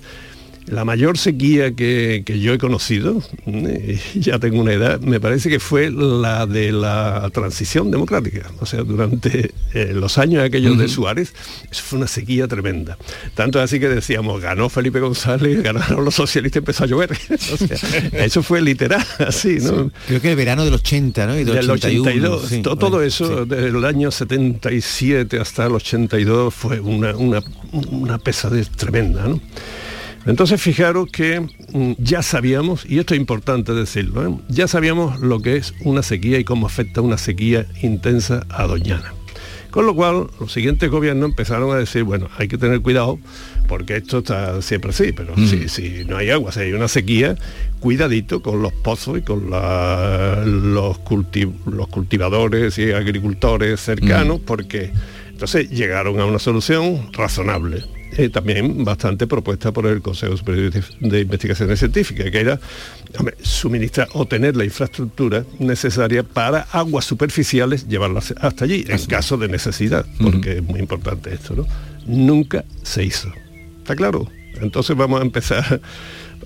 La 0.67 0.83
mayor 0.83 1.17
sequía 1.19 1.75
que, 1.75 2.23
que 2.25 2.39
yo 2.39 2.51
he 2.53 2.57
conocido, 2.57 3.21
eh, 3.45 3.99
ya 4.15 4.39
tengo 4.39 4.61
una 4.61 4.73
edad, 4.73 4.99
me 4.99 5.19
parece 5.19 5.47
que 5.49 5.59
fue 5.59 5.91
la 5.91 6.47
de 6.47 6.71
la 6.71 7.29
transición 7.33 7.91
democrática. 7.91 8.49
O 8.59 8.65
sea, 8.65 8.81
durante 8.83 9.51
eh, 9.73 9.91
los 9.93 10.17
años 10.17 10.43
aquellos 10.43 10.77
de 10.77 10.87
Suárez, 10.87 11.33
eso 11.69 11.83
fue 11.85 11.99
una 11.99 12.07
sequía 12.07 12.47
tremenda. 12.47 12.97
Tanto 13.35 13.59
así 13.61 13.79
que 13.79 13.89
decíamos, 13.89 14.41
ganó 14.41 14.69
Felipe 14.69 14.99
González, 14.99 15.61
ganaron 15.63 16.03
los 16.03 16.15
socialistas, 16.15 16.61
empezó 16.61 16.83
a 16.85 16.87
llover. 16.87 17.11
O 17.55 17.57
sea, 17.57 18.25
eso 18.25 18.41
fue 18.41 18.59
literal, 18.61 19.05
así, 19.19 19.57
¿no? 19.61 19.91
Creo 20.07 20.19
que 20.21 20.31
el 20.31 20.35
verano 20.35 20.65
del 20.65 20.73
80, 20.73 21.27
¿no? 21.27 21.33
Y 21.39 21.43
del, 21.43 21.55
Del 21.55 21.69
81. 21.69 22.27
82, 22.27 22.49
sí, 22.49 22.61
to- 22.61 22.69
por 22.71 22.79
todo 22.79 23.01
eso, 23.03 23.43
sí. 23.43 23.49
desde 23.49 23.67
el 23.67 23.85
año 23.85 24.09
77 24.11 25.39
hasta 25.39 25.67
el 25.67 25.73
82, 25.73 26.53
fue 26.53 26.79
una, 26.79 27.15
una, 27.15 27.41
una 27.91 28.17
pesadez 28.17 28.69
tremenda. 28.71 29.27
¿no? 29.27 29.39
Entonces 30.25 30.61
fijaros 30.61 31.09
que 31.11 31.39
mm, 31.39 31.91
ya 31.99 32.21
sabíamos, 32.23 32.85
y 32.89 32.99
esto 32.99 33.13
es 33.13 33.19
importante 33.19 33.73
decirlo, 33.73 34.27
¿eh? 34.27 34.35
ya 34.49 34.67
sabíamos 34.67 35.19
lo 35.19 35.39
que 35.41 35.55
es 35.57 35.73
una 35.83 36.01
sequía 36.01 36.39
y 36.39 36.43
cómo 36.43 36.65
afecta 36.65 37.01
una 37.01 37.17
sequía 37.17 37.65
intensa 37.81 38.45
a 38.49 38.65
Doñana. 38.65 39.13
Con 39.69 39.85
lo 39.85 39.93
cual, 39.93 40.27
los 40.39 40.53
siguientes 40.53 40.89
gobiernos 40.89 41.29
empezaron 41.31 41.75
a 41.75 41.77
decir, 41.77 42.03
bueno, 42.03 42.29
hay 42.37 42.47
que 42.47 42.57
tener 42.57 42.79
cuidado, 42.81 43.19
porque 43.67 43.97
esto 43.97 44.19
está 44.19 44.61
siempre 44.61 44.91
así, 44.91 45.11
pero 45.11 45.35
si, 45.35 45.67
si 45.67 46.05
no 46.05 46.15
hay 46.15 46.29
agua, 46.29 46.53
si 46.53 46.61
hay 46.61 46.71
una 46.71 46.87
sequía, 46.87 47.35
cuidadito 47.81 48.41
con 48.41 48.61
los 48.61 48.71
pozos 48.71 49.17
y 49.17 49.21
con 49.21 49.49
la- 49.49 50.41
los, 50.45 50.97
culti- 51.01 51.51
los 51.69 51.87
cultivadores 51.89 52.77
y 52.77 52.93
agricultores 52.93 53.81
cercanos, 53.81 54.39
porque 54.45 54.91
entonces 55.29 55.69
llegaron 55.69 56.21
a 56.21 56.25
una 56.25 56.39
solución 56.39 57.09
razonable. 57.11 57.83
Eh, 58.17 58.29
también 58.29 58.83
bastante 58.83 59.27
propuesta 59.27 59.71
por 59.71 59.85
el 59.87 60.01
Consejo 60.01 60.35
Superior 60.37 60.71
de- 60.99 61.19
Investigaciones 61.21 61.79
Científicas, 61.79 62.29
que 62.31 62.39
era 62.39 62.59
hombre, 63.17 63.35
suministrar 63.41 64.07
o 64.13 64.25
tener 64.25 64.55
la 64.55 64.65
infraestructura 64.65 65.45
necesaria 65.59 66.23
para 66.23 66.61
aguas 66.71 67.05
superficiales, 67.05 67.87
llevarlas 67.87 68.33
hasta 68.39 68.65
allí, 68.65 68.85
en 68.87 69.05
caso 69.05 69.37
de 69.37 69.47
necesidad, 69.47 70.05
porque 70.21 70.57
es 70.57 70.63
muy 70.63 70.79
importante 70.79 71.33
esto, 71.33 71.55
¿no? 71.55 71.65
Nunca 72.05 72.63
se 72.83 73.03
hizo. 73.03 73.31
¿Está 73.79 73.95
claro? 73.95 74.29
Entonces 74.61 74.95
vamos 74.95 75.19
a 75.19 75.23
empezar, 75.23 75.81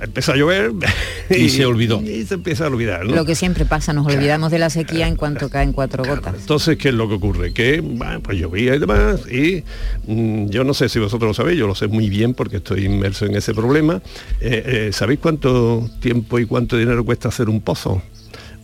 empezó 0.01 0.33
a 0.33 0.35
llover 0.35 0.71
Y 1.29 1.49
se 1.49 1.65
olvidó. 1.65 2.01
Y 2.01 2.25
se 2.25 2.35
empieza 2.35 2.65
a 2.65 2.67
olvidar, 2.67 3.05
¿no? 3.05 3.15
Lo 3.15 3.25
que 3.25 3.35
siempre 3.35 3.65
pasa, 3.65 3.93
nos 3.93 4.07
olvidamos 4.07 4.51
de 4.51 4.59
la 4.59 4.69
sequía 4.69 5.07
en 5.07 5.15
cuanto 5.15 5.49
caen 5.49 5.73
cuatro 5.73 6.03
gotas. 6.03 6.35
Entonces, 6.39 6.77
¿qué 6.77 6.89
es 6.89 6.95
lo 6.95 7.07
que 7.07 7.15
ocurre? 7.15 7.53
Que 7.53 7.81
bueno, 7.81 8.19
pues 8.21 8.37
llovía 8.39 8.75
y 8.75 8.79
demás, 8.79 9.21
y 9.29 9.63
mm, 10.07 10.49
yo 10.49 10.63
no 10.63 10.73
sé 10.73 10.89
si 10.89 10.99
vosotros 10.99 11.29
lo 11.29 11.33
sabéis, 11.33 11.59
yo 11.59 11.67
lo 11.67 11.75
sé 11.75 11.87
muy 11.87 12.09
bien 12.09 12.33
porque 12.33 12.57
estoy 12.57 12.85
inmerso 12.85 13.25
en 13.25 13.35
ese 13.35 13.53
problema. 13.53 14.01
Eh, 14.41 14.63
eh, 14.65 14.89
¿Sabéis 14.91 15.19
cuánto 15.19 15.87
tiempo 15.99 16.39
y 16.39 16.45
cuánto 16.45 16.77
dinero 16.77 17.05
cuesta 17.05 17.29
hacer 17.29 17.49
un 17.49 17.61
pozo? 17.61 18.01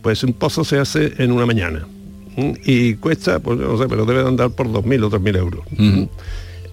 Pues 0.02 0.24
un 0.24 0.32
pozo 0.32 0.64
se 0.64 0.78
hace 0.78 1.12
en 1.18 1.32
una 1.32 1.46
mañana. 1.46 1.86
Y 2.64 2.94
cuesta, 2.94 3.38
pues 3.38 3.58
yo 3.58 3.66
no 3.66 3.78
sé, 3.78 3.88
pero 3.88 4.04
debe 4.04 4.22
de 4.22 4.28
andar 4.28 4.50
por 4.50 4.68
2.000 4.68 5.04
o 5.04 5.10
3.000 5.10 5.36
euros. 5.38 5.64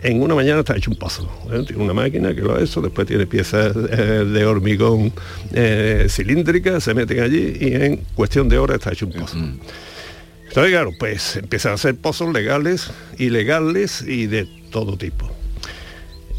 En 0.03 0.21
una 0.21 0.35
mañana 0.35 0.59
está 0.59 0.75
hecho 0.75 0.91
un 0.91 0.97
pozo. 0.97 1.29
¿eh? 1.51 1.63
Tiene 1.65 1.81
una 1.81 1.93
máquina 1.93 2.35
que 2.35 2.41
lo 2.41 2.59
eso, 2.59 2.81
después 2.81 3.07
tiene 3.07 3.25
piezas 3.25 3.73
eh, 3.75 4.25
de 4.25 4.45
hormigón 4.45 5.13
eh, 5.53 6.07
cilíndricas, 6.09 6.83
se 6.83 6.93
meten 6.93 7.21
allí 7.21 7.57
y 7.59 7.73
en 7.73 7.97
cuestión 8.13 8.49
de 8.49 8.57
horas 8.57 8.77
está 8.77 8.91
hecho 8.91 9.05
un 9.05 9.13
pozo. 9.13 9.37
Entonces, 9.37 10.71
claro, 10.71 10.91
pues 10.99 11.37
empiezan 11.37 11.71
a 11.71 11.75
hacer 11.75 11.95
pozos 11.95 12.31
legales, 12.31 12.91
ilegales 13.17 14.03
y 14.05 14.27
de 14.27 14.47
todo 14.71 14.97
tipo. 14.97 15.33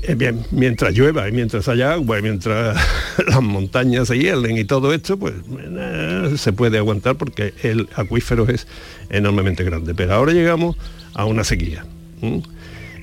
Eh, 0.06 0.14
bien, 0.16 0.44
mientras 0.50 0.92
llueva 0.92 1.26
y 1.28 1.32
mientras 1.32 1.66
haya 1.66 1.94
agua 1.94 2.18
y 2.18 2.22
mientras 2.22 2.76
las 3.26 3.42
montañas 3.42 4.08
se 4.08 4.18
hielen 4.18 4.58
y 4.58 4.64
todo 4.64 4.92
esto, 4.92 5.18
pues 5.18 5.34
eh, 5.58 6.34
se 6.36 6.52
puede 6.52 6.76
aguantar 6.76 7.16
porque 7.16 7.54
el 7.62 7.88
acuífero 7.94 8.46
es 8.48 8.66
enormemente 9.08 9.64
grande. 9.64 9.94
Pero 9.94 10.12
ahora 10.12 10.32
llegamos 10.32 10.76
a 11.14 11.24
una 11.24 11.42
sequía. 11.42 11.86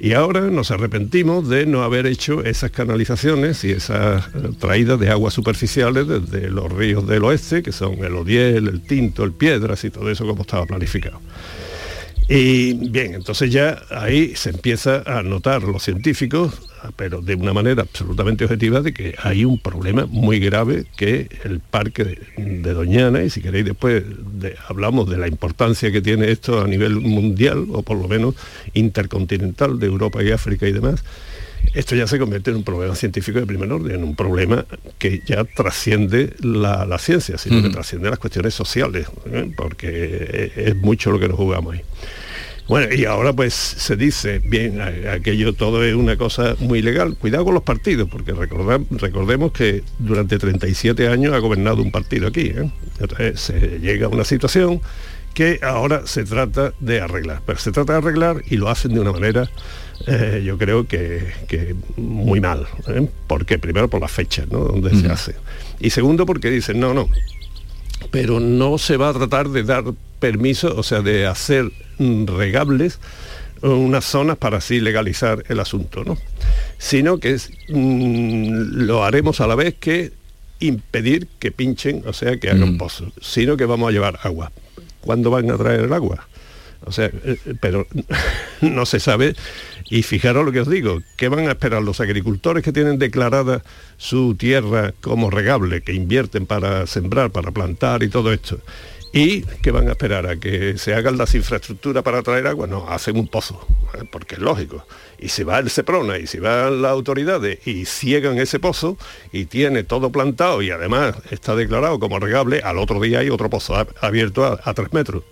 Y 0.04 0.14
ahora 0.14 0.42
nos 0.50 0.72
arrepentimos 0.72 1.48
de 1.48 1.68
no 1.68 1.84
haber 1.84 2.08
hecho 2.08 2.44
esas 2.44 2.72
canalizaciones 2.72 3.64
y 3.64 3.70
esas 3.70 4.26
eh, 4.34 4.50
traídas 4.60 5.00
de 5.00 5.12
aguas 5.12 5.32
superficiales 5.32 6.08
desde 6.08 6.50
los 6.50 6.72
ríos 6.72 7.06
del 7.08 7.24
oeste, 7.24 7.62
que 7.62 7.72
son 7.72 8.04
el 8.04 8.16
Odiel, 8.16 8.68
el 8.68 8.82
Tinto, 8.82 9.24
el 9.24 9.32
Piedras 9.32 9.84
y 9.84 9.92
todo 9.92 10.10
eso 10.10 10.26
como 10.26 10.42
estaba 10.42 10.66
planificado. 10.66 11.22
Y 12.28 12.74
bien, 12.90 13.14
entonces 13.14 13.52
ya 13.52 13.80
ahí 13.92 14.36
se 14.36 14.50
empieza 14.50 15.04
a 15.06 15.22
notar 15.22 15.62
los 15.62 15.84
científicos, 15.84 16.52
pero 16.96 17.22
de 17.22 17.36
una 17.36 17.54
manera 17.54 17.84
absolutamente 17.84 18.44
objetiva, 18.46 18.82
de 18.82 18.94
que 18.94 19.16
hay 19.22 19.46
un 19.46 19.60
problema 19.60 20.06
muy 20.08 20.40
grave 20.40 20.86
que 20.98 21.30
el 21.44 21.60
parque 21.60 22.04
de, 22.04 22.18
de 22.38 22.74
Doñana, 22.74 23.24
y 23.24 23.30
si 23.30 23.42
queréis 23.42 23.66
después 23.66 24.04
de- 24.40 24.56
hablamos 24.68 25.10
de 25.10 25.18
la 25.18 25.28
importancia 25.28 25.92
que 25.92 26.02
tiene 26.02 26.32
esto 26.32 26.62
a 26.62 26.68
nivel 26.68 27.00
mundial, 27.02 27.66
o 27.72 27.82
por 27.84 27.98
lo 27.98 28.08
menos 28.08 28.36
intercontinental, 28.74 29.80
de 29.80 29.86
Europa 29.88 30.24
y 30.24 30.32
África 30.32 30.68
y 30.68 30.72
demás, 30.72 31.04
esto 31.74 31.96
ya 31.96 32.08
se 32.08 32.18
convierte 32.18 32.50
en 32.50 32.58
un 32.58 32.64
problema 32.64 32.96
científico 32.96 33.40
de 33.40 33.46
primer 33.46 33.72
orden, 33.72 33.96
en 33.96 34.04
un 34.04 34.16
problema 34.16 34.66
que 34.98 35.22
ya 35.28 35.44
trasciende 35.44 36.34
la, 36.42 36.86
la 36.86 36.98
ciencia, 36.98 37.38
sino 37.38 37.62
que 37.62 37.70
trasciende 37.70 38.10
las 38.10 38.18
cuestiones 38.20 38.54
sociales, 38.56 39.08
¿eh? 39.32 39.52
porque 39.56 40.52
es 40.56 40.76
mucho 40.76 41.12
lo 41.12 41.20
que 41.20 41.28
nos 41.28 41.38
jugamos 41.38 41.76
ahí. 41.76 41.82
Bueno, 42.72 42.96
y 42.96 43.04
ahora 43.04 43.34
pues 43.34 43.54
se 43.54 43.98
dice, 43.98 44.40
bien, 44.40 44.80
aquello 44.80 45.52
todo 45.52 45.84
es 45.84 45.94
una 45.94 46.16
cosa 46.16 46.56
muy 46.60 46.82
legal. 46.82 47.18
Cuidado 47.18 47.44
con 47.44 47.54
los 47.54 47.64
partidos, 47.64 48.08
porque 48.10 48.34
recordam- 48.34 48.86
recordemos 48.92 49.52
que 49.52 49.84
durante 50.00 50.38
37 50.40 51.10
años 51.10 51.34
ha 51.34 51.40
gobernado 51.40 51.82
un 51.82 51.92
partido 51.92 52.30
aquí. 52.30 52.54
¿eh? 52.56 52.72
Entonces 52.98 53.42
se 53.42 53.80
llega 53.80 54.06
a 54.06 54.10
una 54.10 54.24
situación 54.24 54.80
que 55.34 55.60
ahora 55.62 56.08
se 56.08 56.24
trata 56.24 56.74
de 56.80 57.02
arreglar. 57.02 57.42
Pero 57.46 57.60
se 57.60 57.74
trata 57.74 57.92
de 57.92 58.00
arreglar 58.00 58.42
y 58.50 58.56
lo 58.56 58.70
hacen 58.70 58.94
de 58.94 59.02
una 59.02 59.12
manera, 59.12 59.52
eh, 60.08 60.42
yo 60.46 60.58
creo 60.58 60.88
que, 60.88 61.26
que 61.50 61.76
muy 61.98 62.40
mal. 62.40 62.68
¿eh? 62.88 63.06
Porque 63.28 63.60
primero 63.60 63.90
por 63.90 64.00
las 64.00 64.12
fechas, 64.12 64.48
¿no? 64.50 64.60
Donde 64.60 64.96
se 64.96 65.08
hace. 65.12 65.36
Y 65.82 65.90
segundo 65.90 66.26
porque 66.26 66.50
dicen, 66.50 66.80
no, 66.80 66.94
no, 66.94 67.10
pero 68.10 68.40
no 68.40 68.78
se 68.78 68.98
va 68.98 69.10
a 69.10 69.14
tratar 69.14 69.50
de 69.50 69.64
dar 69.64 69.84
permiso, 70.20 70.76
o 70.76 70.84
sea, 70.84 71.02
de 71.02 71.28
hacer 71.28 71.72
mm, 71.98 72.26
regables 72.26 73.00
unas 73.62 74.06
zonas 74.06 74.38
para 74.38 74.58
así 74.58 74.80
legalizar 74.80 75.44
el 75.48 75.60
asunto, 75.60 76.04
¿no? 76.04 76.18
Sino 76.78 77.20
que 77.20 77.32
es, 77.32 77.52
mm, 77.70 78.86
lo 78.86 79.04
haremos 79.04 79.40
a 79.40 79.48
la 79.48 79.56
vez 79.56 79.76
que 79.80 80.12
impedir 80.60 81.28
que 81.40 81.52
pinchen, 81.52 82.04
o 82.06 82.14
sea, 82.14 82.38
que 82.38 82.50
hagan 82.50 82.78
pozos, 82.78 83.14
sino 83.22 83.58
que 83.58 83.66
vamos 83.66 83.90
a 83.90 83.92
llevar 83.92 84.20
agua. 84.24 84.52
¿Cuándo 85.02 85.32
van 85.32 85.50
a 85.52 85.58
traer 85.58 85.82
el 85.82 85.94
agua? 85.94 86.28
O 86.86 86.92
sea, 86.92 87.06
eh, 87.24 87.38
pero 87.60 87.88
no 88.62 88.86
se 88.86 89.00
sabe. 89.00 89.36
Y 89.92 90.04
fijaros 90.04 90.46
lo 90.46 90.54
que 90.54 90.62
os 90.62 90.70
digo, 90.70 91.04
¿qué 91.18 91.28
van 91.28 91.50
a 91.50 91.52
esperar 91.52 91.84
los 91.84 92.00
agricultores 92.00 92.64
que 92.64 92.72
tienen 92.72 92.98
declarada 92.98 93.62
su 93.98 94.36
tierra 94.36 94.94
como 95.02 95.30
regable, 95.30 95.82
que 95.82 95.92
invierten 95.92 96.46
para 96.46 96.88
sembrar, 96.88 97.32
para 97.32 97.52
plantar 97.52 98.02
y 98.02 98.08
todo 98.08 98.32
esto? 98.32 98.62
¿Y 99.12 99.42
qué 99.42 99.72
van 99.72 99.90
a 99.90 99.92
esperar? 99.92 100.28
¿A 100.28 100.38
que 100.38 100.78
se 100.78 100.94
hagan 100.94 101.18
las 101.18 101.36
infraestructuras 101.36 102.04
para 102.04 102.24
traer 102.24 102.48
agua? 102.48 102.68
No, 102.68 102.88
hacen 102.88 103.18
un 103.18 103.28
pozo, 103.28 103.68
¿eh? 103.96 104.06
porque 104.10 104.36
es 104.36 104.42
lógico. 104.42 104.88
Y 105.22 105.30
si 105.30 105.44
va 105.44 105.60
el 105.60 105.70
Seprona 105.70 106.18
y 106.18 106.26
si 106.26 106.40
van 106.40 106.82
las 106.82 106.92
autoridades 106.92 107.60
y 107.68 107.86
ciegan 107.86 108.40
ese 108.40 108.60
pozo 108.60 108.98
y 109.32 109.46
tiene 109.46 109.84
todo 109.84 110.12
plantado 110.12 110.64
y 110.64 110.72
además 110.72 111.16
está 111.30 111.56
declarado 111.56 112.00
como 112.00 112.20
regable, 112.20 112.62
al 112.64 112.80
otro 112.80 113.00
día 113.00 113.20
hay 113.20 113.30
otro 113.30 113.48
pozo 113.48 113.76
ab- 113.76 113.94
abierto 114.02 114.46
a, 114.46 114.60
a 114.64 114.74
tres 114.74 114.92
metros. 114.94 115.24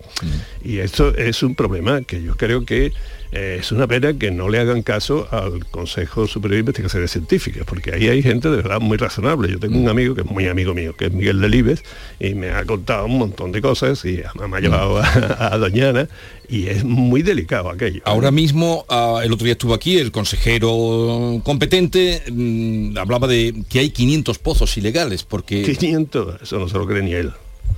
Y 0.63 0.77
esto 0.77 1.09
es 1.15 1.41
un 1.41 1.55
problema 1.55 2.03
que 2.03 2.21
yo 2.21 2.37
creo 2.37 2.65
que 2.65 2.93
eh, 3.31 3.57
es 3.59 3.71
una 3.71 3.87
pena 3.87 4.13
que 4.13 4.31
no 4.31 4.49
le 4.49 4.59
hagan 4.59 4.81
caso 4.83 5.27
al 5.31 5.65
Consejo 5.65 6.27
Superior 6.27 6.57
de 6.57 6.59
Investigaciones 6.59 7.11
Científicas, 7.11 7.63
porque 7.65 7.93
ahí 7.93 8.07
hay 8.09 8.21
gente 8.21 8.49
de 8.49 8.57
verdad 8.57 8.79
muy 8.79 8.97
razonable. 8.97 9.51
Yo 9.51 9.59
tengo 9.59 9.77
un 9.77 9.87
amigo 9.89 10.15
que 10.15 10.21
es 10.21 10.27
muy 10.27 10.47
amigo 10.47 10.73
mío, 10.73 10.95
que 10.95 11.05
es 11.05 11.11
Miguel 11.11 11.39
Delibes, 11.41 11.83
y 12.19 12.33
me 12.35 12.51
ha 12.51 12.63
contado 12.65 13.05
un 13.05 13.17
montón 13.17 13.51
de 13.51 13.61
cosas 13.61 14.03
y 14.05 14.21
me 14.47 14.57
ha 14.57 14.59
llevado 14.59 14.99
a, 14.99 15.53
a 15.53 15.57
Doñana 15.57 16.07
y 16.49 16.67
es 16.67 16.83
muy 16.83 17.21
delicado 17.21 17.69
aquello. 17.69 18.01
Ahora 18.05 18.31
mismo, 18.31 18.85
ah, 18.89 19.21
el 19.23 19.31
otro 19.31 19.45
día 19.45 19.53
estuvo 19.53 19.73
aquí 19.73 19.97
el 19.97 20.11
consejero 20.11 21.41
competente, 21.43 22.23
mm, 22.31 22.97
hablaba 22.97 23.27
de 23.27 23.63
que 23.69 23.79
hay 23.79 23.91
500 23.91 24.39
pozos 24.39 24.75
ilegales, 24.77 25.23
porque... 25.23 25.61
500, 25.61 26.41
eso 26.41 26.59
no 26.59 26.67
se 26.67 26.77
lo 26.77 26.87
cree 26.87 27.03
ni 27.03 27.13
él. 27.13 27.31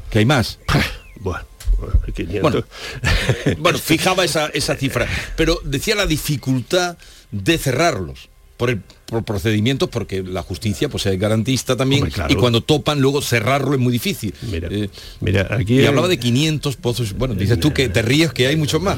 ¿Que 0.10 0.20
hay 0.20 0.26
más? 0.26 0.60
Bueno, 1.24 1.46
500. 2.16 2.42
Bueno, 2.42 2.66
bueno, 3.60 3.78
fijaba 3.78 4.26
esa, 4.26 4.48
esa 4.48 4.76
cifra, 4.76 5.08
pero 5.36 5.60
decía 5.64 5.94
la 5.94 6.08
dificultad 6.08 6.98
de 7.30 7.60
cerrarlos 7.60 8.30
por 8.58 8.72
el 8.72 8.82
por 9.12 9.24
procedimientos 9.26 9.90
porque 9.90 10.24
la 10.24 10.42
justicia 10.42 10.88
pues 10.88 11.06
es 11.06 11.20
garantista 11.20 11.76
también 11.76 12.04
Hombre, 12.04 12.14
claro. 12.16 12.32
y 12.34 12.38
cuando 12.38 12.62
topan 12.62 13.02
luego 13.02 13.22
cerrarlo 13.22 13.74
es 13.74 13.80
muy 13.80 13.92
difícil. 13.92 14.34
Mira, 14.50 14.70
Eh, 14.72 14.90
mira, 15.20 15.48
aquí 15.52 15.82
y 15.82 15.86
hablaba 15.86 16.08
de 16.08 16.18
500 16.18 16.78
pozos. 16.78 17.14
Bueno, 17.18 17.36
dices 17.36 17.60
tú 17.60 17.74
que 17.74 17.90
te 17.90 18.02
ríes 18.02 18.32
que 18.32 18.48
hay 18.48 18.56
muchos 18.56 18.82
más. 18.82 18.98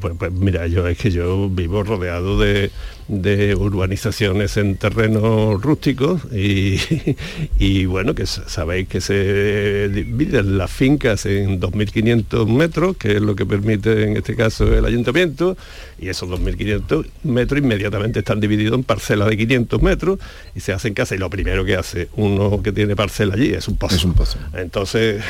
Pues, 0.00 0.14
pues, 0.18 0.32
mira, 0.32 0.66
yo 0.66 0.88
es 0.88 0.96
que 0.96 1.10
yo 1.10 1.50
vivo 1.50 1.82
rodeado 1.82 2.40
de, 2.40 2.70
de 3.08 3.54
urbanizaciones 3.54 4.56
en 4.58 4.76
terrenos 4.76 5.60
rústicos 5.62 6.20
y, 6.32 6.78
y 7.58 7.86
bueno, 7.86 8.14
que 8.14 8.26
sa- 8.26 8.46
sabéis 8.48 8.86
que 8.86 9.00
se 9.00 9.88
dividen 9.88 10.58
las 10.58 10.70
fincas 10.70 11.24
en 11.26 11.58
2.500 11.60 12.46
metros, 12.46 12.96
que 12.98 13.12
es 13.16 13.20
lo 13.22 13.34
que 13.34 13.46
permite 13.46 14.04
en 14.04 14.16
este 14.18 14.36
caso 14.36 14.72
el 14.76 14.84
ayuntamiento, 14.84 15.56
y 15.98 16.08
esos 16.10 16.28
2.500 16.28 17.06
metros 17.24 17.60
inmediatamente 17.60 18.18
están 18.18 18.40
divididos 18.40 18.74
en 18.74 18.84
parcelas 18.84 19.28
de 19.30 19.36
500 19.38 19.80
metros 19.82 20.18
y 20.54 20.60
se 20.60 20.72
hacen 20.72 20.92
casas 20.94 21.16
y 21.16 21.18
lo 21.20 21.30
primero 21.30 21.64
que 21.64 21.76
hace 21.76 22.08
uno 22.16 22.62
que 22.62 22.72
tiene 22.72 22.94
parcela 22.94 23.34
allí 23.34 23.54
es 23.54 23.68
un 23.68 23.76
pozo. 23.76 23.96
Es 23.96 24.04
un 24.04 24.12
pozo. 24.12 24.38
Entonces, 24.54 25.22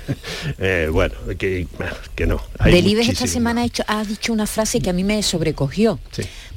eh, 0.58 0.88
bueno, 0.90 1.14
que, 1.38 1.66
que 2.14 2.26
no. 2.26 2.40
Delibes 2.64 3.08
esta 3.08 3.26
semana 3.26 3.60
ha, 3.62 3.64
hecho- 3.66 3.84
ha 3.86 4.04
dicho 4.04 4.32
una 4.32 4.46
frase 4.46 4.80
que 4.80 4.90
a 4.90 4.92
mí 4.92 5.04
me 5.04 5.22
sobrecogió. 5.22 5.98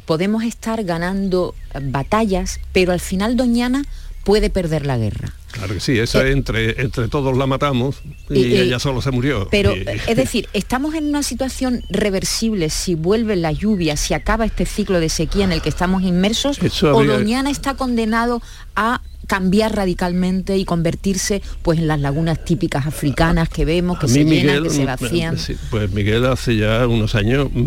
Podemos 0.10 0.42
estar 0.44 0.84
ganando 0.86 1.54
eh, 1.76 1.80
batallas, 1.84 2.60
pero 2.74 2.94
al 2.94 3.00
final 3.00 3.38
Doñana 3.38 3.86
puede 4.24 4.50
perder 4.50 4.88
la 4.88 4.98
guerra. 4.98 5.34
Claro 5.52 5.76
que 5.76 5.80
sí, 5.80 6.00
esa 6.00 6.28
entre, 6.28 6.82
entre 6.82 7.08
todos 7.10 7.38
la 7.38 7.46
matamos 7.46 7.98
y, 8.28 8.40
Y- 8.40 8.58
ella 8.58 8.80
solo 8.80 9.04
se 9.04 9.12
murió. 9.12 9.48
Pero, 9.52 9.76
Y- 9.76 9.82
eh, 9.82 10.02
es 10.08 10.18
decir, 10.18 10.50
estamos 10.54 10.96
en 10.96 11.06
una 11.10 11.22
situación 11.22 11.84
reversible 11.92 12.72
si 12.72 12.96
vuelven 12.96 13.44
las 13.44 13.60
lluvias, 13.60 14.00
si 14.00 14.16
acaba 14.16 14.46
este 14.46 14.66
ciclo 14.66 15.00
de 15.00 15.10
sequía 15.10 15.44
en 15.46 15.52
el 15.52 15.62
que 15.62 15.70
estamos 15.70 16.02
inmersos, 16.02 16.58
o 16.82 17.04
Doñana 17.04 17.52
está 17.52 17.76
condenado 17.76 18.42
a 18.76 19.02
cambiar 19.30 19.76
radicalmente 19.76 20.58
y 20.58 20.66
convertirse 20.66 21.42
pues 21.62 21.78
en 21.78 21.88
las 21.88 22.00
lagunas 22.02 22.44
típicas 22.44 22.88
africanas 22.88 23.48
que 23.48 23.64
vemos, 23.64 24.00
que 24.00 24.08
se 24.08 24.24
mí 24.26 24.32
llenan, 24.32 24.56
Miguel, 24.56 24.64
que 24.64 24.70
se 24.72 24.86
vacían. 24.86 25.38
pues 25.70 25.92
Miguel 25.92 26.26
hace 26.26 26.58
ya 26.58 26.88
unos 26.88 27.14
años 27.14 27.48
mm, 27.54 27.60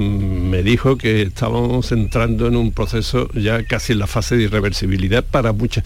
me 0.51 0.63
dijo 0.65 0.99
que 0.99 1.23
estábamos 1.23 1.93
entrando 1.93 2.49
en 2.49 2.57
un 2.57 2.73
proceso 2.73 3.31
ya 3.33 3.65
casi 3.65 3.93
en 3.93 4.01
la 4.01 4.09
fase 4.09 4.37
de 4.37 4.43
irreversibilidad 4.43 5.25
para 5.25 5.53
muchas. 5.53 5.85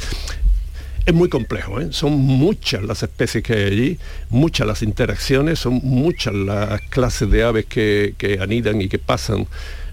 Es 1.05 1.14
muy 1.14 1.29
complejo, 1.29 1.81
¿eh? 1.81 1.89
son 1.91 2.14
muchas 2.14 2.83
las 2.83 3.03
especies 3.05 3.45
que 3.45 3.53
hay 3.53 3.64
allí, 3.64 3.99
muchas 4.31 4.66
las 4.66 4.83
interacciones, 4.83 5.59
son 5.61 5.74
muchas 5.85 6.35
las 6.35 6.81
clases 6.89 7.31
de 7.31 7.45
aves 7.45 7.66
que, 7.66 8.14
que 8.18 8.41
anidan 8.41 8.81
y 8.83 8.89
que 8.89 8.99
pasan. 8.99 9.47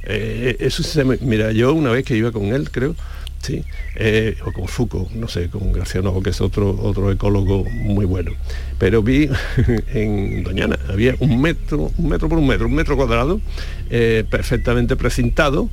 Eh, 0.05 0.55
eso 0.59 0.81
se 0.81 1.03
me- 1.03 1.17
mira, 1.21 1.51
yo 1.51 1.73
una 1.73 1.91
vez 1.91 2.03
que 2.03 2.15
iba 2.17 2.31
con 2.31 2.45
él, 2.45 2.71
creo, 2.71 2.95
sí, 3.43 3.63
eh, 3.95 4.37
o 4.45 4.51
con 4.51 4.67
Foucault, 4.67 5.11
no 5.11 5.27
sé, 5.27 5.49
con 5.49 5.71
Graciano, 5.71 6.19
que 6.21 6.31
es 6.31 6.41
otro, 6.41 6.75
otro 6.81 7.11
ecólogo 7.11 7.65
muy 7.65 8.05
bueno. 8.05 8.31
Pero 8.79 9.03
vi 9.03 9.29
en 9.93 10.43
Doñana, 10.43 10.79
había 10.89 11.15
un 11.19 11.41
metro, 11.41 11.91
un 11.97 12.09
metro 12.09 12.29
por 12.29 12.39
un 12.39 12.47
metro, 12.47 12.65
un 12.65 12.73
metro 12.73 12.95
cuadrado, 12.95 13.41
eh, 13.89 14.23
perfectamente 14.29 14.95
precintado, 14.95 15.69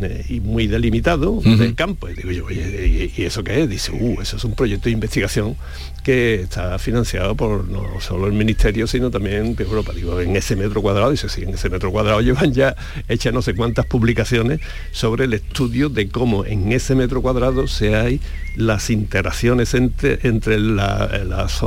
eh, 0.00 0.24
y 0.28 0.40
muy 0.40 0.66
delimitado 0.66 1.40
de 1.42 1.74
campo. 1.74 2.08
Y 2.08 2.14
digo 2.14 2.30
yo, 2.30 2.46
oye, 2.46 3.12
¿y, 3.16 3.20
y 3.20 3.24
eso 3.24 3.44
qué 3.44 3.62
es? 3.62 3.68
Dice, 3.68 3.92
uh, 3.92 4.20
eso 4.22 4.36
es 4.36 4.44
un 4.44 4.54
proyecto 4.54 4.84
de 4.86 4.92
investigación 4.92 5.56
que 6.02 6.34
está 6.42 6.78
financiado 6.78 7.34
por 7.34 7.68
no 7.68 8.00
solo 8.00 8.26
el 8.26 8.32
ministerio, 8.32 8.86
sino 8.86 9.10
también 9.10 9.56
Europa. 9.58 9.92
Digo, 9.94 10.20
en 10.20 10.34
ese 10.36 10.56
metro 10.56 10.82
cuadrado, 10.82 11.10
dice, 11.10 11.28
sí, 11.28 11.42
en 11.42 11.50
ese 11.50 11.70
metro 11.70 11.90
cuadrado 11.92 12.20
llevan 12.22 12.52
ya 12.52 12.74
hechas 13.08 13.32
no 13.32 13.42
sé 13.42 13.54
cuántas 13.54 13.86
publicaciones 13.86 14.60
sobre 14.90 15.24
el 15.24 15.34
estudio 15.34 15.88
de 15.88 16.08
cómo 16.08 16.44
en 16.44 16.72
ese 16.72 16.94
metro 16.94 17.22
cuadrado 17.22 17.66
se 17.66 17.94
hay 17.96 18.20
las 18.56 18.90
interacciones 18.90 19.74
entre, 19.74 20.18
entre 20.24 20.58
la- 20.60 21.08
las 21.24 21.62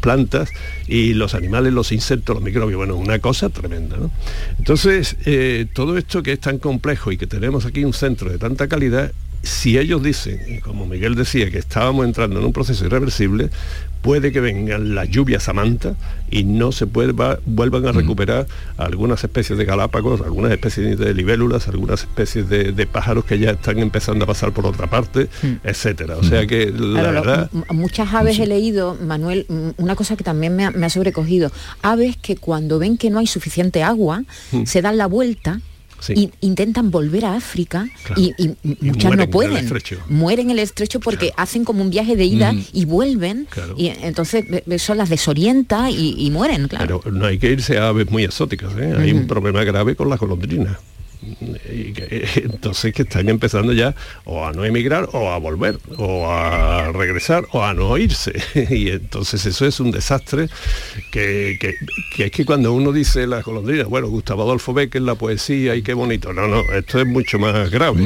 plantas 0.00 0.50
y 0.86 1.14
los 1.14 1.34
animales, 1.34 1.72
los 1.72 1.92
insectos, 1.92 2.34
los 2.36 2.42
microbios. 2.44 2.78
Bueno, 2.78 2.96
una 2.96 3.18
cosa 3.18 3.48
tremenda. 3.50 3.96
Entonces, 4.58 5.16
eh, 5.26 5.66
todo 5.72 5.98
esto 5.98 6.22
que 6.22 6.32
es 6.32 6.40
tan 6.40 6.58
complejo 6.58 7.12
y 7.12 7.16
que 7.16 7.26
tenemos 7.26 7.66
aquí 7.66 7.84
un 7.84 7.92
centro 7.92 8.30
de 8.30 8.38
tanta 8.38 8.68
calidad, 8.68 9.12
si 9.44 9.78
ellos 9.78 10.02
dicen, 10.02 10.40
y 10.48 10.58
como 10.58 10.86
Miguel 10.86 11.14
decía, 11.14 11.50
que 11.50 11.58
estábamos 11.58 12.04
entrando 12.06 12.38
en 12.40 12.46
un 12.46 12.52
proceso 12.52 12.84
irreversible, 12.86 13.50
puede 14.02 14.32
que 14.32 14.40
vengan 14.40 14.94
las 14.94 15.08
lluvias 15.08 15.48
a 15.48 15.54
manta 15.54 15.94
y 16.30 16.44
no 16.44 16.72
se 16.72 16.84
vuelva- 16.84 17.38
vuelvan 17.46 17.86
a 17.86 17.92
recuperar 17.92 18.46
algunas 18.76 19.24
especies 19.24 19.58
de 19.58 19.64
galápagos, 19.64 20.20
algunas 20.20 20.52
especies 20.52 20.98
de 20.98 21.14
libélulas, 21.14 21.68
algunas 21.68 22.02
especies 22.02 22.46
de, 22.50 22.72
de 22.72 22.86
pájaros 22.86 23.24
que 23.24 23.38
ya 23.38 23.52
están 23.52 23.78
empezando 23.78 24.24
a 24.24 24.26
pasar 24.26 24.52
por 24.52 24.66
otra 24.66 24.88
parte, 24.90 25.28
etcétera. 25.64 26.16
O 26.18 26.22
sea 26.22 26.46
que 26.46 26.70
la 26.70 27.02
verdad... 27.10 27.50
muchas 27.70 28.12
aves 28.12 28.38
he 28.38 28.46
leído, 28.46 28.94
Manuel, 29.00 29.46
mm, 29.48 29.70
una 29.82 29.96
cosa 29.96 30.16
que 30.16 30.24
también 30.24 30.54
me 30.54 30.66
ha, 30.66 30.70
me 30.70 30.84
ha 30.84 30.90
sobrecogido, 30.90 31.50
aves 31.80 32.18
que 32.18 32.36
cuando 32.36 32.78
ven 32.78 32.98
que 32.98 33.08
no 33.08 33.18
hay 33.20 33.26
suficiente 33.26 33.82
agua, 33.82 34.22
Mm. 34.52 34.64
se 34.66 34.82
dan 34.82 34.98
la 34.98 35.06
vuelta 35.06 35.60
Sí. 36.04 36.12
y 36.16 36.30
intentan 36.46 36.90
volver 36.90 37.24
a 37.24 37.34
África 37.36 37.88
y, 38.16 38.32
muchas 38.62 39.04
mueren 39.04 39.12
en 39.12 39.16
no 39.18 39.30
pueden. 39.30 39.56
estrecho. 39.56 39.96
Mueren 40.08 40.46
en 40.50 40.58
el 40.58 40.58
estrecho 40.58 41.00
porque 41.00 41.32
hacen 41.36 41.64
como 41.64 41.82
un 41.82 41.88
viaje 41.90 42.14
de 42.14 42.24
ida 42.26 42.52
Mm. 42.52 42.64
y 42.74 42.84
vuelven 42.84 43.46
y 43.78 43.86
entonces 43.88 44.44
eso 44.68 44.94
las 44.94 45.08
desorienta 45.08 45.90
y, 45.90 46.14
y 46.18 46.30
mueren, 46.30 46.68
claro. 46.68 47.00
Pero 47.02 47.16
no 47.16 47.24
hay 47.26 47.38
que 47.38 47.50
irse 47.52 47.78
a 47.78 47.88
aves 47.88 48.10
muy 48.10 48.22
exóticas, 48.24 48.72
¿eh? 48.78 48.92
hay 48.98 49.12
un 49.12 49.18
Ujú. 49.20 49.28
problema 49.28 49.64
grave 49.64 49.96
con 49.96 50.10
las 50.10 50.20
golondrinas. 50.20 50.76
Entonces 52.36 52.92
que 52.92 53.02
están 53.02 53.28
empezando 53.28 53.72
ya 53.72 53.94
o 54.24 54.44
a 54.46 54.52
no 54.52 54.64
emigrar 54.64 55.08
o 55.12 55.30
a 55.30 55.38
volver, 55.38 55.78
o 55.96 56.30
a 56.30 56.90
regresar 56.92 57.44
o 57.52 57.62
a 57.64 57.74
no 57.74 57.96
irse. 57.98 58.32
Y 58.70 58.88
entonces 58.90 59.44
eso 59.46 59.66
es 59.66 59.80
un 59.80 59.90
desastre 59.90 60.48
que, 61.10 61.56
que- 61.60 61.74
que 62.14 62.24
es 62.26 62.30
que 62.30 62.44
cuando 62.44 62.72
uno 62.72 62.92
dice 62.92 63.26
las 63.26 63.44
golondrinas, 63.44 63.86
bueno, 63.88 64.08
Gustavo 64.08 64.42
Adolfo 64.42 64.72
Becker, 64.72 65.02
la 65.02 65.14
poesía 65.14 65.74
y 65.74 65.82
qué 65.82 65.94
bonito. 65.94 66.32
No, 66.32 66.46
no, 66.48 66.60
esto 66.72 67.00
es 67.00 67.06
mucho 67.06 67.38
más 67.38 67.70
grave. 67.70 68.02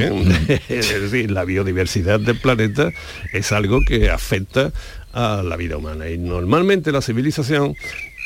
¿eh? 0.48 0.60
es 0.68 1.00
decir, 1.00 1.30
la 1.30 1.44
biodiversidad 1.44 2.20
del 2.20 2.38
planeta 2.38 2.90
es 3.32 3.52
algo 3.52 3.80
que 3.86 4.10
afecta 4.10 4.72
a 5.12 5.42
la 5.42 5.56
vida 5.56 5.76
humana. 5.76 6.08
Y 6.08 6.18
normalmente 6.18 6.92
la 6.92 7.02
civilización 7.02 7.74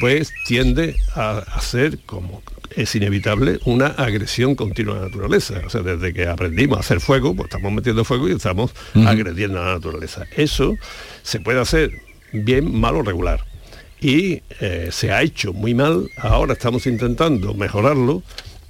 pues 0.01 0.33
tiende 0.47 0.97
a 1.15 1.39
hacer 1.39 1.99
como 2.07 2.43
es 2.77 2.95
inevitable 2.95 3.59
una 3.65 3.87
agresión 3.87 4.55
continua 4.55 4.97
a 4.97 5.01
la 5.01 5.07
naturaleza. 5.07 5.61
O 5.67 5.71
sea, 5.71 5.83
desde 5.83 6.13
que 6.13 6.27
aprendimos 6.27 6.79
a 6.79 6.81
hacer 6.81 7.01
fuego, 7.01 7.35
pues 7.35 7.49
estamos 7.49 7.73
metiendo 7.73 8.05
fuego 8.05 8.29
y 8.29 8.33
estamos 8.33 8.73
agrediendo 8.95 9.61
a 9.61 9.67
la 9.67 9.73
naturaleza. 9.75 10.27
Eso 10.37 10.75
se 11.23 11.41
puede 11.41 11.61
hacer 11.61 11.93
bien, 12.33 12.79
mal 12.79 12.97
o 12.97 13.03
regular. 13.03 13.45
Y 14.01 14.43
eh, 14.61 14.89
se 14.91 15.13
ha 15.13 15.23
hecho 15.23 15.53
muy 15.53 15.75
mal, 15.75 16.11
ahora 16.19 16.55
estamos 16.55 16.87
intentando 16.87 17.55
mejorarlo. 17.55 18.23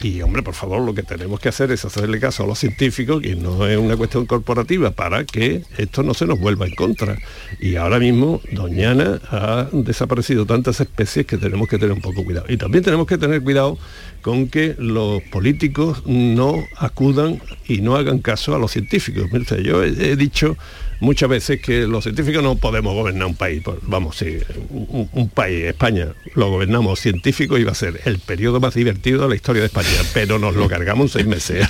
Y 0.02 0.20
hombre, 0.20 0.42
por 0.42 0.54
favor, 0.54 0.80
lo 0.82 0.94
que 0.94 1.04
tenemos 1.04 1.38
que 1.38 1.48
hacer 1.48 1.70
es 1.70 1.84
hacerle 1.84 2.18
caso 2.18 2.42
a 2.42 2.46
los 2.46 2.58
científicos, 2.58 3.22
que 3.22 3.36
no 3.36 3.66
es 3.66 3.78
una 3.78 3.96
cuestión 3.96 4.26
corporativa, 4.26 4.90
para 4.90 5.24
que 5.24 5.62
esto 5.78 6.02
no 6.02 6.12
se 6.12 6.26
nos 6.26 6.40
vuelva 6.40 6.66
en 6.66 6.74
contra. 6.74 7.16
Y 7.60 7.76
ahora 7.76 8.00
mismo, 8.00 8.40
Doñana 8.50 9.20
ha 9.30 9.68
desaparecido 9.72 10.44
tantas 10.44 10.80
especies 10.80 11.24
que 11.24 11.38
tenemos 11.38 11.68
que 11.68 11.78
tener 11.78 11.92
un 11.92 12.00
poco 12.00 12.24
cuidado. 12.24 12.46
Y 12.48 12.56
también 12.56 12.82
tenemos 12.82 13.06
que 13.06 13.16
tener 13.16 13.42
cuidado 13.42 13.78
con 14.22 14.48
que 14.48 14.74
los 14.76 15.22
políticos 15.22 16.02
no 16.04 16.56
acudan 16.78 17.40
y 17.68 17.80
no 17.80 17.94
hagan 17.94 18.18
caso 18.18 18.56
a 18.56 18.58
los 18.58 18.72
científicos. 18.72 19.26
Usted, 19.32 19.60
Yo 19.60 19.84
he, 19.84 20.12
he 20.12 20.16
dicho 20.16 20.56
muchas 21.02 21.28
veces 21.28 21.60
que 21.60 21.80
los 21.88 22.04
científicos 22.04 22.42
no 22.44 22.54
podemos 22.56 22.94
gobernar 22.94 23.26
un 23.26 23.34
país. 23.34 23.62
Vamos, 23.82 24.16
si 24.16 24.38
un, 24.70 25.28
país, 25.28 25.64
España, 25.64 26.08
lo 26.34 26.48
gobernamos 26.48 27.00
científicos 27.00 27.58
iba 27.58 27.72
a 27.72 27.74
ser 27.74 28.00
el 28.04 28.20
periodo 28.20 28.60
más 28.60 28.74
divertido 28.74 29.22
de 29.22 29.28
la 29.28 29.34
historia 29.34 29.62
de 29.62 29.66
España, 29.66 29.88
pero 30.14 30.38
nos 30.38 30.54
lo 30.54 30.68
cargamos 30.68 31.12
seis 31.12 31.26
meses. 31.26 31.68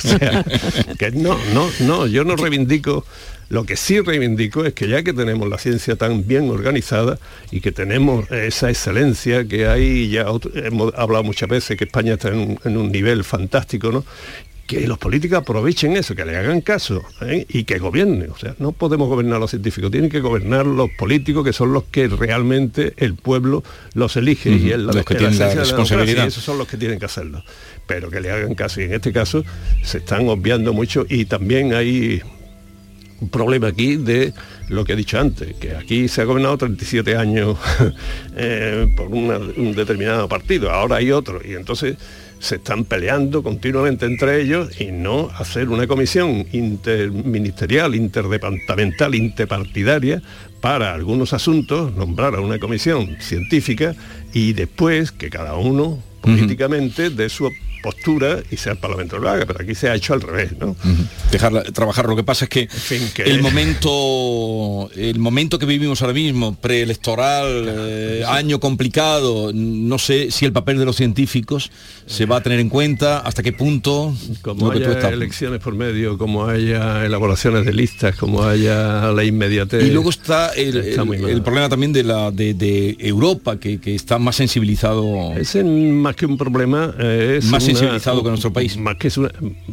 Que 0.99 1.11
no, 1.11 1.39
no, 1.55 1.69
no, 1.81 2.07
yo 2.07 2.25
no 2.25 2.37
reivindico 2.37 3.05
lo 3.49 3.65
que 3.65 3.77
sí 3.77 4.01
reivindico 4.01 4.65
es 4.65 4.73
que 4.73 4.89
ya 4.89 5.03
que 5.03 5.13
tenemos 5.13 5.47
la 5.49 5.59
ciencia 5.59 5.97
tan 5.97 6.27
bien 6.27 6.49
organizada 6.49 7.19
y 7.51 7.61
que 7.61 7.71
tenemos 7.71 8.31
esa 8.31 8.71
excelencia 8.71 9.47
que 9.47 9.67
hay, 9.67 10.09
ya 10.09 10.27
hemos 10.55 10.95
hablado 10.95 11.23
muchas 11.25 11.51
veces 11.51 11.77
que 11.77 11.85
España 11.85 12.15
está 12.15 12.29
en 12.29 12.39
un, 12.39 12.61
en 12.65 12.77
un 12.79 12.91
nivel 12.91 13.25
fantástico, 13.25 13.93
¿no? 13.93 14.05
Que 14.67 14.87
los 14.87 14.97
políticos 14.99 15.39
aprovechen 15.39 15.97
eso, 15.97 16.15
que 16.15 16.25
le 16.25 16.37
hagan 16.37 16.61
caso 16.61 17.03
¿eh? 17.21 17.45
y 17.49 17.65
que 17.65 17.79
gobiernen. 17.79 18.31
O 18.31 18.39
sea, 18.39 18.55
no 18.59 18.73
podemos 18.73 19.09
gobernar 19.09 19.39
los 19.41 19.51
científicos, 19.51 19.91
tienen 19.91 20.09
que 20.11 20.21
gobernar 20.21 20.65
los 20.67 20.89
políticos 20.99 21.45
que 21.45 21.53
son 21.53 21.73
los 21.73 21.85
que 21.85 22.09
realmente 22.09 22.95
el 22.97 23.15
pueblo 23.15 23.63
los 23.95 24.17
elige 24.17 24.51
y 24.51 24.71
es 24.71 24.79
la, 24.79 24.93
los 24.93 25.05
que 25.05 25.15
tienen 25.17 25.39
la 25.39 25.49
democracia, 25.49 25.61
responsabilidad. 25.77 26.25
y 26.25 26.29
esos 26.29 26.45
son 26.45 26.59
los 26.59 26.67
que 26.69 26.77
tienen 26.77 26.99
que 26.99 27.05
hacerlo. 27.07 27.43
Pero 27.87 28.09
que 28.11 28.21
le 28.21 28.31
hagan 28.31 28.55
caso 28.55 28.81
y 28.81 28.85
en 28.85 28.95
este 28.95 29.13
caso 29.13 29.45
se 29.83 29.99
están 29.99 30.29
obviando 30.29 30.73
mucho 30.73 31.05
y 31.09 31.25
también 31.27 31.75
hay 31.75 32.23
un 33.21 33.29
problema 33.29 33.69
aquí 33.69 33.97
de 33.97 34.33
lo 34.69 34.85
que 34.85 34.95
he 34.95 34.97
dicho 34.97 35.19
antes, 35.21 35.55
que 35.57 35.77
aquí 35.77 36.09
se 36.09 36.23
ha 36.23 36.25
gobernado 36.25 36.57
37 36.59 37.15
años 37.17 37.57
eh, 38.37 38.93
por 38.97 39.09
una- 39.09 39.39
un 39.39 39.75
determinado 39.75 40.29
partido, 40.29 40.71
ahora 40.71 40.97
hay 40.97 41.13
otro, 41.13 41.41
y 41.45 41.53
entonces 41.55 41.97
se 42.43 42.57
están 42.57 42.85
peleando 42.85 43.45
continuamente 43.45 44.05
entre 44.05 44.43
ellos 44.43 44.81
y 44.81 44.87
no 44.87 45.31
hacer 45.39 45.69
una 45.69 45.87
comisión 45.87 46.45
interministerial, 46.51 47.95
interdepartamental, 47.95 49.15
interpartidaria 49.15 50.21
para 50.61 50.93
algunos 50.93 51.33
asuntos, 51.35 51.95
nombrar 51.95 52.35
a 52.35 52.41
una 52.41 52.59
comisión 52.59 53.17
científica 53.21 53.95
y 54.33 54.55
después 54.55 55.13
que 55.13 55.31
cada 55.31 55.55
uno 55.55 56.03
políticamente 56.21 57.11
dé 57.11 57.29
su 57.29 57.49
postura 57.83 58.39
y 58.51 58.57
sea 58.57 58.73
el 58.73 58.79
Parlamento 58.79 59.19
lo 59.19 59.29
haga, 59.29 59.45
pero 59.47 59.61
aquí 59.63 59.75
se 59.75 59.89
ha 59.91 59.95
hecho 59.95 60.15
al 60.15 60.21
revés, 60.23 60.53
¿no? 60.59 60.77
dejarla 61.31 61.63
trabajar. 61.65 62.07
Lo 62.07 62.17
que 62.17 62.23
pasa 62.25 62.45
es 62.45 62.49
que, 62.51 62.69
que- 63.15 63.23
el 63.25 63.43
momento 63.43 64.91
el 64.97 65.19
momento 65.19 65.59
que 65.59 65.67
vivimos 65.67 66.01
ahora 66.03 66.15
mismo, 66.15 66.55
preelectoral, 66.55 67.67
eh, 67.69 68.25
año 68.27 68.61
complicado, 68.61 69.51
no 69.55 69.99
sé 69.99 70.31
si 70.31 70.45
el 70.45 70.53
papel 70.53 70.79
de 70.79 70.85
los 70.85 70.97
científicos 70.97 71.71
se 72.07 72.27
va 72.27 72.37
a 72.37 72.43
tener 72.43 72.61
en 72.61 72.69
cuenta, 72.69 73.19
hasta 73.19 73.43
qué 73.43 73.53
punto 73.53 74.15
como 74.43 74.71
que 74.71 74.79
haya 74.79 74.93
estás- 74.93 75.13
elecciones 75.13 75.61
por 75.61 75.75
medio, 75.75 76.19
como 76.19 76.47
haya 76.47 77.05
elaboraciones 77.05 77.65
de 77.65 77.73
listas, 77.73 78.17
como 78.17 78.45
haya 78.45 79.11
la 79.13 79.25
inmediatez. 79.25 79.85
Y 79.85 79.91
luego 79.91 80.11
está 80.11 80.51
el, 80.51 80.77
Está 80.77 81.03
el- 81.03 81.07
muy 81.07 81.19
mal. 81.19 81.31
el 81.31 81.43
problema 81.43 81.69
también 81.69 81.93
de 81.93 82.03
la 82.05 82.31
de, 82.31 82.55
de 82.55 82.97
Europa, 83.01 83.59
que, 83.59 83.81
que 83.81 83.95
está 83.95 84.19
más 84.19 84.37
sensibilizado. 84.37 85.33
Ese 85.37 85.65
más 85.65 86.15
que 86.17 86.27
un 86.27 86.37
problema 86.37 86.95
eh, 86.99 87.37
es 87.39 87.45
Más 87.47 87.63
sensibilizado 87.75 88.23
que 88.23 88.29
nuestro 88.29 88.53
país. 88.53 88.77
Más 88.77 88.97
que 88.97 89.09
es 89.09 89.17
una, 89.17 89.31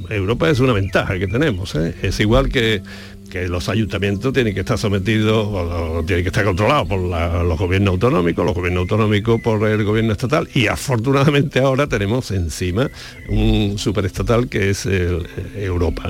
Europa 0.09 0.49
es 0.49 0.59
una 0.59 0.73
ventaja 0.73 1.17
que 1.17 1.27
tenemos. 1.27 1.75
¿eh? 1.75 1.95
Es 2.01 2.19
igual 2.19 2.49
que 2.49 2.81
que 3.29 3.47
los 3.47 3.69
ayuntamientos 3.69 4.33
tienen 4.33 4.53
que 4.53 4.61
estar 4.61 4.77
sometidos 4.77 5.47
o, 5.49 6.03
tienen 6.05 6.23
que 6.23 6.29
estar 6.29 6.43
controlados 6.45 6.87
por 6.87 6.99
los 6.99 7.57
gobiernos 7.59 7.93
autonómicos, 7.93 8.45
los 8.45 8.55
gobiernos 8.55 8.81
autonómicos 8.81 9.41
por 9.41 9.67
el 9.67 9.83
gobierno 9.83 10.11
estatal 10.13 10.47
y 10.53 10.67
afortunadamente 10.67 11.59
ahora 11.59 11.87
tenemos 11.87 12.31
encima 12.31 12.89
un 13.29 13.77
superestatal 13.77 14.49
que 14.49 14.69
es 14.71 14.87
Europa. 15.55 16.09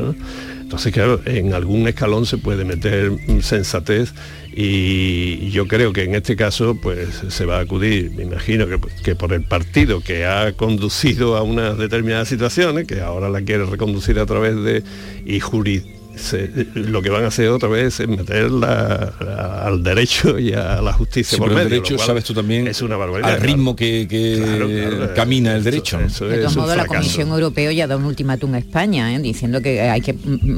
Entonces, 0.61 0.93
claro, 0.93 1.19
en 1.25 1.53
algún 1.53 1.87
escalón 1.87 2.25
se 2.27 2.37
puede 2.37 2.63
meter 2.63 3.11
sensatez 3.41 4.13
y 4.53 5.49
yo 5.49 5.67
creo 5.67 5.93
que 5.93 6.03
en 6.03 6.15
este 6.15 6.35
caso 6.35 6.75
pues 6.79 7.09
se 7.29 7.45
va 7.45 7.57
a 7.57 7.61
acudir, 7.61 8.11
me 8.11 8.23
imagino 8.23 8.67
que, 8.67 8.79
que 9.03 9.15
por 9.15 9.33
el 9.33 9.43
partido 9.43 10.01
que 10.01 10.25
ha 10.25 10.53
conducido 10.53 11.37
a 11.37 11.41
unas 11.41 11.77
determinadas 11.77 12.27
situaciones, 12.27 12.85
que 12.85 13.01
ahora 13.01 13.29
la 13.29 13.41
quiere 13.41 13.65
reconducir 13.65 14.19
a 14.19 14.25
través 14.25 14.55
de 14.63 14.83
y 15.25 15.39
juri- 15.39 15.83
se- 16.21 16.49
lo 16.75 17.01
que 17.01 17.09
van 17.09 17.23
a 17.23 17.27
hacer 17.27 17.47
otra 17.49 17.69
vez 17.69 17.99
es 17.99 18.07
meter 18.07 18.51
la- 18.51 19.13
la- 19.19 19.63
al 19.65 19.83
derecho 19.83 20.37
y 20.39 20.53
a 20.53 20.81
la 20.81 20.93
justicia 20.93 21.35
Sí, 21.35 21.37
por 21.37 21.49
el 21.49 21.55
medio, 21.55 21.69
lo 21.69 21.75
derecho, 21.75 21.95
cual 21.95 22.07
sabes 22.07 22.23
tú 22.23 22.33
también, 22.33 22.67
es 22.67 22.81
una 22.81 22.97
barbaridad. 22.97 23.31
al 23.31 23.37
claro. 23.37 23.53
ritmo 23.53 23.75
que, 23.75 24.07
que 24.09 24.35
Claro, 24.43 24.67
claro, 24.67 25.13
camina 25.15 25.55
el 25.55 25.63
derecho. 25.63 25.97
De 25.99 26.37
todos 26.37 26.55
modos, 26.57 26.75
la. 26.77 26.85
Comisión 26.85 27.29
Europea 27.29 27.71
ya 27.71 27.87
da 27.87 27.97
un 27.97 28.05
ultimátum 28.05 28.53
a 28.55 28.57
España, 28.59 29.13
¿eh? 29.15 29.19
diciendo 29.19 29.61
que 29.61 29.81
hay 29.81 30.01
que 30.01 30.13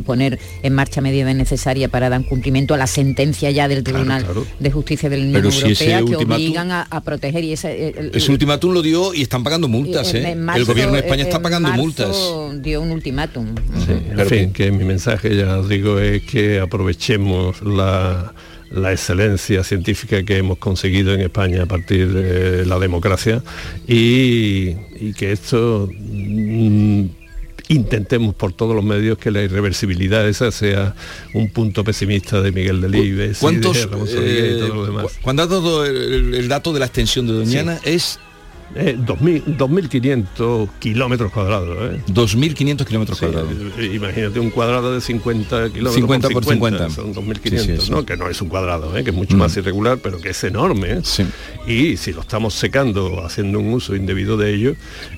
poner 0.06 0.40
en 0.64 0.74
marcha 0.74 1.02
medidas 1.02 1.36
necesarias 1.36 1.90
para 1.92 2.10
dar 2.10 2.24
cumplimiento 2.26 2.74
a 2.74 2.78
la 2.78 2.88
sentencia 2.88 3.52
ya 3.52 3.68
del 3.68 3.84
Tribunal 3.84 4.26
de 4.60 4.72
Justicia 4.72 5.10
de 5.10 5.18
la 5.18 5.24
Unión 5.24 5.42
Pero 5.42 5.52
si 5.52 5.72
ese 5.72 5.92
Europea 5.94 5.98
que 6.00 6.26
ultimátum- 6.26 6.36
obligan 6.36 6.72
a, 6.72 6.82
a 6.90 7.02
proteger 7.02 7.44
y 7.44 7.54
ese, 7.54 7.90
el- 7.90 7.98
el- 7.98 8.12
Ese 8.16 8.32
ultimátum 8.32 8.74
lo 8.74 8.82
dio 8.82 9.14
y 9.14 9.22
están 9.22 9.44
pagando 9.44 9.68
multas. 9.68 10.14
en- 10.14 10.26
¿eh? 10.26 10.32
en 10.32 10.44
marzo- 10.46 10.60
el 10.60 10.66
gobierno 10.66 10.94
de 10.94 11.00
España 11.00 11.24
está 11.24 11.38
en 11.38 11.44
pagando 11.44 11.70
marzo 11.70 11.82
multas. 11.84 12.62
dio 12.64 12.82
un 12.82 12.92
ultimátum. 12.92 13.48
En 14.18 14.26
fin, 14.28 14.54
que 14.54 14.72
mi 14.72 14.84
mensaje, 14.84 15.36
ya 15.36 15.51
digo, 15.62 16.00
es 16.00 16.24
que 16.24 16.60
aprovechemos 16.60 17.62
la, 17.62 18.34
la 18.72 18.92
excelencia 18.92 19.64
científica 19.64 20.24
que 20.24 20.38
hemos 20.38 20.58
conseguido 20.58 21.14
en 21.14 21.22
España 21.22 21.64
a 21.64 21.66
partir 21.66 22.12
de 22.14 22.66
la 22.66 22.80
democracia 22.80 23.44
y, 23.88 24.76
y 25.00 25.14
que 25.18 25.32
esto 25.32 25.90
mm, 25.92 27.06
intentemos 27.70 28.36
por 28.36 28.52
todos 28.54 28.76
los 28.76 28.84
medios 28.84 29.18
que 29.18 29.32
la 29.32 29.42
irreversibilidad 29.44 30.28
esa 30.28 30.52
sea 30.52 30.94
un 31.34 31.50
punto 31.52 31.84
pesimista 31.84 32.42
de 32.42 32.52
Miguel 32.52 32.82
Delibes 32.82 33.38
y 33.38 33.40
¿Cuántos, 33.40 33.78
de 33.78 33.86
Ramón 33.86 34.08
Sorigué 34.08 34.40
y 34.40 34.56
eh, 34.56 34.58
todo 34.60 34.76
lo 34.76 34.86
demás. 34.86 35.04
cu- 35.06 35.12
cuando 35.22 35.44
has 35.44 35.50
dado 35.50 35.86
el, 35.86 36.34
el 36.34 36.48
dato 36.50 36.74
de 36.74 36.80
la 36.80 36.86
extensión 36.88 37.28
de 37.28 37.34
Doñana 37.34 37.80
es 37.86 38.20
Eh, 38.76 38.96
2000 38.98 39.44
2.500 39.58 40.70
kilómetros 40.80 41.32
cuadrados. 41.32 41.78
¿eh? 41.94 42.02
2.500 42.08 42.86
kilómetros 42.86 43.18
Sí, 43.18 43.26
cuadrados. 43.26 43.52
Imagínate 43.94 44.40
un 44.40 44.50
cuadrado 44.50 44.94
de 44.94 45.02
50 45.02 45.70
kilómetros 45.70 45.96
50 45.96 46.30
por 46.30 46.46
50. 46.46 46.90
son 46.90 47.14
2.500, 47.14 47.60
Sí, 47.60 47.78
sí, 47.94 48.06
que 48.06 48.18
no 48.18 48.30
es 48.30 48.42
un 48.42 48.50
cuadrado, 48.50 48.96
¿eh? 48.98 49.04
que 49.04 49.10
es 49.10 49.16
mucho 49.16 49.36
Mm. 49.36 49.40
más 49.40 49.58
irregular, 49.58 49.98
pero 50.02 50.20
que 50.20 50.30
es 50.30 50.44
enorme. 50.44 51.00
¿eh? 51.00 51.02
Y 51.68 51.98
si 51.98 52.14
lo 52.14 52.22
estamos 52.22 52.54
secando, 52.54 53.26
haciendo 53.26 53.60
un 53.60 53.74
uso 53.74 53.96
indebido 53.96 54.38
de 54.38 54.54
ello, 54.54 54.76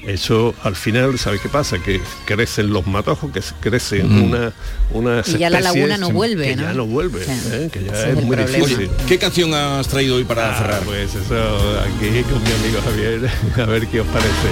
eso 0.07 0.53
al 0.63 0.75
final, 0.75 1.17
¿sabes 1.19 1.41
qué 1.41 1.49
pasa? 1.49 1.77
Que 1.81 2.01
crecen 2.25 2.71
los 2.71 2.87
matojos, 2.87 3.31
que 3.31 3.41
crecen 3.61 4.09
Mm. 4.09 4.23
una, 4.23 4.53
unas 4.91 5.29
Y 5.29 5.37
ya 5.37 5.49
la 5.49 5.61
laguna 5.61 5.97
no 5.97 6.11
vuelve, 6.11 6.49
que 6.49 6.55
¿no? 6.55 6.61
ya 6.63 6.73
no 6.73 6.85
vuelve, 6.85 7.23
Sí. 7.23 7.31
¿eh? 7.51 7.69
que 7.71 7.83
ya 7.83 7.91
es, 8.09 8.15
muy 8.15 8.35
problema. 8.35 8.45
difícil. 8.47 8.77
Oye, 8.77 8.89
¿qué 9.07 9.17
canción 9.17 9.53
has 9.53 9.87
traído 9.87 10.15
hoy 10.15 10.23
para 10.23 10.53
Ah, 10.53 10.57
cerrar? 10.57 10.81
Pues 10.83 11.13
eso, 11.15 11.35
aquí 11.81 12.23
con 12.23 12.43
mi 12.43 12.51
amigo 12.51 12.81
Javier, 12.83 13.29
a 13.61 13.65
ver 13.65 13.87
qué 13.87 14.01
os 14.01 14.07
parece. 14.07 14.49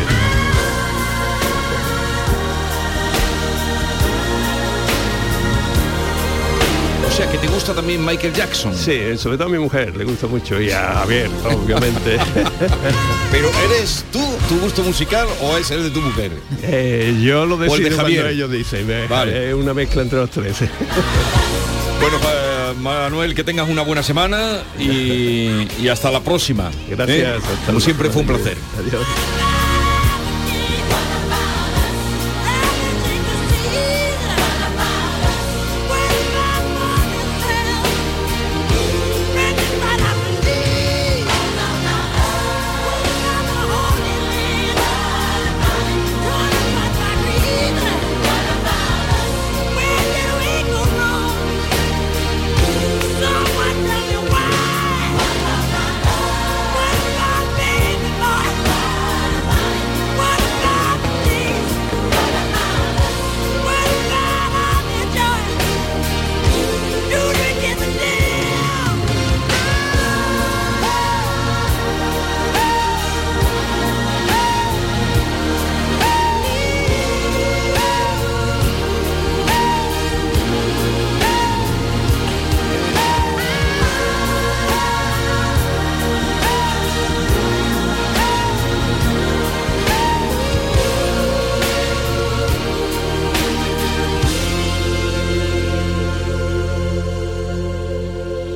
O 7.08 7.14
sea, 7.14 7.30
que 7.30 7.38
te 7.40 7.48
gusta 7.48 7.74
también 7.74 8.06
Michael 8.06 8.34
Jackson. 8.34 8.74
Sí, 8.74 9.18
sobre 9.18 9.38
todo 9.38 9.48
a 9.48 9.52
mi 9.52 9.60
mujer 9.60 9.96
le 9.98 10.06
gusta 10.06 10.28
mucho 10.28 10.62
y 10.62 10.72
a 10.72 10.94
Javier, 10.94 11.30
obviamente. 11.44 12.18
Pero 13.32 13.50
¿eres 13.66 14.06
tú 14.14 14.20
tu 14.48 14.58
gusto 14.60 14.82
musical 14.84 15.28
o 15.42 15.58
es 15.58 15.72
el 15.72 15.84
de 15.84 15.90
tu 15.90 16.00
mujer? 16.02 16.32
Eh, 16.64 17.20
yo 17.22 17.46
lo 17.46 17.56
O 17.56 17.64
el 17.64 17.70
de 17.70 17.76
decido 17.90 17.98
Javier. 17.98 18.22
cuando 18.22 18.30
ellos 18.34 18.52
dicen. 18.52 18.86
eh, 18.90 19.08
Vale. 19.10 19.50
Es 19.50 19.54
una 19.56 19.74
mezcla 19.74 20.04
entre 20.04 20.20
los 20.20 20.30
tres. 20.30 20.56
Bueno, 22.00 22.18
pa- 22.20 22.51
Manuel, 22.74 23.36
que 23.36 23.44
tengas 23.44 23.70
una 23.70 23.82
buena 23.82 24.04
semana 24.04 24.62
y, 24.80 25.68
y 25.82 25.88
hasta 25.90 26.12
la 26.12 26.22
próxima. 26.22 26.72
Gracias. 26.90 27.18
¿eh? 27.18 27.26
hasta 27.26 27.66
Como 27.68 27.80
siempre 27.80 28.10
fue 28.10 28.22
un 28.22 28.28
placer. 28.28 28.58
Adiós. 28.80 29.06